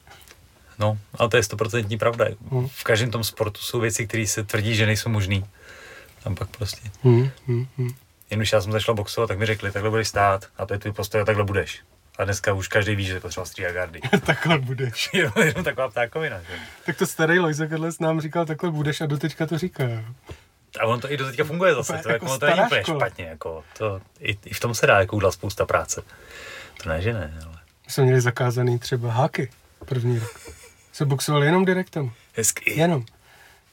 [0.80, 2.26] No, ale to je stoprocentní pravda.
[2.50, 2.68] Hm.
[2.68, 5.42] V každém tom sportu jsou věci, které se tvrdí, že nejsou možné.
[6.24, 6.90] Tam pak prostě.
[7.04, 7.90] Hm, hm, hm.
[8.30, 10.78] Jen už já jsem začal boxovat, tak mi řekli, takhle budeš stát a to je
[10.78, 11.80] tvůj postoj a takhle budeš.
[12.18, 14.00] A dneska už každý ví, že je potřeba stříhat gardy.
[14.26, 15.10] takhle budeš.
[15.14, 16.40] jenom, jenom taková ptákovina.
[16.40, 16.58] Že?
[16.86, 19.84] Tak to starý Lojza Kadles nám říkal, takhle budeš a doteďka to říká.
[20.80, 23.24] A on to i do teďka funguje zase, to, jako jako, to není úplně špatně,
[23.24, 26.02] jako, to, i, i, v tom se dá jako udělat spousta práce.
[26.82, 29.50] To ne, že ne, ale My jsme měli zakázaný třeba háky
[29.84, 30.59] první rok.
[31.00, 32.12] Se boxovali jenom direktem.
[32.36, 32.80] hezky.
[32.80, 33.04] Jenom.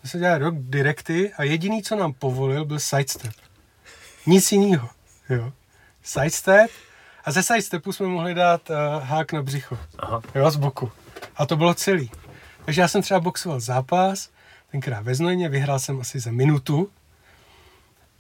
[0.04, 3.34] My jsme dělali rok direkty a jediný, co nám povolil, byl sidestep.
[4.26, 4.90] Nic jiného.
[5.30, 5.54] Jo.
[6.04, 6.72] Sidestep
[7.26, 9.78] a ze sidestepu jsme mohli dát uh, hák na břicho.
[10.00, 10.92] Aha, Jo, z boku.
[11.36, 12.12] A to bylo celý.
[12.66, 14.30] Takže já jsem třeba boxoval zápas,
[14.72, 16.90] tenkrát ve Znojmě, vyhrál jsem asi za minutu.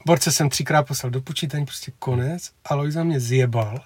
[0.05, 2.51] Borce jsem třikrát poslal do počítání, prostě konec.
[2.65, 3.79] A Lojza mě zjebal.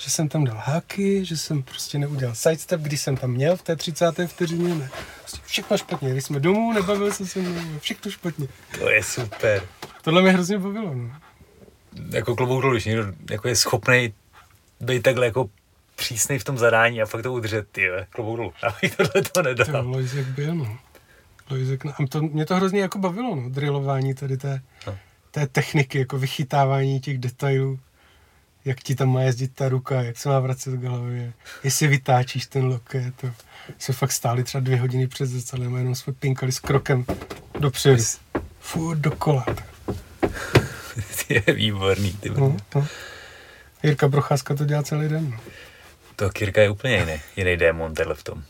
[0.00, 3.62] Že jsem tam dal háky, že jsem prostě neudělal sidestep, když jsem tam měl v
[3.62, 4.12] té 30.
[4.26, 4.90] vteřině, ne.
[5.20, 8.48] Prostě všechno špatně, když jsme domů, nebavil jsem se mnou, všechno špatně.
[8.78, 9.62] To je super.
[10.02, 11.10] Tohle mě hrozně bavilo, no.
[12.10, 14.14] Jako klobouk dolů, když někdo jako je schopný
[14.80, 15.50] být takhle jako
[15.96, 18.52] přísnej v tom zadání a fakt to udržet, ty klobouk dolů.
[18.62, 19.66] Abych tohle to nedal.
[19.82, 20.78] To Lojzek byl, no.
[21.50, 21.92] Lojzek, no.
[21.92, 24.98] A to, mě to hrozně jako bavilo, no, drillování tady té, No.
[25.30, 27.78] té techniky, jako vychytávání těch detailů,
[28.64, 31.32] jak ti tam má jezdit ta ruka, jak se má vracet k hlavě,
[31.64, 33.14] jestli vytáčíš ten loket.
[33.20, 33.30] To.
[33.78, 37.04] Jsme fakt stáli třeba dvě hodiny před zrcadlem a jenom jsme pinkali s krokem
[37.58, 38.02] dopředu.
[38.60, 39.46] Furt dokola.
[41.28, 42.86] je výborný, ty No, no.
[43.82, 45.30] Jirka Procházka to dělá celý den.
[45.30, 45.38] No.
[46.16, 48.42] To Kirka je úplně jiný, jiný démon tenhle v tom.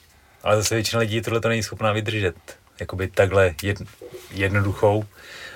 [0.43, 2.37] Ale zase většina lidí tohle to není schopná vydržet.
[2.81, 3.83] Jakoby takhle jed,
[4.31, 5.05] jednoduchou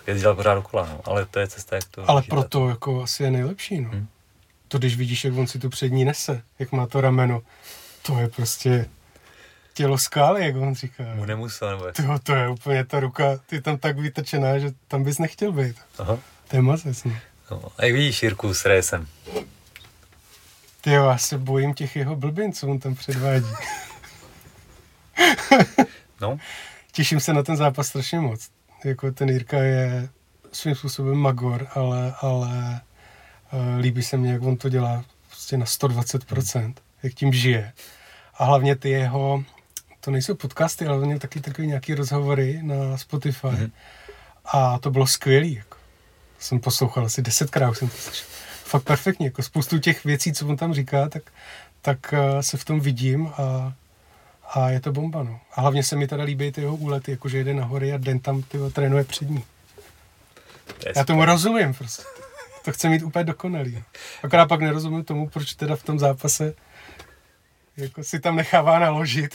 [0.06, 1.00] věc dělat pořád dokola, no.
[1.04, 3.80] Ale to je cesta, jak to Ale proto jako asi je nejlepší.
[3.80, 3.90] No.
[3.92, 4.06] Hm.
[4.68, 7.42] To když vidíš, jak on si tu přední nese, jak má to rameno,
[8.02, 8.86] to je prostě
[9.74, 11.04] tělo skály, jak on říká.
[11.14, 11.92] Mu nemusel, nebo?
[11.92, 15.52] To, to je úplně ta ruka, ty je tam tak vytačená, že tam bys nechtěl
[15.52, 15.76] být.
[15.98, 16.18] Aha.
[16.48, 17.12] To je mazec, no.
[17.50, 17.62] No.
[17.78, 19.06] A jak vidíš Jirku s résem?
[20.80, 23.46] Ty jo, já se bojím těch jeho blbin, co on tam předvádí.
[26.20, 26.38] No,
[26.92, 28.48] Těším se na ten zápas strašně moc.
[28.84, 30.08] Jako ten Jirka je
[30.52, 32.80] svým způsobem magor, ale, ale
[33.78, 37.72] líbí se mně, jak on to dělá prostě na 120%, jak tím žije.
[38.34, 39.44] A hlavně ty jeho,
[40.00, 43.46] to nejsou podcasty, ale on měl taky takový nějaký rozhovory na Spotify.
[43.46, 43.72] Mhm.
[44.44, 45.54] A to bylo skvělý.
[45.54, 45.76] Jako.
[46.38, 48.26] Jsem poslouchal asi desetkrát, už jsem to slyšel.
[48.64, 51.22] Fakt perfektně, jako spoustu těch věcí, co on tam říká, tak,
[51.82, 53.72] tak uh, se v tom vidím a,
[54.54, 55.40] a je to bomba, no.
[55.54, 58.20] A hlavně se mi teda líbí ty jeho úlety, jakože jede na hory a den
[58.20, 59.44] tam ty trénuje přední.
[60.66, 62.02] to je Já tomu rozumím prostě.
[62.64, 63.82] To chce mít úplně dokonalý.
[64.22, 66.54] Akorát pak nerozumím tomu, proč teda v tom zápase
[67.76, 69.34] jako si tam nechává naložit.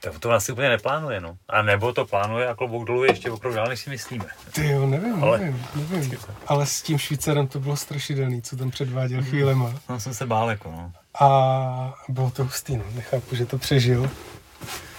[0.00, 1.36] Tak to asi úplně neplánuje, no.
[1.48, 4.24] A nebo to plánuje a klobouk dolů je ještě o krok dál, než si myslíme.
[4.52, 6.18] Ty jo, nevím, Ale- nevím, nevím.
[6.46, 9.72] Ale s tím Švýcarem to bylo strašidelný, co tam předváděl chvílema.
[9.88, 10.92] No, jsem se bál, jako, no.
[11.20, 12.84] A bylo to hustý, no.
[12.94, 14.10] Nechápu, že to přežil.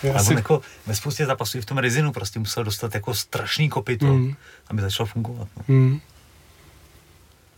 [0.04, 0.30] Já Ale si...
[0.32, 4.36] on jako ve spoustě zápasů v tom rezinu prostě musel dostat jako strašný kopito, Mm.
[4.68, 5.48] aby začalo fungovat.
[5.58, 5.64] No.
[5.68, 6.00] Hmm.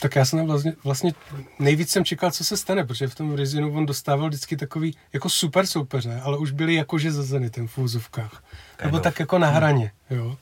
[0.00, 1.12] Tak já jsem vlastně, vlastně
[1.58, 5.28] nejvíc jsem čekal, co se stane, protože v tom Rizinu on dostával vždycky takový jako
[5.28, 8.44] super soupeře, ale už byli jakože za Zenitem v úzovkách.
[8.84, 10.36] Nebo tak jako na hraně, jo.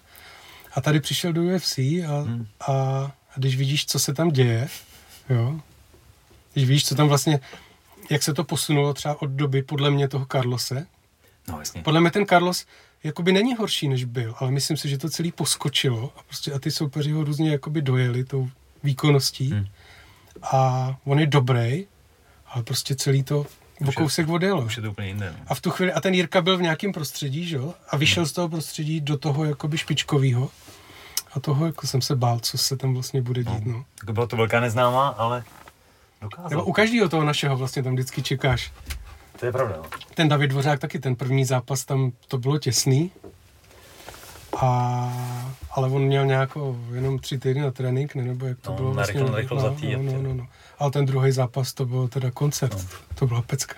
[0.74, 2.46] A tady přišel do UFC a, Hmm.
[2.61, 4.68] a, a když vidíš, co se tam děje,
[5.30, 5.61] jo,
[6.52, 7.40] když vidíš, co tam vlastně,
[8.11, 10.86] jak se to posunulo třeba od doby podle mě toho Carlose,
[11.48, 11.82] no jasně.
[11.82, 12.66] podle mě ten Carlos
[13.04, 16.59] jakoby není horší, než byl, ale myslím si, že to celý poskočilo a prostě a
[16.59, 18.48] ty soupeři ho různě jakoby dojeli tou
[18.83, 19.66] výkonností Hmm.
[20.43, 21.87] a on je dobrý,
[22.47, 23.47] ale prostě celý to
[23.89, 24.62] o kousek odjelo.
[24.62, 25.35] Už je to úplně jiné.
[25.39, 25.45] No.
[25.47, 27.74] A v tu chvíli, a ten Jirka byl v nějakém prostředí, že jo?
[27.91, 30.51] A vyšel z toho prostředí do toho jakoby špičkovýho.
[31.35, 33.85] A toho jako jsem se bál, co se tam vlastně bude dít, no.
[34.03, 35.45] Jako byla to velká neznámá, ale
[36.22, 36.51] dokázal.
[36.51, 38.72] Nebo u každého toho našeho vlastně tam vždycky čekáš.
[39.41, 39.74] To je pravda.
[39.76, 39.83] No.
[40.14, 43.11] Ten David Dvořák taky, ten první zápas tam to bylo těsný.
[44.61, 45.12] A,
[45.70, 48.22] ale on měl nějakou jenom tři týdny na trénink, ne?
[48.22, 49.20] nebo jak to No, bylo vlastně.
[49.20, 50.46] rychlo- rychlo no, a no, no, no, no.
[50.78, 52.72] Ale ten druhý zápas to byl teda koncert.
[52.74, 52.84] No.
[53.14, 53.74] To byla pecka.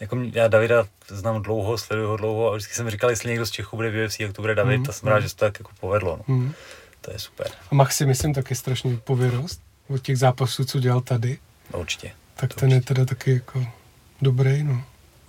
[0.00, 3.46] Jako mě- já Davida znám dlouho, sleduju ho dlouho a vždycky jsem říkal, jestli někdo
[3.46, 5.36] z Čechů bude v UFC, jak to bude David, Mm, a jsem rád, že se
[5.36, 6.16] to tak jako povedlo.
[6.28, 6.34] No.
[6.34, 6.52] Hmm.
[7.00, 7.46] To je super.
[7.70, 11.38] A Max si myslím taky strašně pověrost od těch zápasů, co dělal tady.
[11.74, 12.10] No, určitě.
[12.36, 13.66] Tak To ten je teda taky jako
[14.22, 14.82] dobrý, no.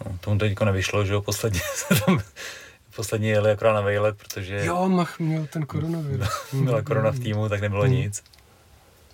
[0.06, 2.20] No, tomu to teďko nevyšlo, že jo, posledně se tam
[3.00, 6.28] posledně jeli akorát na vejlet, protože Jo, Mach měl ten koronavirus.
[6.64, 7.92] byla korona v týmu, tak nebylo Mm.
[7.92, 8.24] nic.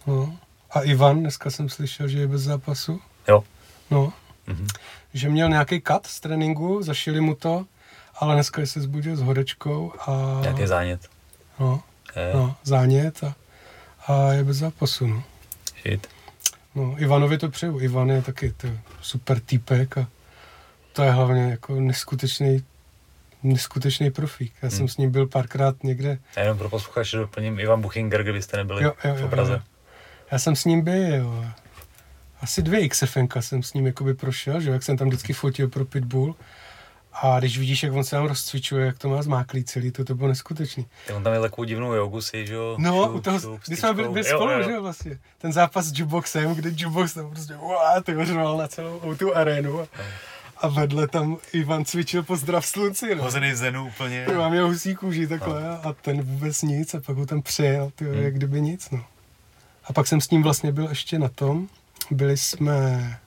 [0.07, 0.37] No.
[0.71, 3.01] A Ivan, dneska jsem slyšel, že je bez zápasu.
[3.27, 3.43] Jo.
[3.91, 4.13] No,
[4.47, 4.67] Mhm.
[5.13, 7.65] že měl nějaký cut z tréninku, zašili mu to,
[8.15, 11.01] ale dneska se zbudil s horečkou a Nějaký zánět.
[11.59, 11.81] no,
[12.15, 13.35] Je, no, zánět a,
[14.07, 15.07] a je bez zápasu.
[15.07, 15.23] No.
[15.81, 16.07] shit.
[16.75, 17.79] no, Ivanovi to přeju.
[17.79, 18.67] Ivan je taky to
[19.01, 20.07] super týpek a
[20.93, 22.63] to je hlavně jako neskutečný
[23.45, 24.53] neskutečný profík.
[24.61, 24.87] Já jsem Hmm.
[24.87, 26.17] s ním byl párkrát někde.
[26.35, 29.53] Já jenom pro posluchače doplním Ivan Buchinger, kdybyste nebyli Jo, jo, v jo, obraze.
[29.53, 29.59] jo.
[30.31, 31.45] Já jsem s ním byl.
[32.41, 35.67] Asi dvě XFN jsem s ním jakoby prošel, že jo, jak jsem tam vždycky fotil
[35.67, 36.35] pro Pitbull.
[37.21, 40.15] A když vidíš, jak on se tam rozcvičuje, jak to má zmáklý celý, to, to
[40.15, 40.85] bylo neskutečný.
[41.15, 42.75] On tam je takovou divnou jogu si, že jo?
[42.79, 44.75] No, šup, u toho, šup, když jsme byli, byli Jo, spolu, jo, že jo.
[44.75, 45.19] jo, vlastně.
[45.37, 48.13] Ten zápas s Juboxem, kde Jubox tam prostě uá, ty
[48.57, 49.79] na celou tu arénu.
[49.81, 49.87] A,
[50.57, 53.23] a vedle tam Ivan cvičil pozdrav slunci, no.
[53.23, 54.25] Hozený v zenu úplně.
[54.25, 57.91] Ty mám měl husí kůži takhle a ten vůbec nic a pak ho tam přejel,
[57.95, 58.23] ty, Hmm.
[58.23, 59.03] jak kdyby nic, no.
[59.83, 61.67] A pak jsem s ním vlastně byl ještě na tom,
[62.11, 63.19] byli jsme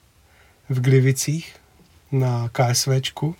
[0.69, 1.57] v Glivicích
[2.13, 3.37] na KSVčku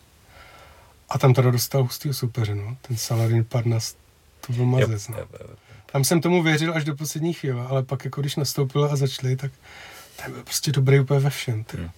[1.09, 2.77] a tam teda dostal hustý soupeře, no.
[2.83, 3.97] Ten Salarin Parnas,
[4.47, 5.17] to byl mazec, no.
[5.93, 9.37] Tam jsem tomu věřil až do poslední chvíle, ale pak jako když nastoupil a začali,
[9.37, 9.53] tak
[10.23, 11.65] ten byl prostě dobrý úplně ve všem.
[11.77, 11.91] Hmm.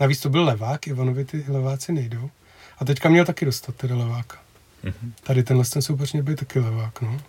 [0.00, 2.30] Navíc to byl levák, Ivanovi ty leváci nejdou.
[2.78, 4.38] A teďka měl taky dostat teda leváka.
[4.84, 5.12] Mm-hmm.
[5.22, 7.20] Tady tenhle ten soupeř měl být taky levák, no.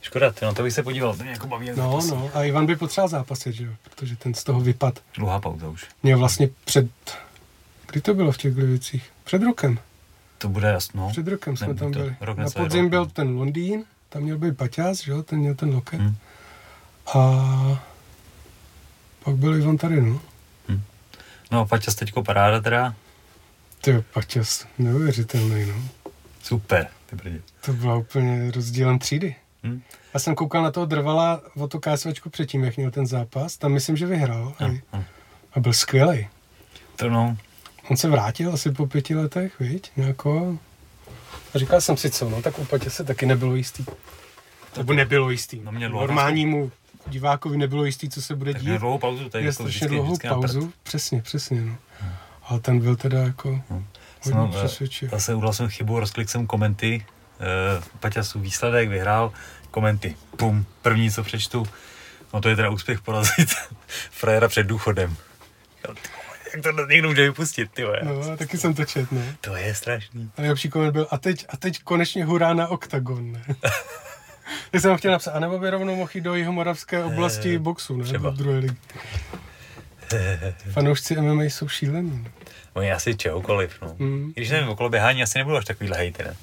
[0.00, 1.70] Škoda, ty na to bych se podíval, to mě jako baví.
[1.76, 4.98] No, no, a Ivan by potřeboval zápasit, že jo, protože ten z toho vypad.
[5.14, 5.86] Dlouhá pauza už.
[6.02, 6.86] Měl vlastně před,
[7.86, 9.10] kdy to bylo v těch Glivicích?
[9.24, 9.78] Před rokem.
[10.38, 11.08] To bude jasno.
[11.10, 12.16] Před rokem jsme tam byli.
[12.20, 12.90] Rok na podzim rok.
[12.90, 13.06] byl no.
[13.06, 16.00] ten Londýn, tam měl být Paťás, že jo, ten měl ten loket.
[16.00, 16.16] Hmm.
[17.14, 17.82] A
[19.24, 20.20] pak byl Ivan tady, no.
[21.50, 21.58] Hmm.
[21.58, 22.94] No, Paťas teďko paráda teda.
[23.80, 25.74] Ty Paťas, neuvěřitelný, no.
[26.42, 27.40] Super, ty brdě.
[27.60, 29.36] To byla úplně rozdílem třídy.
[29.62, 29.82] Hmm.
[30.14, 33.56] Já jsem koukal na toho Drvala o to KSVčku předtím, jak měl ten zápas.
[33.56, 34.54] Tam myslím, že vyhrál.
[34.60, 35.04] No, no.
[35.52, 36.28] A byl skvělý.
[36.96, 37.36] To no.
[37.90, 39.90] On se vrátil asi po pěti letech, viď?
[39.96, 40.58] Nějako.
[41.54, 43.84] A říkal jsem si co, no tak úplně se taky nebylo jistý.
[44.76, 45.60] Nebo nebylo jistý.
[45.64, 46.72] No mě Normálnímu
[47.06, 48.78] divákovi nebylo jistý, co se bude tak dít.
[48.78, 49.30] dlouhou pauzu.
[49.34, 50.72] je jako strašně dlouhou pauzu.
[50.82, 51.60] Přesně, přesně.
[51.60, 51.76] No.
[52.00, 52.12] Hmm.
[52.42, 53.86] Ale ten byl teda jako hmm.
[54.24, 55.10] hodně eh, přesvědčivý.
[55.10, 57.06] Zase udělal jsem chybu, rozklik jsem komenty.
[57.76, 59.32] Uh, Paťasu výsledek, vyhrál
[59.70, 60.16] komenty.
[60.36, 61.66] Pum, první, co přečtu.
[62.34, 63.50] No to je teda úspěch porazit
[64.10, 65.16] frajera před důchodem.
[66.54, 69.36] Jak to někdo může vypustit, ty No, taky jsem to čet, ne?
[69.40, 70.30] To je strašný.
[70.36, 73.44] A nejlepší koment byl, a teď, a teď konečně hurá na oktagon, ne?
[74.72, 77.96] Já jsem chtěl napsat, anebo by rovnou mohl jít do jeho moravské oblasti e, boxu,
[77.96, 78.04] ne?
[78.04, 78.30] Třeba.
[78.30, 78.76] Do druhé ligy.
[80.70, 82.28] Fanoušci MMA jsou šílení.
[82.72, 83.94] Oni asi čehokoliv, no.
[83.98, 84.32] Mm.
[84.34, 86.36] Když nevím, okolo běhání asi nebudou až takovýhle hejty, ne?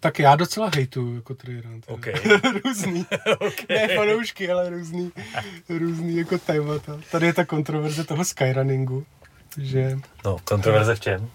[0.00, 1.84] Tak já docela hejtu jako Tyrant.
[1.88, 2.14] Okay.
[2.64, 3.06] různý.
[3.38, 3.66] okay.
[3.76, 5.12] Ne fanoušky, ale různý,
[5.68, 7.00] různý jako témata.
[7.10, 9.06] Tady je ta kontroverze toho skyrunningu,
[9.58, 9.98] že...
[10.24, 11.30] No, kontroverze v čem?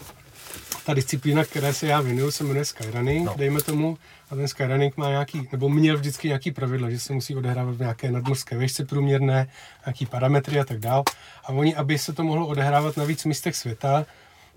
[0.86, 3.36] Ta disciplína, které se já věnuju, se jmenuje skyrunning, no.
[3.38, 3.98] dejme tomu,
[4.36, 8.12] ten skyrunning má nějaký, nebo měl vždycky nějaký pravidla, že se musí odehrávat v nějaké
[8.12, 9.48] nadmořské výšce průměrné,
[9.86, 11.03] nějaký parametry a tak dál.
[11.44, 14.06] A oni, aby se to mohlo odehrávat na víc místech světa,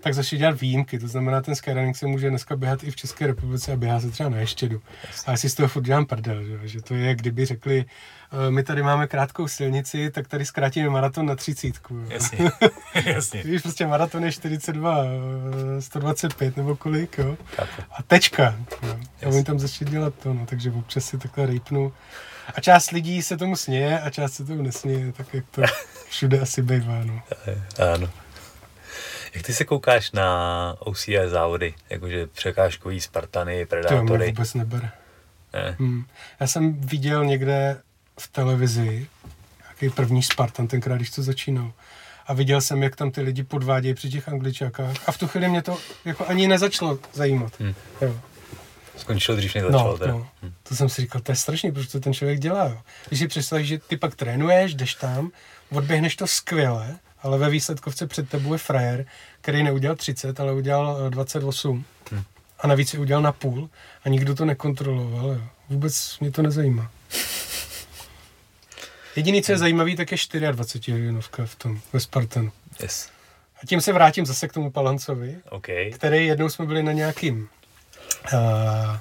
[0.01, 0.99] tak začali dělat výjimky.
[0.99, 4.11] To znamená, ten skyrunning se může dneska běhat i v České republice a běhá se
[4.11, 4.81] třeba na ještědu.
[5.25, 7.85] A já si z toho furt dělám prdel, že, že to je, kdyby řekli,
[8.33, 12.05] uh, my tady máme krátkou silnici, tak tady zkrátíme maraton na třicítku.
[12.09, 12.51] Jasně,
[13.05, 13.43] jasně.
[13.43, 15.03] Víš, prostě maraton je 42,
[15.79, 17.37] 125 nebo kolik, jo.
[17.91, 18.55] A tečka.
[18.83, 18.97] Jo.
[19.25, 21.93] A oni tam začali dělat to, no, takže občas si takhle rejpnu.
[22.55, 25.61] A část lidí se tomu směje a část se tomu nesměje, tak jak to
[26.09, 27.21] všude asi bývá, no.
[27.93, 28.09] Ano.
[29.33, 34.07] Jak ty se koukáš na OCI závody, jakože překážkový Spartany, Predátory?
[34.07, 34.91] To mě vůbec nebere.
[35.53, 35.75] Ne.
[35.79, 36.05] Hmm.
[36.39, 37.81] Já jsem viděl někde
[38.19, 39.07] v televizi
[39.63, 41.71] nějaký první Spartan, tenkrát, když to začínal.
[42.27, 44.95] A viděl jsem, jak tam ty lidi podvádějí při těch angličákách.
[45.05, 47.53] A v tu chvíli mě to jako ani nezačalo zajímat.
[47.59, 47.73] Hmm.
[48.01, 48.19] Jo.
[48.97, 49.97] Skončilo dřív, než začalo.
[50.01, 50.27] No, no.
[50.41, 50.53] Hmm.
[50.63, 52.65] To jsem si říkal, to je strašný, protože to ten člověk dělá.
[52.65, 52.81] Jo.
[53.07, 55.31] Když si představíš, že ty pak trénuješ, jdeš tam,
[55.71, 59.05] odběhneš to skvěle ale ve výsledkovce před tebou je frajer,
[59.41, 61.85] který neudělal 30, ale udělal 28.
[62.11, 62.23] Eh, hmm.
[62.59, 63.69] A navíc je udělal na půl
[64.03, 65.29] a nikdo to nekontroloval.
[65.29, 65.41] Jo.
[65.69, 66.91] Vůbec mě to nezajímá.
[69.15, 70.17] Jediný, co je zajímavý, tak je
[70.51, 72.51] 24 hodinovka v tom, ve Spartanu.
[72.81, 73.09] Yes.
[73.63, 75.91] A tím se vrátím zase k tomu Palancovi, okay.
[75.91, 77.49] který jednou jsme byli na nějakým
[78.33, 78.97] uh,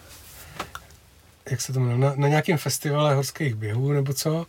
[1.51, 4.47] jak se to jmenuje, na, na nějakém festivale horských běhů nebo co.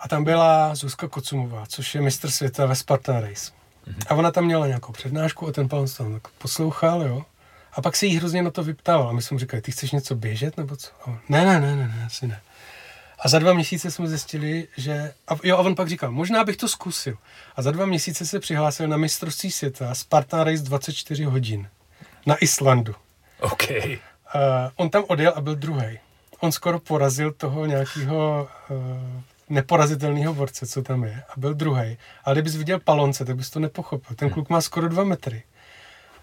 [0.00, 3.52] A tam byla Zuzka Kocumová, což je mistr světa ve Spartan Race.
[3.86, 4.02] Mm-hmm.
[4.08, 7.24] A ona tam měla nějakou přednášku a ten pán tam tak poslouchal, jo.
[7.72, 9.08] A pak se jí hrozně na to vyptával.
[9.08, 10.90] A my jsme mu říkali, ty chceš něco běžet nebo co?
[11.02, 12.40] A on, ne, ne, ne, ne, ne, asi ne.
[13.18, 15.12] A za dva měsíce jsme zjistili, že...
[15.28, 17.16] A, jo, a on pak říkal, možná bych to zkusil.
[17.56, 21.68] A za dva měsíce se přihlásil na mistrovství světa Spartan Race 24 hodin
[22.26, 22.94] na Islandu.
[23.40, 23.70] OK.
[23.70, 24.40] Uh,
[24.76, 25.98] on tam odjel a byl druhý.
[26.40, 28.76] On skoro porazil toho nějakého uh,
[29.50, 31.98] neporazitelného borce, co tam je, a byl druhý.
[32.24, 34.16] Ale kdybys viděl palonce, tak bys to nepochopil.
[34.16, 35.42] Ten kluk má skoro dva metry.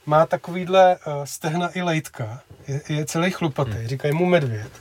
[0.06, 2.42] Má takovýhle uh, stehna i lejtka.
[2.68, 3.88] Je, je celý chlupatý, hmm.
[3.88, 4.72] říkají mu medvěd.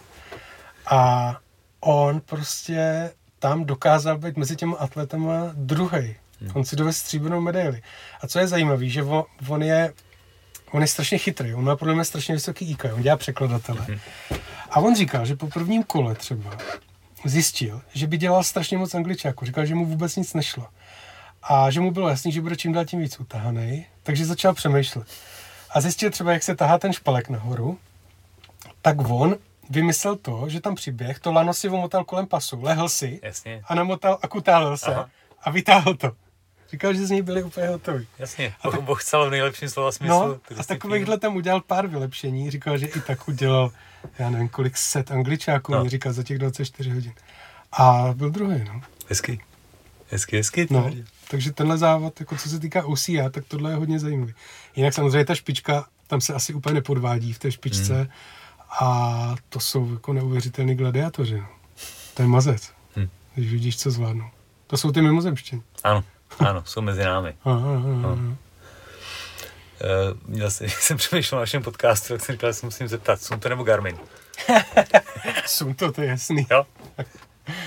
[0.86, 1.36] A
[1.80, 6.16] on prostě tam dokázal být mezi těmi atletama druhý.
[6.40, 6.50] Hmm.
[6.54, 7.82] On si dovez stříbrnou medaili.
[8.20, 9.92] A co je zajímavé, že on, on je
[10.70, 13.80] on je strašně chytrý, on má podle mě strašně vysoký IQ, on dělá překladatele.
[13.80, 13.98] Hmm.
[14.70, 16.58] A on říkal, že po prvním kole třeba
[17.28, 19.44] zjistil, že by dělal strašně moc angličáku.
[19.46, 20.66] Říkal, že mu vůbec nic nešlo.
[21.42, 25.06] A že mu bylo jasný, že bude čím dál tím víc utahaný, takže začal přemýšlet.
[25.70, 27.78] A zjistil třeba, jak se tahá ten špalek nahoru,
[28.82, 29.36] tak on
[29.70, 33.62] vymyslel to, že tam přiběh, to lano si omotal kolem pasu, lehl si Jasně.
[33.68, 35.08] a namotal a kutálil se Aha.
[35.42, 36.12] a vytáhl to.
[36.70, 38.06] Říkal, že z ní byli úplně hotoví.
[38.18, 38.80] Jasně, a tak...
[38.80, 40.18] Boh chcel v nejlepším slova smyslu.
[40.18, 42.50] No, a takovýchhle tam udělal pár vylepšení.
[42.50, 43.70] Říkal, že i tak udělal,
[44.18, 45.84] já nevím, kolik set angličáků, no.
[45.84, 47.12] mi říkal za těch 24 hodin.
[47.72, 48.80] A byl druhý, no.
[49.08, 49.40] Hezky.
[50.10, 50.66] Hezky, hezky.
[50.70, 50.90] No,
[51.30, 54.34] takže tenhle závod, jako co se týká OCA, tak tohle je hodně zajímavý.
[54.76, 57.94] Jinak samozřejmě ta špička, tam se asi úplně nepodvádí v té špičce.
[57.94, 58.08] Hmm.
[58.80, 61.36] A to jsou jako neuvěřitelní gladiatoři.
[61.36, 61.48] No.
[62.14, 63.08] To je mazec, hmm.
[63.34, 64.30] když vidíš, co zvládnou.
[64.66, 65.62] To jsou ty mimozemštění.
[65.84, 66.04] Ano,
[66.38, 67.34] ano, jsou mezi námi.
[67.44, 68.12] Aha, aha, aha.
[68.12, 68.36] Uh,
[70.26, 73.36] měl jsem, jsem přemýšlel o našem podcastu, tak jsem říkal, že se musím zeptat, jsou
[73.36, 73.98] to nebo Garmin?
[75.46, 76.46] Jsou to, to je jasný.
[76.50, 76.66] Jo?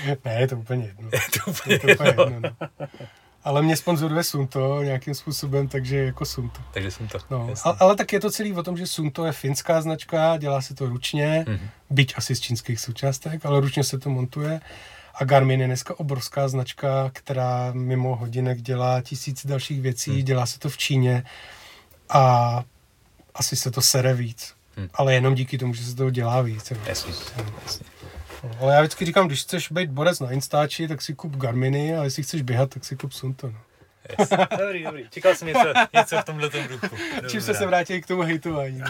[0.24, 1.10] ne, je to úplně jedno.
[1.12, 2.40] Je to úplně, je to úplně jedno.
[2.40, 2.68] no.
[3.44, 6.60] Ale mě sponzoruje Sunto nějakým způsobem, takže jako Sunto.
[6.74, 7.18] Takže jsem to.
[7.30, 10.62] No, ale, ale tak je to celý o tom, že Sunto je finská značka, dělá
[10.62, 11.68] se to ručně, mm-hmm.
[11.90, 14.60] byť asi z čínských součástek, ale ručně se to montuje.
[15.20, 20.22] A Garmin je dneska obrovská značka, která mimo hodinek dělá tisíc dalších věcí, mm.
[20.22, 21.24] dělá se to v Číně
[22.08, 22.64] a
[23.34, 24.54] asi se to sere víc.
[24.76, 24.88] Mm.
[24.94, 26.72] Ale jenom díky tomu, že se toho dělá víc.
[26.86, 27.12] Jasně,
[27.62, 27.86] jasně.
[28.60, 32.04] Ale já vždycky říkám, když chceš být borec na Instači, tak si kup Garminy a
[32.04, 33.46] jestli chceš běhat, tak si kup Sunto.
[33.46, 33.58] No.
[34.18, 34.28] Yes.
[34.58, 35.08] Dobrý, dobrý.
[35.10, 36.96] Čekal jsem něco, něco v tomhle duchu.
[37.28, 38.82] Čím se se vrátili k tomu hejtování.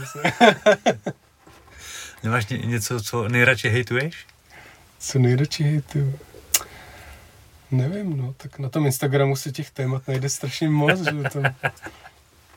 [2.23, 4.27] Nemáš ně, něco, co nejradši hejtuješ?
[5.01, 6.19] Co nejradši hejtuju?
[7.71, 11.55] Nevím, no, tak na tom Instagramu se těch témat najde strašně moc, že tam,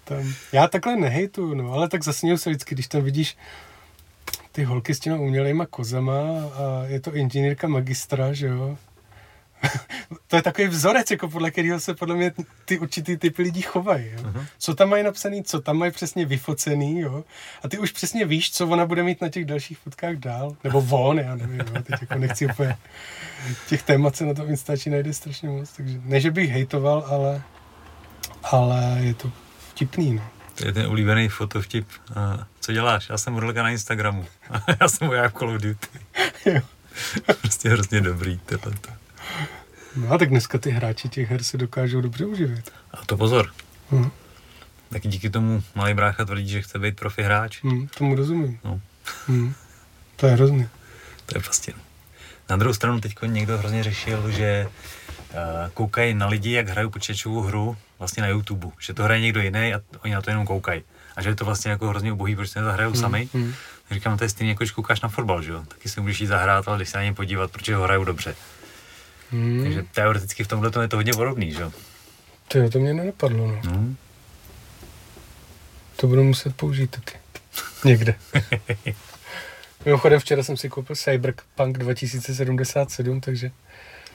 [0.03, 3.37] tam, já takhle nehejtuju, no, ale tak zasněju se vždycky, když tam vidíš
[4.51, 6.19] ty holky s těma umělejma kozama
[6.53, 8.77] a je to inženýrka magistra, že jo.
[10.27, 12.31] to je takový vzorec, jako podle kterého se podle mě
[12.65, 14.11] ty určitý typy lidí chovají.
[14.11, 14.23] Jo?
[14.23, 14.45] Uh-huh.
[14.57, 17.23] Co tam mají napsaný, co tam mají přesně vyfocený, jo?
[17.63, 20.55] A ty už přesně víš, co ona bude mít na těch dalších fotkách dál.
[20.63, 21.81] Nebo on, já nevím, jo?
[21.83, 22.77] teď jako nechci úplně...
[23.67, 27.41] Těch témat se na tom Instači najde strašně moc, takže ne, že bych hejtoval, ale,
[28.43, 29.31] ale je to
[29.69, 30.29] vtipný, no.
[30.55, 31.87] To je ten oblíbený fotovtip.
[32.59, 33.09] Co děláš?
[33.09, 34.25] Já jsem modelka na Instagramu.
[34.81, 35.87] Já jsem voják Call of Duty.
[37.41, 39.02] prostě hrozně dobrý tohle.
[39.95, 42.71] No a tak dneska ty hráči těch her se dokážou dobře uživit.
[42.91, 43.49] A to pozor.
[43.91, 44.11] Hmm.
[44.89, 47.63] Tak díky tomu malý brácha tvrdí, že chce být profi hráč.
[47.63, 48.59] Hmm, tomu rozumím.
[48.63, 48.81] No.
[49.27, 49.53] Hmm.
[50.15, 50.69] To je hrozně.
[51.25, 51.73] To je prostě.
[52.49, 57.41] Na druhou stranu teď někdo hrozně řešil, že uh, koukají na lidi, jak hrajou počítačovou
[57.41, 60.81] hru vlastně na YouTube, že to hraje někdo jiný a oni na to jenom koukají.
[61.15, 63.29] A že je to vlastně jako hrozně ubohý, protože se nezahrajou hmm, sami.
[63.33, 63.53] Hmm.
[63.91, 65.63] Říkám, to je stejně jako když koukáš na fotbal, že jo?
[65.67, 68.35] Taky si můžeš jít zahrát, ale když se na ně podívat, protože ho hrajou dobře.
[69.33, 69.63] Hmm.
[69.63, 71.71] Takže teoreticky v tomhle to je to hodně podobný, že jo?
[72.47, 73.61] To, to mě nenapadlo, no.
[73.63, 73.97] Hmm.
[75.95, 77.17] To budu muset použít taky.
[77.85, 78.15] Někde.
[79.85, 83.51] Mimochodem včera jsem si koupil Cyberpunk 2077, takže...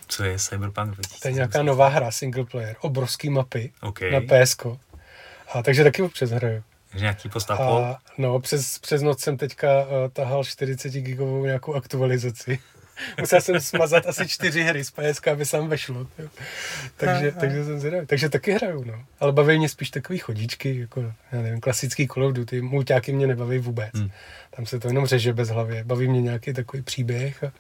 [0.09, 1.23] Co je Cyberpunk 2077?
[1.23, 4.11] To je nějaká nová hra, single player, obrovský mapy okay.
[4.11, 4.67] na PSK.
[5.55, 6.63] A takže taky občas hraju.
[6.95, 7.61] Nějaký postav
[8.19, 12.59] No, přes, přes noc jsem teďka uh, tahal 40 gigovou nějakou aktualizaci.
[13.21, 16.07] Musel jsem smazat asi čtyři hry z PSK, aby sám vešlo.
[16.19, 16.29] Jo.
[16.97, 18.07] Takže, a, takže jsem zvědavý.
[18.07, 19.05] Takže taky hraju, no.
[19.21, 22.61] Ale baví mě spíš takový chodíčky, jako, já nevím, klasický Call of Duty.
[22.61, 23.95] Mulťáky mě nebaví vůbec.
[23.95, 24.11] Hmm.
[24.57, 25.85] Tam se to jenom řeže bez hlavy.
[25.85, 27.53] Baví mě nějaký takový příběh a,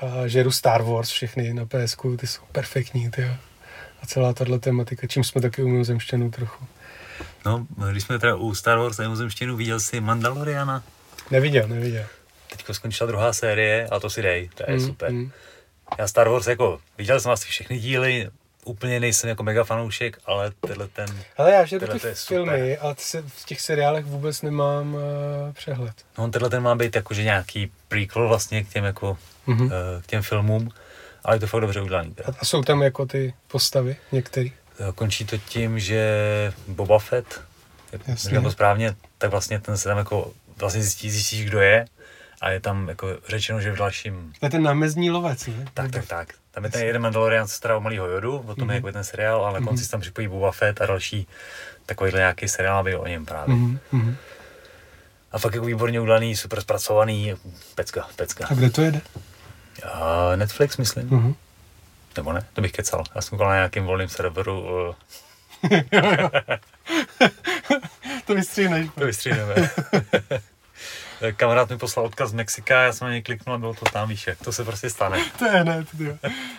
[0.00, 3.24] a žeru Star Wars všechny na PSK, ty jsou perfektní, ty
[4.02, 6.64] A celá tahle tematika, čím jsme taky umím zemštěnou trochu.
[7.46, 10.82] No, když jsme teda u Star Wars a mimozemštěnu, viděl jsi Mandaloriana?
[11.30, 12.06] Neviděl, neviděl.
[12.56, 15.12] Teď skončila druhá série a to si dej, to je mm, super.
[15.12, 15.30] Mm.
[15.98, 18.30] Já Star Wars jako, viděl jsem asi všechny díly,
[18.64, 21.06] úplně nejsem jako mega fanoušek, ale tenhle ten...
[21.36, 22.94] Ale já že ty filmy, ale
[23.26, 25.00] v těch seriálech vůbec nemám uh,
[25.52, 25.94] přehled.
[26.18, 29.18] No tenhle ten má být jakože nějaký prequel vlastně k těm jako,
[29.48, 29.64] mm-hmm.
[29.64, 29.70] uh,
[30.02, 30.70] k těm filmům,
[31.24, 32.14] ale je to fakt dobře udělaný.
[32.24, 34.52] A, a jsou tam jako ty postavy některý?
[34.78, 36.02] Eh, končí to tím, že
[36.68, 37.40] Boba Fett,
[38.14, 41.86] říkám to správně, tak vlastně ten se tam jako vlastně zjistí, zjistíš, kdo je
[42.40, 44.32] a je tam jako řečeno, že v dalším...
[44.40, 45.64] To je ten námezní lovec, ne?
[45.74, 46.28] Tak, tak, tak.
[46.50, 48.70] Tam je ten jeden Mandalorian, co o malýho jodu, o tom mm-hmm.
[48.70, 49.90] je jako ten seriál, ale na konci mm-hmm.
[49.90, 51.26] tam připojí Boba Fett a další
[51.86, 53.54] takovýhle nějaký seriál byl o něm právě.
[53.54, 54.14] Mm-hmm.
[55.32, 57.34] A fakt jako výborně udělaný, super zpracovaný,
[57.74, 58.46] pecka, pecka.
[58.50, 59.00] A kde to jede?
[59.84, 61.10] Uh, Netflix, myslím.
[61.10, 61.34] Mm-hmm.
[62.16, 63.04] Nebo ne, to bych kecal.
[63.14, 64.66] Já jsem koukal na nějakým volným serveru.
[65.62, 65.74] Uh...
[68.26, 68.90] to vystříhneš.
[68.98, 69.54] To vystříhneme.
[71.36, 74.08] Kamarád mi poslal odkaz z Mexika, já jsem na něj kliknul a bylo to tam,
[74.08, 75.18] víš, jak to se prostě stane.
[75.38, 76.16] to je hned, jo.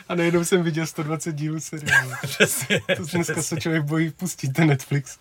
[0.07, 2.11] A najednou jsem viděl 120 dílů seriálu.
[2.21, 2.79] přesně.
[2.79, 3.43] To dneska přesně.
[3.43, 5.17] se člověk bojí pustit ten Netflix.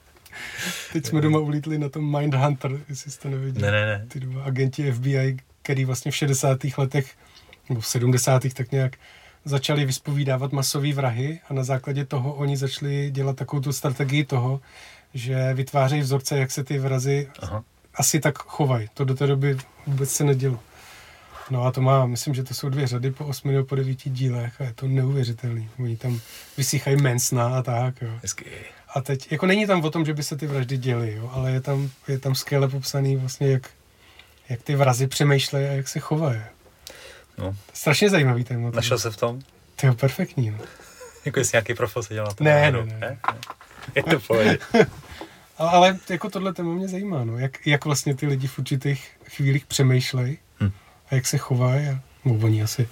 [0.92, 3.62] Teď jsme doma ulítli na tom Mindhunter, jestli jste neviděli.
[3.62, 4.06] Ne, ne, ne.
[4.08, 6.58] Ty dva agenti FBI, který vlastně v 60.
[6.78, 7.14] letech,
[7.68, 8.42] nebo v 70.
[8.54, 8.92] tak nějak
[9.44, 14.60] začali vyspovídávat masové vrahy a na základě toho oni začali dělat takovou tu strategii toho,
[15.14, 17.64] že vytvářejí vzorce, jak se ty vrazy Aha.
[17.96, 18.88] Asi tak chovají.
[18.94, 20.60] To do té doby vůbec se nedělo.
[21.50, 24.10] No a to má, myslím, že to jsou dvě řady po osmi nebo po devíti
[24.10, 25.70] dílech a je to neuvěřitelný.
[25.78, 26.20] Oni tam
[26.56, 28.08] vysychají mensna a tak, jo.
[28.22, 28.44] Hezky.
[28.94, 31.50] A teď, jako není tam o tom, že by se ty vraždy děly, jo, ale
[31.50, 33.70] je tam, je tam skvěle popsaný vlastně, jak,
[34.48, 36.40] jak ty vrazy přemýšlejí a jak se chovají.
[37.38, 37.56] No.
[37.74, 38.70] Strašně zajímavý téma.
[38.70, 39.40] Našel se v tom?
[39.76, 40.58] To je perfektní, no.
[41.24, 43.18] Jako jestli nějaký profil se dělal to Ne, náhodou, ne, ne.
[43.94, 44.58] Je to pohodě.
[45.58, 47.38] Ale, ale jako tohle téma mě zajímá, no.
[47.38, 50.70] Jak, jak vlastně ty lidi v určitých chvílích přemýšlejí Hm.
[51.10, 51.86] a jak se chovají.
[51.88, 52.88] A, no, oni asi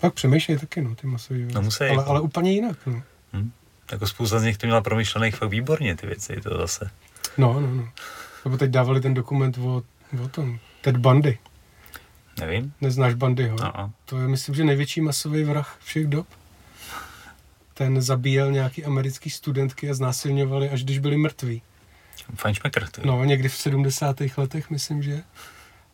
[0.00, 1.84] pak přemýšlejí taky, no, ty masový No, musí.
[1.84, 3.02] ale, ale úplně jinak, no.
[3.32, 3.50] Hm.
[3.92, 6.90] Jako spousta z nich to měla promyšlených fakt výborně ty věci, to zase.
[7.38, 7.88] No, no, no.
[8.44, 9.82] Nebo teď dávali ten dokument o,
[10.24, 11.38] o tom, Ted Bundy.
[12.40, 12.72] Nevím.
[12.80, 13.62] Neznáš Bundyho?
[13.62, 13.90] A, a.
[14.04, 16.26] To je, myslím, že největší masový vrah všech dob.
[17.78, 21.62] Ten zabíjel nějaký americký studentky a znásilňovali, až když byli mrtví.
[22.34, 22.86] Fajnšmekr.
[23.04, 24.16] No, někdy v 70.
[24.36, 25.22] letech, myslím, že.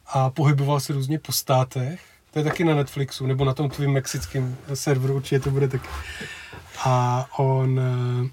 [0.07, 2.01] A pohyboval se různě po státech.
[2.31, 5.89] To je taky na Netflixu, nebo na tom tvým mexickém serveru, určitě to bude taky.
[6.85, 7.81] A on...
[7.81, 8.31] eh,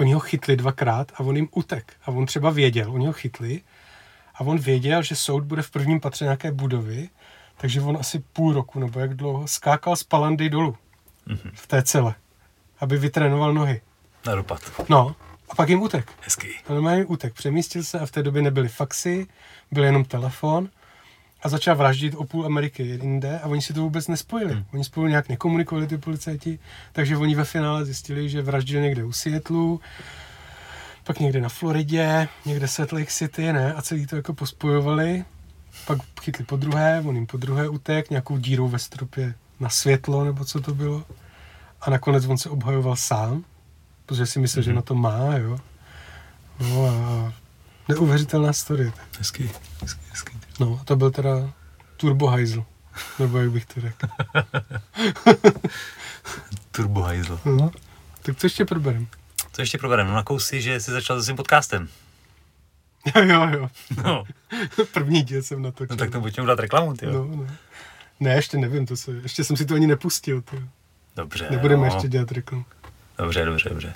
[0.00, 1.92] Oni ho chytli dvakrát a on jim utek.
[2.04, 3.60] A on třeba věděl, oni ho chytli
[4.34, 7.08] a on věděl, že soud bude v prvním patře nějaké budovy,
[7.56, 10.76] takže on asi půl roku, nebo jak dlouho, skákal z palandy dolů
[11.26, 11.50] Mhm.
[11.54, 12.14] v té cele,
[12.80, 13.80] aby vytrénoval nohy.
[14.26, 14.60] Na dopad.
[14.88, 15.16] No,
[15.48, 16.12] a pak jim utek.
[16.20, 16.48] Hezký.
[16.68, 17.34] Normálně útek.
[17.34, 19.26] Přemístil se a v té době nebyly faxy,
[19.70, 20.68] byl jenom telefon
[21.42, 24.54] a začal vraždit o půl Ameriky jinde a oni si to vůbec nespojili.
[24.54, 24.64] Hmm.
[24.74, 26.58] Oni spolu nějak nekomunikovali ty policajti,
[26.92, 29.80] takže oni ve finále zjistili, že vraždil někde u Seattlu,
[31.04, 33.74] pak někde na Floridě, někde Salt Lake City, ne?
[33.74, 35.24] A celý to jako pospojovali.
[35.86, 40.24] Pak chytli po druhé, on jim po druhé utek, nějakou dírou ve stropě na světlo,
[40.24, 41.04] nebo co to bylo.
[41.80, 43.44] A nakonec on se obhajoval sám,
[44.06, 44.64] protože si myslel, mm-hmm.
[44.64, 44.76] že Mhm.
[44.76, 45.58] na to má, jo.
[46.60, 47.32] No a
[47.88, 48.92] neuvěřitelná story.
[49.18, 49.50] Hezký.
[49.82, 50.38] Hezký, hezký.
[50.60, 51.50] No, a to byl teda
[51.96, 52.64] Turbo Heisel,
[53.18, 54.06] nebo jak bych to řekl.
[56.70, 57.40] Turbo hajzl.
[57.44, 57.70] No.
[58.22, 59.06] Tak co ještě proberem?
[59.52, 60.10] Co ještě probereme?
[60.10, 61.88] No na kousy, že jsi začal se svým podcastem.
[63.16, 63.68] Jo, jo, jo.
[64.04, 64.24] No,
[64.92, 65.86] První díl jsem natočil.
[65.90, 67.06] no tak to pojďme dát reklamu, ty.
[67.06, 67.46] No, no.
[68.20, 70.42] Ne, ještě nevím, to se, ještě jsem si to ani nepustil.
[70.42, 70.62] Ty.
[71.16, 71.94] Dobře, Nebudeme no.
[71.94, 72.64] ještě dělat reklamu.
[73.18, 73.94] Dobře, dobře, dobře.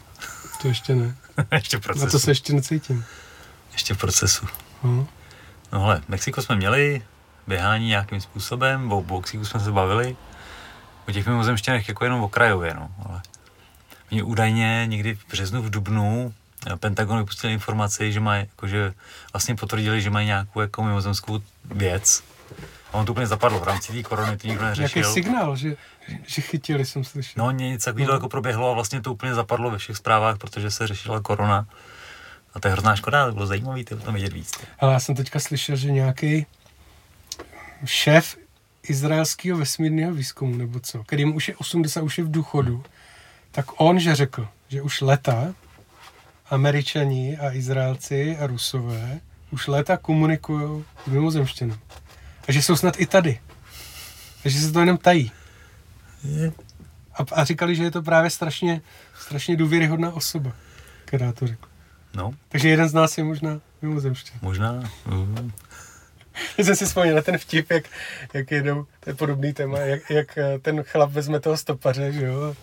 [0.63, 1.17] To ještě ne.
[1.53, 2.05] ještě v procesu.
[2.05, 3.05] Na to se ještě necítím.
[3.73, 4.47] Ještě v procesu.
[4.83, 5.09] No.
[5.73, 7.03] No hele, Mexiko jsme měli,
[7.47, 10.17] běhání nějakým způsobem, o boxíku jsme se bavili,
[11.09, 13.23] o těch mimozemštěnech jako jenom okrajově, no, ale
[14.13, 16.35] oni údajně někdy v březnu, v dubnu
[16.73, 18.95] eh, Pentagon vypustil informaci, že mají, jakože
[19.33, 22.23] vlastně potvrdili, že mají nějakou jako mimozemskou věc.
[22.93, 25.13] A on to úplně zapadlo, v rámci té korony to nikdo Nějaký neřešil.
[25.13, 25.77] signál, že,
[26.27, 27.45] že chytili, jsem slyšel.
[27.45, 28.15] No, něco takového No.
[28.17, 31.67] jako proběhlo a vlastně to úplně zapadlo ve všech zprávách, protože se řešila korona.
[32.55, 34.53] A to je hrozná škoda, to bylo zajímavé ty o tom vědět víc.
[34.79, 36.47] Ale já jsem teďka slyšel, že nějaký
[37.85, 38.37] šéf
[38.83, 42.85] izraelského vesmírného výzkumu, nebo co, který mu už je 80, už je v důchodu,
[43.51, 45.55] tak on, že řekl, že už leta
[46.51, 49.21] američani a Izraelci a Rusové
[49.51, 51.75] už léta komunikují s mimozemštěnou.
[52.49, 53.41] A že jsou snad i tady.
[54.45, 55.33] A že se to jenom tají.
[57.15, 58.81] A, a říkali, že je to právě strašně,
[59.21, 60.53] strašně důvěryhodná osoba,
[61.05, 61.69] která to řekla.
[62.15, 64.39] No, Takže jeden z nás je možná mimozemštěn.
[64.43, 64.91] možná.
[65.07, 65.53] Mm.
[66.59, 67.85] Já jsem si vzpomněl na ten vtip, jak,
[68.35, 72.27] jak jedou, to je podobný téma, jak, jak eh, ten chlap vezme toho stopaře, že
[72.27, 72.57] jo,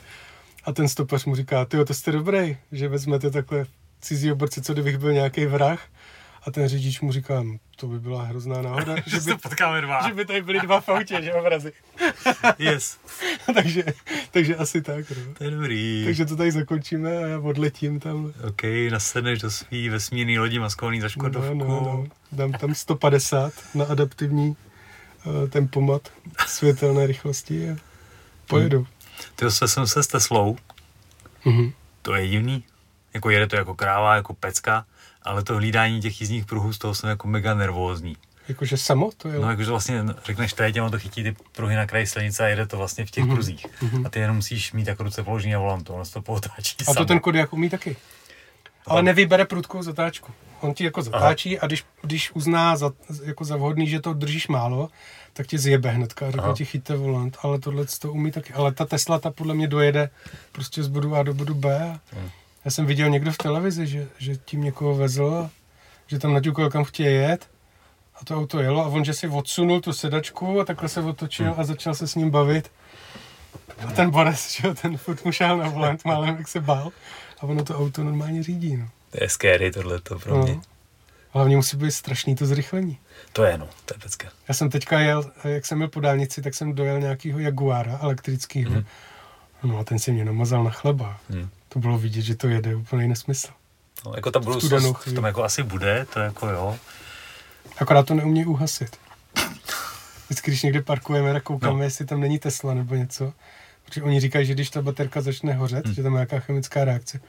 [0.65, 3.65] a ten stopař mu říká, ty to jste dobrý, že vezmete takhle
[4.01, 5.79] cizí borce, co kdybych byl nějaký vrah,
[6.47, 10.07] a ten řidič mu říká, "Hm, to by byla hrozná náhoda, že by, potkáme dva.
[10.07, 11.73] že by tady byly dva v autě, že obrazy.
[12.59, 12.97] Yes.
[13.53, 13.83] takže,
[14.31, 15.33] takže asi tak, no.
[15.33, 16.01] To je dobrý.
[16.05, 18.33] Takže to tady zakončíme a já odletím tam.
[18.47, 18.61] OK,
[18.91, 21.53] nasedneš do svý vesmírný lodi maskovaný za Škodovku.
[21.53, 22.05] No, no, no.
[22.31, 24.49] Dám tam 150 na adaptivní
[25.25, 26.09] uh, tempomat
[26.47, 27.75] světelné rychlosti a
[28.47, 28.87] pojedu.
[29.35, 30.57] Ty se jsem se s Teslou,
[31.45, 31.71] Mhm.
[32.01, 32.63] to je divný.
[33.13, 34.85] Jako jede to jako kráva, jako pecka,
[35.25, 38.17] ale to hlídání těch jízdních pruhů, z toho jsem jako mega nervózní.
[38.47, 39.39] Jakože samo to je.
[39.39, 42.65] No, jakože vlastně řekneš teď, on to chytí ty pruhy na kraji silnice a jede
[42.65, 43.33] to vlastně v těch Mhm.
[43.33, 43.65] pruzích.
[44.05, 46.85] A ty jenom musíš mít jako ruce položený na volantu, ono se to potáčí a
[46.85, 47.05] to samo.
[47.05, 47.95] ten Kodiak umí taky.
[48.87, 50.31] Ale nevybere prudkou zatáčku.
[50.61, 52.91] On ti jako zatáčí a když, když uzná za,
[53.23, 54.89] jako za vhodný, že to držíš málo,
[55.33, 56.53] tak ti zjebe hnedka a řekne Aha.
[56.55, 57.37] ti chyťte volant.
[57.41, 58.53] Ale tohle to umí taky.
[58.53, 60.09] Ale ta Tesla, ta podle mě dojede
[60.51, 61.99] prostě z bodu A do bodu B.
[62.13, 62.29] Hmm.
[62.65, 65.49] Já jsem viděl někdo v televizi, že, že tím někoho vezl,
[66.07, 67.49] že tam naťukal, kam chtějí jet.
[68.21, 71.53] A to auto jelo a on, že si odsunul tu sedačku a takhle se otočil
[71.57, 72.71] a začal se s ním bavit.
[73.87, 76.91] A ten Boris, že ten furt mu šel na volant, málem jak se bál.
[77.39, 78.89] A ono to auto normálně řídí, no.
[79.11, 80.53] To je scary tohle to pro mě.
[80.53, 80.61] no.
[81.29, 82.97] Hlavně musí být strašný to zrychlení.
[83.33, 84.27] To je no, to je pecka.
[84.47, 88.71] Já jsem teďka jel, jak jsem jel po dálnici, tak jsem dojel nějakýho Jaguara elektrického.
[88.71, 88.85] Mhm.
[89.63, 91.19] No a ten si mě namazal na chleba.
[91.29, 91.49] Hmm.
[91.75, 93.47] To bylo vidět, že to jede úplný nesmysl.
[94.05, 96.77] No, jako ta budoucnost v tom jako asi bude, to jako jo.
[97.77, 98.97] Akorát to neumí uhasit.
[100.25, 101.83] Vždycky, když někde parkujeme, tak koukáme, No.
[101.83, 103.33] jestli tam není Tesla nebo něco.
[103.85, 105.93] Protože oni říkají, že když ta baterka začne hořet, Hmm.
[105.95, 107.19] že tam je nějaká chemická reakce,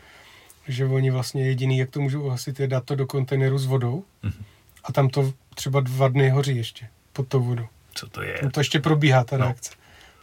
[0.69, 4.05] že oni vlastně jediný, jak to můžou uhasit, je dát to do kontejneru s vodou
[4.23, 4.45] Mhm.
[4.85, 7.67] a tam to třeba dva dny hoří ještě pod tou vodou.
[7.95, 8.39] Co to je?
[8.39, 9.45] Tam to ještě probíhá, ta No.
[9.45, 9.71] reakce.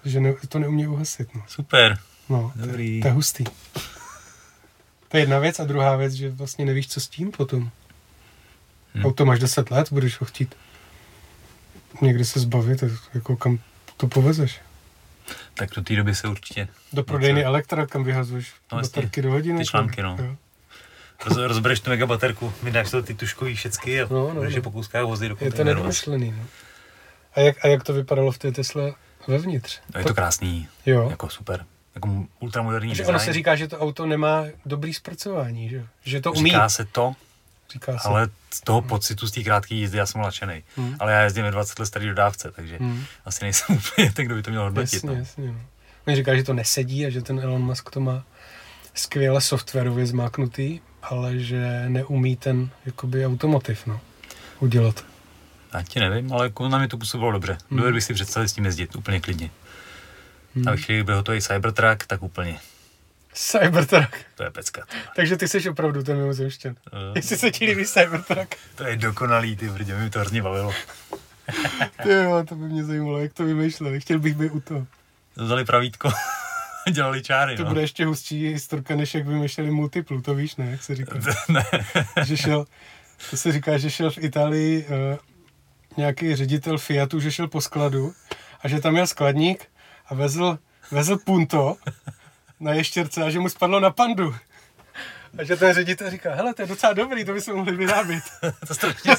[0.04, 1.36] Takže ne, to neumí uhasit.
[1.36, 1.42] No.
[1.48, 1.98] Super.
[2.30, 2.96] No, to, Dobrý.
[2.96, 3.44] je- to je hustý.
[5.14, 7.70] To je jedna věc a druhá věc, že vlastně nevíš, co s tím potom.
[8.94, 9.06] Hmm.
[9.06, 10.56] Auto máš 10 let, budeš ho chtít
[12.02, 12.84] někdy se zbavit,
[13.14, 13.60] jako kam
[13.98, 14.62] to povezeš.
[15.54, 17.48] Tak do té doby se určitě Do prodejny co?
[17.48, 19.60] Elektra, kam vyhazuješ No baterky do hodiny.
[19.60, 20.18] ty články, no.
[20.20, 20.36] Jo.
[21.26, 24.50] roz, rozbereš tu megabaterku, vydáš to ty tuškový všecky a No, no, no, no, no.
[24.56, 24.62] no.
[24.62, 25.78] po kouskách vozí do Je to kontejneru.
[25.80, 26.32] nedomyšlený.
[26.38, 26.44] No.
[27.36, 28.94] A, jak, a jak to vypadalo v té Tesle
[29.28, 29.80] vevnitř?
[29.94, 31.10] No, je to krásný, Jo.
[31.10, 31.66] jako super.
[31.96, 33.10] Jako ultramoderní design.
[33.10, 36.50] ono se říká, že to auto nemá dobrý zpracování, že, že to umí.
[36.50, 37.14] Říká se to,
[37.74, 38.08] Říká se.
[38.08, 40.64] ale z toho pocitu z té krátké jízdy já jsem nadšený.
[40.78, 40.96] Hmm.
[41.00, 43.04] Ale já jezdím ve 20 let starý dodávce, takže Hmm.
[43.26, 44.94] asi nejsem úplně ten, kdo by to měl hodnotit.
[44.94, 45.16] Jasně, no.
[45.16, 45.48] jasně.
[45.48, 45.56] No.
[46.08, 48.24] Oni říká, že to nesedí a že ten Elon Musk to má
[48.94, 54.00] skvěle softwarově zmáknutý, ale že neumí ten jakoby automotiv no,
[54.60, 55.06] udělat.
[55.74, 57.58] Já ti nevím, ale jako na mě to působilo dobře.
[57.70, 57.78] Hmm.
[57.78, 59.50] Dovedl bych si představit s tím jezdit úplně klidně.
[60.56, 60.68] Hmm.
[60.68, 62.60] A ve chvíli, byl hotový Cybertruck, tak úplně.
[63.34, 64.16] Cybertruck.
[64.36, 64.86] To je pecka.
[65.16, 66.76] Takže ty jsi opravdu ten mimozemšťan.
[66.94, 70.74] Uh, Jestli se ti líbí Cybertruck, to je dokonalý, ty brdě, mi to hrozně bavilo.
[72.04, 74.02] ty jo, to by mě zajímalo, jak to vymýšleli.
[74.02, 74.88] Chtěl bych být u toho.
[75.36, 76.12] Vzali pravítko
[76.92, 77.70] dělali čáry, To no.
[77.70, 81.20] bude ještě hustší historka, než jak vymýšleli multiplu, to víš, ne, jak se říká.
[81.50, 81.66] ne.
[82.24, 82.66] že šel,
[83.30, 85.18] to se říká, že šel v Itálii uh,
[85.98, 88.14] nějaký ředitel Fiatu, že šel po skladu
[88.62, 89.68] a že tam měl skladník
[90.14, 90.60] a vezl,
[90.92, 91.76] vezl punto
[92.60, 94.36] na ještěrce a že mu spadlo na pandu.
[95.38, 98.24] A že ten ředitel říká, hele, to je docela dobrý, to by se mohli vyrábět.
[98.68, 99.16] to strašně,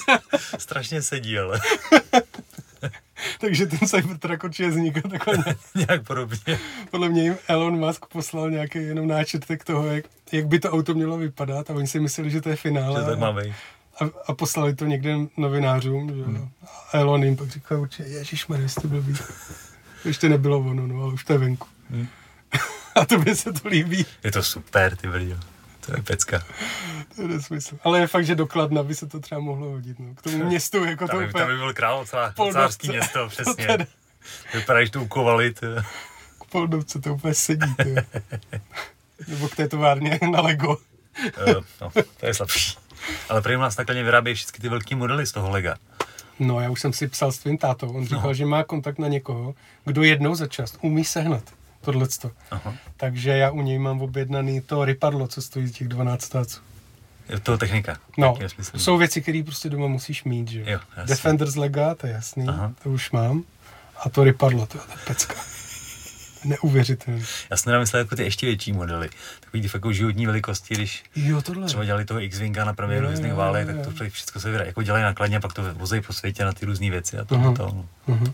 [0.59, 1.61] strašně sedí, ale
[3.41, 5.35] Takže ten Cybertruck určitě vznikl takhle.
[5.37, 5.59] nějak.
[5.89, 6.59] nějak podobně.
[6.91, 10.95] Podle mě jim Elon Musk poslal nějaký jenom náčrtek toho, jak, jak by to auto
[10.95, 13.01] mělo vypadat a oni si mysleli, že to je finále.
[13.01, 13.55] Že to má být.
[14.01, 16.49] A, a poslali to někde novinářům, že hmm.
[16.93, 19.15] A Elon jim pak říkal určitě, ježišmarja, jste blbý.
[20.05, 21.69] Ještě nebylo ono, no, ale už to je venku.
[21.91, 22.09] Hmm.
[22.95, 25.39] A to by se to líbí, Je to super, ty brdě.
[25.87, 26.43] To je pecka.
[27.17, 27.79] to je nesmysl.
[27.85, 30.15] Ale je fakt, že dokladna by se to třeba mohlo hodit, no.
[30.15, 32.05] K tomu městu, jako to Tam by, úplně tam by byl král,
[32.53, 33.67] cářský město, přesně.
[33.67, 33.85] teda.
[34.55, 35.55] Vypadá, že to ukovali,
[36.41, 37.75] k Poldovce, to úplně sedí.
[39.29, 40.77] Nebo k té továrně na Lego.
[41.47, 41.91] Eh, no,
[42.21, 42.77] to je slabší.
[43.29, 45.77] Ale prý u nás takhle vyrábějí všechny ty velký modely z toho lega.
[46.39, 47.89] No, já už jsem si psal s tvým tátou.
[47.93, 48.35] On říkal, No.
[48.35, 49.55] že má kontakt na někoho,
[49.85, 51.43] kdo jednou za čas umí sehnat
[51.81, 52.31] tohleto.
[52.51, 52.75] Aha.
[52.97, 56.61] Takže já u něj mám objednaný to rypadlo, co stojí těch 12 táců.
[57.29, 57.97] Je to technika.
[58.19, 58.39] No,
[58.77, 61.15] jsou věci, které prostě doma musíš mít, že Jo, jasně.
[61.15, 62.73] Defender z Lega, to je jasný, Aha.
[62.83, 63.43] to už mám.
[64.05, 65.35] A to rypadlo, to je ta pecka.
[66.45, 67.25] Neuvěřitelný.
[67.51, 69.11] Já jsem myslel jako ty ještě větší modely.
[69.41, 71.67] Takový ty fakt jako životní velikosti, když Jo, tohle.
[71.67, 74.65] třeba dělali toho X-Winga na premiéru Hvězdných válek, tak to všechno se vydá.
[74.65, 77.35] Jako dělají nakladně a pak to vozejí po světě na ty různé věci a to,
[77.35, 77.55] Aha.
[77.55, 77.89] to, no.
[78.15, 78.33] Uh-huh.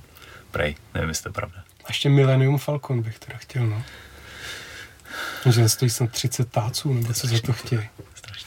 [0.51, 1.59] Prej, nevím, jestli to je pravda.
[1.85, 3.83] A ještě Millennium Falcon bych teda chtěl, no.
[5.51, 7.89] Že stojí snad 30 táců, nebo co za to chtějí.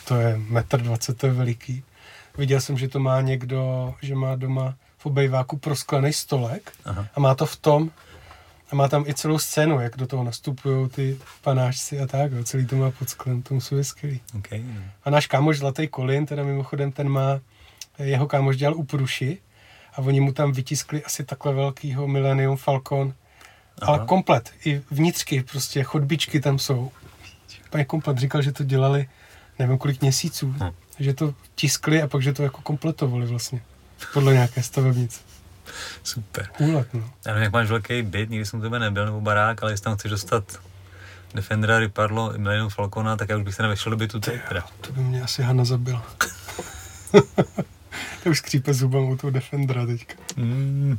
[0.08, 1.84] To je metr 20, to je veliký.
[2.38, 7.08] Viděl jsem, že to má někdo, že má doma v obejváku prosklený stolek Aha.
[7.16, 7.92] a má to v tom,
[8.74, 12.44] a má tam i celou scénu, jak do toho nastupují ty panáčci a tak, jo.
[12.44, 14.22] celý to má pod sklem, to musí být skvělý.
[14.38, 14.64] Okay.
[14.66, 14.82] no.
[15.04, 17.40] A náš kámoš Zlatý Kolin, teda mimochodem ten má,
[18.00, 19.38] jeho kámoš dělal u Pruši
[19.94, 23.14] a oni mu tam vytiskli asi takhle velkýho Millennium Falcon,
[23.82, 24.08] ale Aha.
[24.08, 26.92] komplet, i vnitřky, prostě chodbičky tam jsou.
[27.70, 29.10] Pane komplet říkal, že to dělali
[29.60, 30.72] nevím kolik měsíců, Hm.
[31.00, 33.62] že to tiskli a pak, že to jako kompletovali vlastně,
[34.14, 35.20] podle nějaké stavebnice.
[36.04, 36.50] Super.
[36.60, 37.10] Úlet, no.
[37.26, 39.84] Já nevím, jak máš velký byt, nikdy jsem u tebe nebyl, nebo barák, ale jestli
[39.84, 40.60] tam chceš dostat
[41.36, 44.42] Defendera, Riparlo, Millennium Falcona, tak já už bych se nevešel do bytu teď.
[44.48, 44.66] Teda.
[44.82, 46.06] To by mě asi Hana zabila.
[48.24, 50.14] to už skřípe zubem u toho Defendera teďka.
[50.36, 50.98] Mm.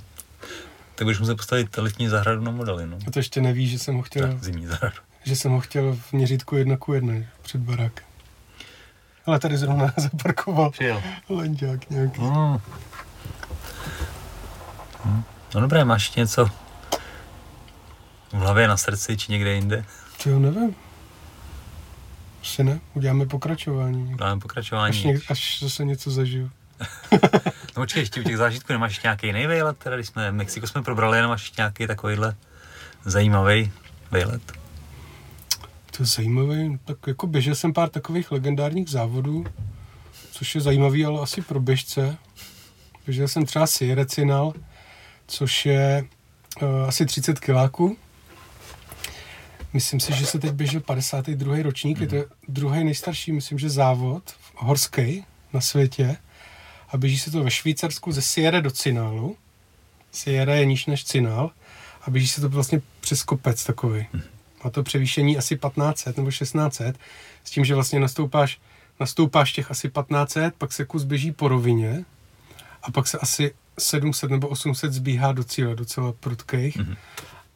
[0.95, 2.99] Tak budeš muset postavit letní zahradu na modely, no.
[3.07, 4.97] A to ještě neví, že jsem ho chtěl, Tak, zimní zahradu.
[5.25, 8.05] že jsem ho chtěl v měřítku jedna ku jedné před barákem.
[9.27, 11.03] Ale tady zrovna zaparkoval Přijel.
[11.29, 12.21] lenďák nějaký.
[12.21, 12.59] Mm.
[15.55, 16.47] No dobré, máš něco
[18.33, 19.85] v hlavě, na srdci či někde jinde?
[20.23, 20.75] To jo, nevím.
[22.43, 24.17] Asi ne, uděláme pokračování.
[24.17, 24.99] Dáme pokračování.
[24.99, 26.51] Až, něk, až zase něco zažiju.
[27.77, 29.79] no počkej, ještě u těch zážitků nemáš ještě nějaký jiný vejlet?
[29.79, 32.37] Teda když jsme, Mexiko jsme probrali, jenom máš ještě nějaký takovýhle
[33.05, 33.73] zajímavý
[34.11, 34.53] vejlet.
[35.97, 39.45] To je zajímavý, tak jako běžel jsem pár takových legendárních závodů,
[40.33, 42.17] což je zajímavý, ale asi pro běžce.
[43.07, 44.53] Běžel jsem třeba Sierra Cinal,
[45.27, 46.05] což je
[46.63, 47.97] uh, asi 30 kiláků.
[49.73, 51.57] Myslím si, že se teď běžel 52.
[51.63, 52.03] ročník, mm.
[52.03, 56.17] je to druhý nejstarší, myslím, že závod horský na světě.
[56.89, 59.37] A běží se to ve Švýcarsku ze Sierra do Cinálu.
[60.13, 61.51] Sierra je níž než Cinál
[62.03, 64.07] a běží se to vlastně přes kopec takový.
[64.13, 64.23] Mm.
[64.65, 66.99] Má to převýšení asi 1500 nebo 1600,
[67.45, 68.61] s tím, že vlastně nastoupáš,
[69.01, 72.05] nastoupáš těch asi 1500, pak se kus běží po rovině
[72.83, 76.77] a pak se asi 700 nebo 800 zbíhá do cíle, docela prudkých.
[76.77, 76.97] Mm-hmm.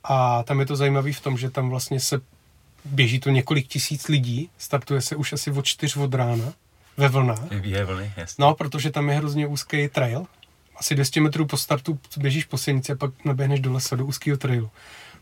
[0.05, 2.21] A tam je to zajímavé v tom, že tam vlastně se
[2.85, 6.53] běží to několik tisíc lidí, startuje se už asi od čtyř od rána
[6.97, 7.53] ve vlnách.
[7.63, 8.43] Je vlny, jasně.
[8.43, 10.27] No, protože tam je hrozně úzký trail.
[10.77, 14.39] Asi 200 metrů po startu běžíš po silnici a pak naběhneš do lesa, do úzkého
[14.39, 14.71] trailu.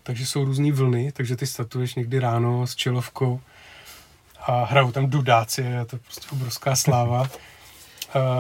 [0.02, 3.40] Takže jsou různé vlny, takže ty startuješ někdy ráno s čelovkou
[4.46, 7.30] a hrajou tam dudáci, je to prostě obrovská sláva.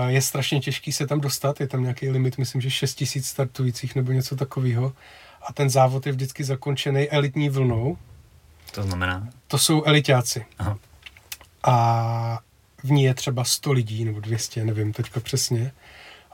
[0.06, 3.94] je strašně těžký se tam dostat, je tam nějaký limit, myslím, že 6 tisíc startujících
[3.94, 4.92] nebo něco takového.
[5.48, 7.98] A ten závod je vždycky zakončený elitní vlnou.
[8.72, 9.28] To znamená?
[9.46, 10.46] To jsou elitáci.
[10.58, 10.78] Aha.
[11.62, 12.40] A
[12.84, 15.72] v ní je třeba 100 lidí, nebo 200, nevím teďka přesně.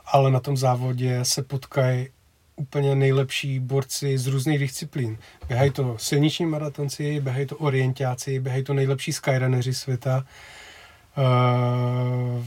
[0.05, 2.07] Ale na tom závodě se potkají
[2.55, 5.17] úplně nejlepší borci z různých disciplín.
[5.47, 10.25] Běhají to silniční maratonci, běhají to orientáci, běhají to nejlepší skyrunneři světa.
[11.17, 12.43] Uh,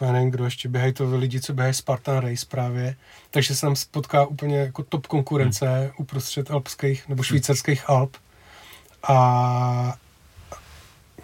[0.00, 2.96] já nevím, kdo ještě, běhají to lidi, co běhají Spartan Race právě.
[3.30, 5.90] Takže se tam spotká úplně jako top konkurence hmm.
[5.98, 8.16] uprostřed alpských nebo švýcarských Alp.
[9.08, 9.96] A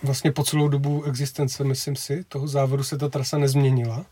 [0.02, 4.04] vlastně po celou dobu existence, myslím si, toho závodu se ta trasa nezměnila.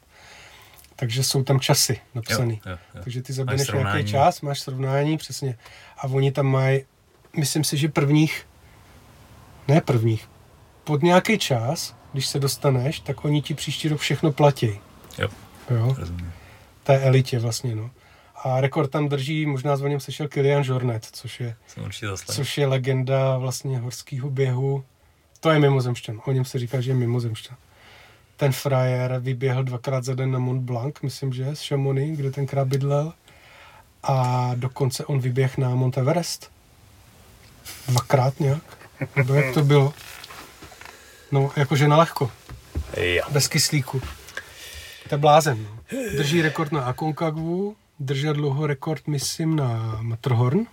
[0.97, 2.57] Takže jsou tam časy napsané.
[3.03, 5.59] Takže ty zaběhneš nějaký čas, máš srovnání, přesně.
[5.99, 6.85] A oni tam mají,
[7.37, 8.47] myslím si, že prvních,
[9.69, 10.29] ne prvních,
[10.85, 14.79] pod nějaký čas, když se dostaneš, tak oni ti příští rok všechno platí.
[15.19, 15.29] Jo.
[15.71, 15.97] jo?
[16.83, 17.91] Té elitě vlastně, no.
[18.45, 21.57] A rekord tam drží, možná s něm sešel Kilian Jornet, což je,
[22.27, 24.85] což je legenda vlastně horského běhu.
[25.41, 26.21] To je mimozemšťan.
[26.27, 27.57] O něm se říká, že je mimozemšťan
[28.41, 32.69] ten frajer vyběhl dvakrát za den na Mont Blanc, myslím, že z Chamonix, kde tenkrát
[32.69, 33.13] bydlel.
[34.03, 36.51] A dokonce on vyběh na Mont Everest.
[37.89, 38.63] Dvakrát nějak.
[39.17, 39.93] Nebo jak to bylo?
[41.33, 42.31] No, jakože na lehko.
[42.97, 43.23] Jo.
[43.31, 44.01] Bez kyslíku.
[45.09, 45.63] To je blázen.
[45.63, 45.79] No.
[46.17, 50.67] Drží rekord na Aconcagua, držel dlouho rekord, myslím, na Matterhorn.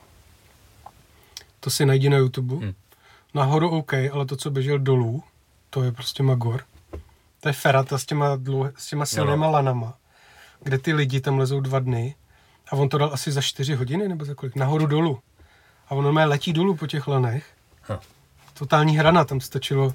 [1.59, 2.55] To si najdi na YouTube.
[2.55, 2.73] Hmm.
[3.33, 5.23] Nahoru OK, ale to, co běžel dolů,
[5.69, 6.63] to je prostě Magor.
[7.39, 9.51] To je ferata s těma, dlouh, s těma silnýma no.
[9.51, 9.93] lanama,
[10.63, 12.15] kde ty lidi tam lezou dva dny
[12.71, 15.19] a on to dal asi za čtyři hodiny nebo za kolik, nahoru dolů.
[15.87, 17.45] A ono má letí dolů po těch lanech.
[17.81, 17.99] Ha.
[18.53, 19.93] Totální hrana, tam stačilo.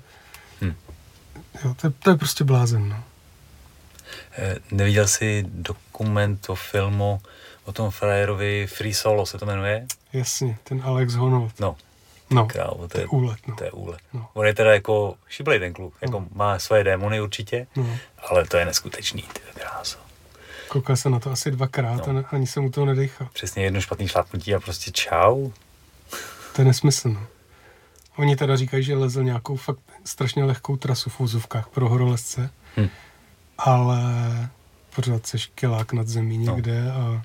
[1.65, 3.05] Jo, to, je, to je prostě blázen, no.
[4.39, 7.21] Eh, neviděl jsi dokument o filmu
[7.65, 9.87] o tom frajerovi Free Solo se to jmenuje?
[10.13, 11.61] Jasně, ten Alex Honnold.
[11.61, 11.77] No,
[12.33, 13.39] No, Krávo, to, to je úlet.
[13.47, 13.57] No.
[13.57, 14.01] To je úlet.
[14.13, 14.29] No.
[14.35, 16.27] On je teda jako šiblej ten kluk, jako no.
[16.35, 17.99] má svoje démony určitě, no.
[18.29, 19.99] ale to je neskutečný, ty kráso.
[20.69, 22.19] Koukal se na to asi dvakrát no.
[22.19, 23.29] a ani se mu to nedechal.
[23.33, 25.51] Přesně jedno špatný šlápnutí a prostě čau.
[26.57, 27.27] To je nesmysl, no.
[28.17, 32.89] Oni teda říkají, že lezl nějakou fakt strašně lehkou trasu v úzovkách pro horolezce, hm.
[33.59, 34.03] ale
[34.97, 36.55] pořád seš kilák nad zemí no.
[36.55, 36.93] někde no.
[36.93, 37.23] a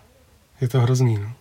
[0.61, 1.33] je to hrozný, no.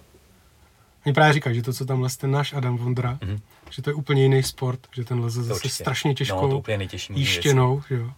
[1.06, 3.40] Oni právě říkají, že to, co tam leze ten náš Adam Vondra, mm-hmm.
[3.70, 7.82] že to je úplně jiný sport, že ten leze zase strašně těžkou no, úplně jíštěnou,
[7.90, 8.10] jo.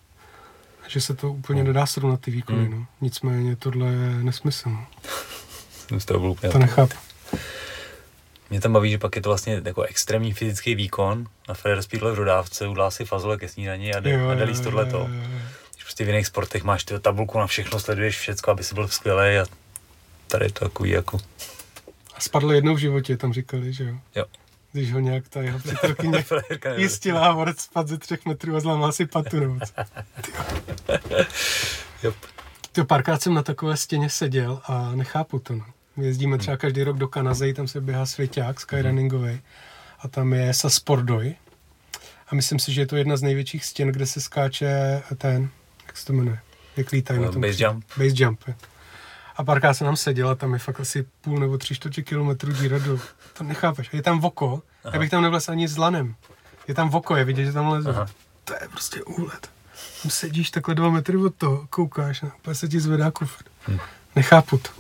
[0.89, 1.67] Že se to úplně no.
[1.67, 2.71] nedá srovnat ty výkony, mm.
[2.71, 2.87] no.
[3.01, 4.87] Nicméně tohle je nesmysl, no.
[6.07, 6.95] to, to nechápu.
[8.51, 11.27] Mě tam baví, že pak je to vlastně jako extrémní fyzický výkon.
[11.49, 14.53] Na Federer Speedway v dodávce udá si fazole ke snídani a jde, jo, a jde
[14.53, 15.09] tohleto.
[15.73, 18.89] Když prostě v jiných sportech máš ty tabulku na všechno, sleduješ všecko, aby si byl
[18.89, 19.47] skvělý a
[20.29, 21.19] tady je to takový jako
[22.19, 23.97] a spadl jednou v životě, tam říkali, že jo?
[24.15, 24.25] Jo.
[24.73, 26.25] Když ho nějak ta jeho přítelkyně
[26.77, 29.59] jistila a vorec spad ze třech metrů a zlámal si patu nebo
[32.03, 32.15] yep.
[32.73, 35.55] Ty párkrát jsem na takové stěně seděl a nechápu to.
[35.55, 35.65] No.
[36.01, 36.39] Jezdíme hmm.
[36.39, 39.41] třeba každý rok do Kanazy, tam se běhá svěťák skyrunningový
[39.99, 41.35] a tam je Saspordoy.
[42.29, 45.51] A myslím si, že je to jedna z největších stěn, kde se skáče ten,
[45.87, 46.39] jak se to jmenuje,
[46.77, 47.43] jak lítají na tom.
[47.43, 47.85] Base jump.
[47.97, 48.41] Base jump.
[48.47, 48.55] Je.
[49.37, 52.79] A párkrát se nám seděla, tam je fakt asi půl nebo tři čtvrtě kilometrů díra
[52.79, 53.01] dolů.
[53.39, 53.91] To nechápeš.
[53.93, 54.95] A je tam voko, Aha.
[54.95, 56.15] já bych tam nevlez ani s lanem.
[56.69, 57.91] Je tam voko, je vidět, že tam leze.
[57.91, 58.07] Aha.
[58.45, 59.51] To je prostě úlet.
[60.03, 63.45] Tam sedíš takhle dva metry od toho, koukáš, a se ti zvedá kufr.
[63.69, 63.79] Hm.
[64.17, 64.71] Nechápu to.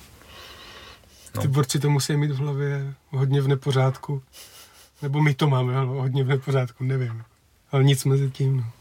[1.35, 1.43] No.
[1.43, 4.23] Ty borci to musí mít v hlavě hodně v nepořádku.
[5.03, 7.25] Nebo my to máme hodně v nepořádku, nevím.
[7.73, 8.57] Ale nic mezi tím.
[8.57, 8.73] No.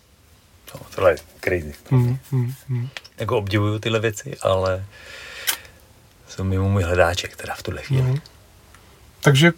[0.74, 1.74] No, tohle je crazy.
[1.92, 2.90] Mm, mm, mm.
[3.18, 4.86] Jako obdivuju tyhle věci, ale
[6.28, 8.12] jsou mimo můj hledáček teda v tuhle chvíli.
[8.12, 8.18] Mm.
[9.22, 9.52] Takže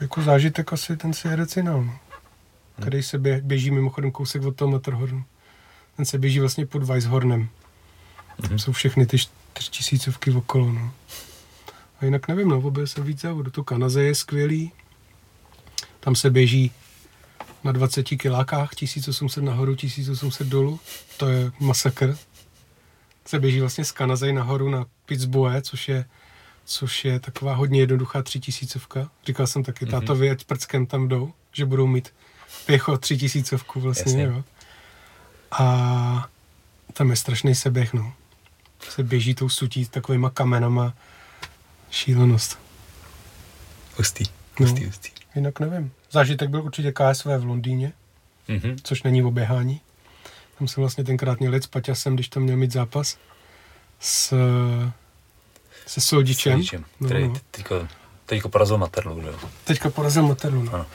[0.00, 1.98] jako zážitek asi ten Sierrecinal, no.
[2.80, 5.24] který se běží mimochodem kousek od toho Matterhornu.
[5.96, 7.48] Ten se běží vlastně pod Weisshornem.
[8.42, 8.58] Tam mm.
[8.58, 10.92] jsou všechny ty čtyřtisícovky okolo, no.
[12.00, 13.50] A jinak nevím, no, objel jsem víc závodů.
[13.50, 14.72] To Kanaze je skvělý.
[16.00, 16.72] Tam se běží
[17.64, 20.80] na 20 kilákách, 1800 nahoru, 1800 dolů.
[21.16, 22.16] To je masakr.
[23.26, 26.04] Se běží vlastně z Kanazej nahoru na Pittsburgh, což je,
[26.64, 29.10] což je taková hodně jednoduchá třitisícovka.
[29.26, 29.90] Říkal jsem taky, mm-hmm.
[29.90, 32.14] tátovi, ať prckem tam jdou, že budou mít
[32.66, 34.44] pěcho třitisícovku vlastně, jo.
[35.50, 36.28] A
[36.92, 38.12] tam je strašný seběh, no.
[38.88, 40.94] Se běží tou sutí s takovýma kamenama.
[41.90, 42.58] Šílenost.
[43.96, 44.24] Hustý,
[44.60, 44.86] hustý, no.
[44.86, 45.10] hustý.
[45.34, 45.92] Jinak nevím.
[46.10, 47.92] Zážitek byl určitě KSV v Londýně,
[48.48, 48.76] mm-hmm.
[48.82, 49.80] což není oběhání.
[50.58, 53.18] Tam jsem vlastně tenkrát měl jet s Paťasem, když tam měl mít zápas
[54.00, 54.34] s,
[55.86, 56.52] se Soldičem.
[56.52, 57.34] Soldičem, no, který no.
[57.50, 57.88] teďko,
[58.26, 59.38] teďko porazil Materlu, že jo?
[59.64, 60.74] Teďka porazil Materlu, no.
[60.74, 60.86] Ano.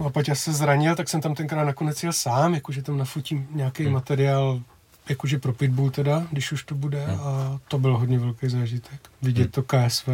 [0.00, 3.48] No a Paťas se zranil, tak jsem tam tenkrát nakonec jel sám, jakože tam nafutím
[3.50, 3.92] nějaký hmm.
[3.92, 4.62] materiál,
[5.08, 7.20] jakože pro pitbull teda, když už to bude hmm.
[7.20, 9.00] a to byl hodně velký zážitek.
[9.22, 9.50] Vidět hmm.
[9.50, 10.08] to KSV,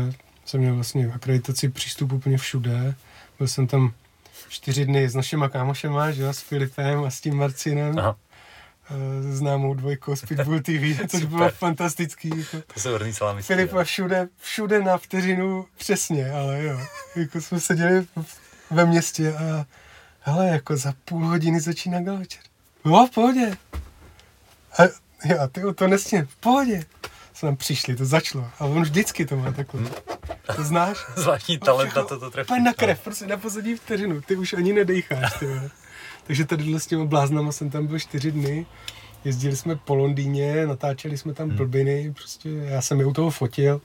[0.45, 2.95] jsem měl vlastně akreditaci přístup úplně všude,
[3.39, 3.93] byl jsem tam
[4.49, 7.99] čtyři dny s našima kámošema, že s Filipem a s tím Marcinem.
[7.99, 8.17] Aha
[8.91, 12.29] eh, známou dvojkou z Pitbull TV, což bylo fantastický.
[12.29, 12.67] Jako.
[12.75, 13.43] To se vrný salami.
[13.43, 16.81] Filipa všude, všude na vteřinu přesně, ale jo.
[17.17, 18.07] Jako jsme seděli
[18.71, 19.67] ve městě a
[20.21, 22.43] hele, jako za půl hodiny začíná galočer.
[22.85, 23.57] Jo, v pohodě.
[24.79, 24.83] A
[25.29, 26.85] já, ty to nesně, v pohodě.
[27.33, 28.51] Jsme tam přišli, to začalo.
[28.59, 29.81] A on vždycky to má takhle.
[29.81, 29.91] Hmm.
[30.57, 30.99] To znáš?
[31.17, 32.63] Zvláštní talent na to to trefí.
[32.63, 34.21] na krev, prostě na poslední vteřinu.
[34.21, 35.47] Ty už ani nedejcháš, ty
[36.27, 38.67] Takže tady s těma bláznama jsem tam byl čtyři dny.
[39.25, 41.57] Jezdili jsme po Londýně, natáčeli jsme tam hmm.
[41.57, 43.81] blbiny, prostě já jsem je u toho fotil.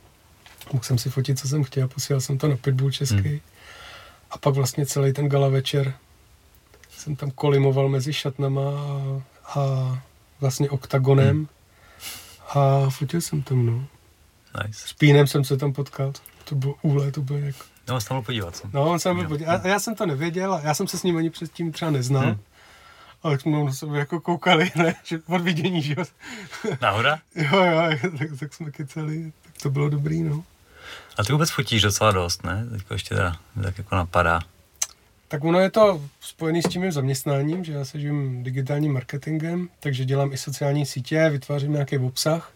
[0.74, 3.16] Mohl jsem si fotit, co jsem chtěl, posílal jsem to na Pitbull český.
[3.16, 3.40] Hmm.
[4.32, 5.94] A pak vlastně celý ten gala večer
[6.98, 10.02] jsem tam kolimoval mezi šatnama a, a
[10.40, 11.36] vlastně oktagonem.
[11.36, 11.48] Hmm.
[12.56, 13.88] A fotil jsem tam, no.
[14.64, 14.88] Nice.
[14.88, 16.14] S Pínem jsem se tam potkal.
[16.44, 17.64] To bylo úle, to bylo jako...
[17.88, 18.56] No, on se tam podívat.
[18.56, 18.70] Co?
[18.74, 19.66] No, on se tam podívat.
[19.66, 22.24] A já jsem to nevěděl, já jsem se s ním ani předtím třeba neznal.
[22.24, 22.40] Hmm.
[23.24, 24.96] Ale jsme na sebe jako koukali, ne?
[25.04, 26.06] Že od vidění, že jo.
[26.82, 27.20] Náhoda?
[27.36, 30.44] jo, jo, tak, tak jsme keceli, tak to bylo dobrý, no.
[31.18, 32.66] A ty vůbec fotíš docela dost, ne?
[32.72, 34.40] Teďko ještě teda tak jako napadá.
[35.28, 39.70] Tak ono je to spojené s tím mým zaměstnáním, že já se živím digitálním marketingem,
[39.80, 42.54] takže dělám i sociální sítě, vytvářím nějaký obsah.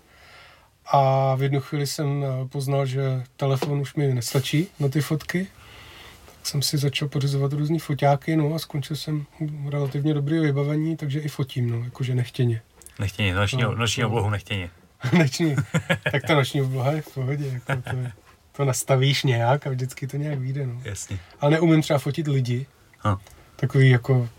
[0.85, 5.47] A v jednu chvíli jsem eh, poznal, že telefon už mi nestačí na ty fotky.
[6.25, 9.25] Tak jsem si začal pořizovat různý foťáky, no a skončil jsem
[9.69, 12.61] relativně dobrý vybavení, takže i fotím, no, jakože nechtěně.
[12.99, 14.07] Nechtěně, noční, no, noční no.
[14.07, 14.69] oblohu nechtěně.
[15.17, 15.55] noční,
[16.11, 18.11] tak ta noční obloha je v pohodě, jako to, je,
[18.61, 20.81] to nastavíš nějak a vždycky to nějak vyjde, no.
[20.83, 21.19] Jasně.
[21.39, 22.65] Ale neumím třeba fotit lidi,
[22.99, 23.19] ha.
[23.55, 24.29] takový jako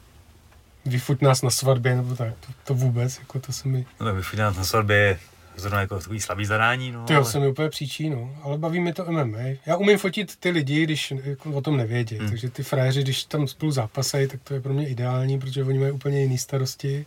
[0.85, 3.87] vyfoť nás na svatbě, nebo tak, to, to vůbec, jako to se mi...
[4.01, 5.19] No vyfoť nás na svatbě
[5.57, 6.93] zrovna jako takový slabý zadání.
[6.93, 7.25] No, Ty ale...
[7.25, 8.37] se mi úplně příčí, no.
[8.43, 9.39] Ale baví mi to MMA.
[9.67, 12.19] Já umím fotit ty lidi, když jako o tom nevědí.
[12.19, 12.29] Hmm.
[12.29, 15.79] Takže ty frajeři, když tam spolu zápasejí, tak to je pro mě ideální, protože oni
[15.79, 17.07] mají úplně jiné starosti.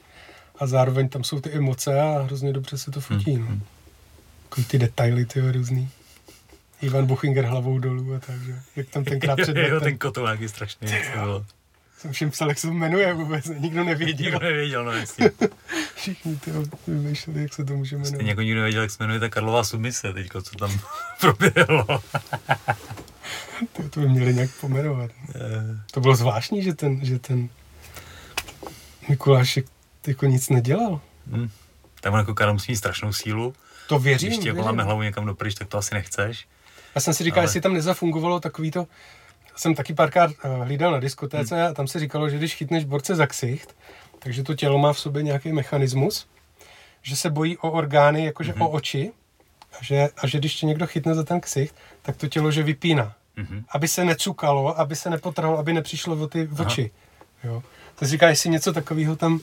[0.59, 3.41] A zároveň tam jsou ty emoce a hrozně dobře se to fotí, hmm.
[3.41, 3.47] no.
[3.47, 3.61] Hmm.
[4.43, 5.89] Jako ty detaily, ty různý.
[6.81, 8.59] Ivan Buchinger hlavou dolů a tak, že?
[8.75, 10.87] Jak tam tenkrát před Jo, ten kotolák je strašný.
[11.97, 14.25] Jsem všem psal, jak se jmenuje vůbec, nikdo nevěděl.
[14.25, 15.31] Nikdo nevěděl, no jasně.
[15.95, 16.51] Všichni ty
[16.87, 18.13] vymýšleli, jak se to může jmenovat.
[18.13, 20.79] Stejně jako nikdo nevěděl, jak se jmenuje ta Karlová submise teďko, co tam
[21.21, 21.85] proběhlo.
[23.73, 25.11] to, to by měli nějak pomenovat.
[25.27, 25.33] Uh.
[25.91, 27.49] To bylo zvláštní, že ten, že ten
[29.09, 29.65] Mikulášek
[30.07, 31.01] jako nic nedělal.
[31.31, 31.49] Hmm.
[32.01, 33.53] Tam on jako musí mít strašnou sílu.
[33.87, 34.29] To věřím.
[34.29, 36.47] Když ti jako máme hlavu někam dopryč, tak to asi nechceš.
[36.95, 37.45] Já jsem si říkal, ale...
[37.45, 38.87] jestli tam nezafungovalo takový to,
[39.55, 41.65] jsem taky párkrát eh, hlídal na diskotéce hmm.
[41.65, 43.75] a tam se říkalo, že když chytneš borce za ksicht,
[44.19, 46.27] takže to tělo má v sobě nějaký mechanismus,
[47.01, 48.61] že se bojí o orgány, jakože hmm.
[48.61, 49.11] o oči,
[49.79, 52.63] a že, a že když tě někdo chytne za ten ksicht, tak to tělo že
[52.63, 53.15] vypíná.
[53.35, 56.91] hmm Aby se necukalo, aby se nepotrhlo, aby nepřišlo o ty oči.
[57.43, 57.63] Jo.
[57.99, 59.39] To říká, jestli něco takového tam,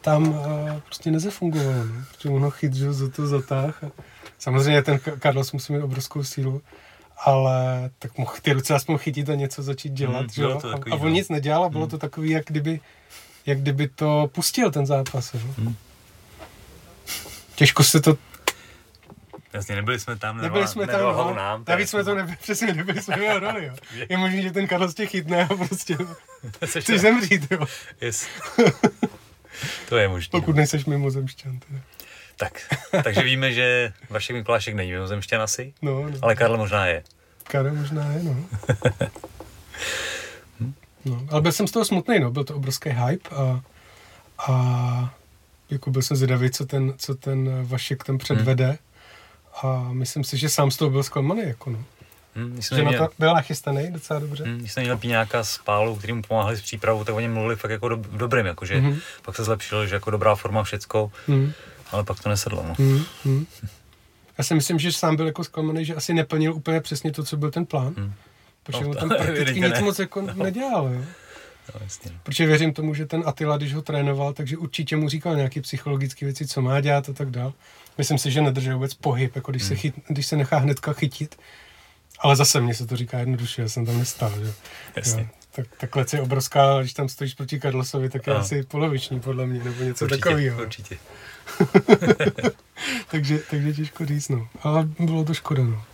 [0.00, 1.84] tam uh, prostě nezafungovalo.
[1.84, 2.04] No.
[2.10, 3.90] Protože ono chyt, že za to zatáh a
[4.42, 6.62] Samozřejmě ten Carlos musí mít obrovskou sílu,
[7.24, 10.72] ale tak mohl ty ruce aspoň chytit a něco začít dělat, Hmm, že to A,
[10.72, 11.08] takový, a on no.
[11.08, 12.80] nic nedělal a bylo to takový, jak kdyby,
[13.46, 15.40] jak kdyby to pustil ten zápas, jo?
[15.58, 15.76] Hmm.
[17.54, 18.18] Těžko se to
[19.52, 21.36] Jasně, nebyli jsme tam, Nebyli jsme tam, hlavu no.
[21.36, 21.64] nám.
[21.68, 23.74] Navíc jsme to nebyli, přesně nebyli jsme jeho roli, jo.
[24.08, 25.96] Je možný, že ten Carlos tě chytne a prostě
[26.80, 27.66] chceš zemřít, jo.
[28.00, 28.26] Yes.
[29.88, 30.30] to je možné.
[30.30, 31.80] Pokud nejseš mimozemšťan, teda.
[32.36, 32.52] Tak,
[33.04, 36.18] takže víme, že Vašek Mikulášek není mimozemšťan asi, No, no.
[36.22, 37.02] ale Karel možná je.
[37.44, 38.36] Kara možná je, no.
[41.04, 41.26] no.
[41.30, 42.30] Ale byl jsem z toho smutný, no.
[42.30, 43.60] Byl to obrovský hype a,
[44.38, 45.14] a
[45.70, 48.78] jako byl jsem zvědavý, co ten, co ten Vašek tam předvede.
[49.62, 51.84] A myslím si, že sám z toho byl zklamaný, jako no.
[52.36, 54.44] Hm, jsme Že na měli, to byl nachystaný docela dobře.
[54.46, 57.32] hm, když jsme měli nějaká z Pálu, který mu pomáhali s přípravou, tak o něm
[57.34, 58.98] mluvili fakt jako do, dobrým, jakože Mhm.
[59.22, 61.52] pak se zlepšilo, že jako dobrá forma všecko, Mm,
[61.92, 62.64] ale pak to nesedlo.
[62.68, 62.74] No.
[62.78, 63.46] mm, mm.
[64.38, 67.36] Já si myslím, že sám byl jako zklamaný, že asi neplnil úplně přesně to, co
[67.36, 67.94] byl ten plán.
[67.96, 68.12] Mm.
[68.62, 69.80] Protože No, tam prakticky nic ne.
[69.80, 71.00] moc jako nedělal, jo.
[71.74, 72.10] No, jasně.
[72.14, 72.18] no.
[72.22, 76.26] Protože věřím tomu, že ten Attila, když ho trénoval, takže určitě mu říkal nějaké psychologické
[76.26, 77.52] věci, co má dělat a tak dál.
[77.98, 81.36] Myslím si, že nedržel vůbec pohyb, jako když, se, chyt, když se nechá hnedka chytit.
[82.20, 84.52] Ale zase mně se to říká jednoduše, já jsem tam nestál, že?
[84.96, 85.22] Jasně.
[85.22, 85.28] Jo.
[85.54, 88.40] Tak, ta klec je obrovská, když tam stojíš proti Karlosovi, tak je Ano.
[88.42, 90.62] asi poloviční podle mě, nebo něco Určitě, takového.
[90.62, 90.96] určitě.
[93.10, 94.48] takže, takže těžko říct, no.
[94.62, 95.84] Ale bylo to škoda, no.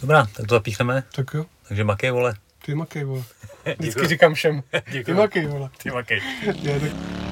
[0.00, 1.02] Dobrá, tak to zapíchneme.
[1.12, 2.34] Tak jo, Takže makej, vole.
[2.64, 3.22] ty makej, vole.
[3.78, 4.62] Vždycky říkám všem,
[5.04, 5.70] ty makej, vole.
[5.82, 6.22] Ty makej.
[6.62, 7.27] Je, tak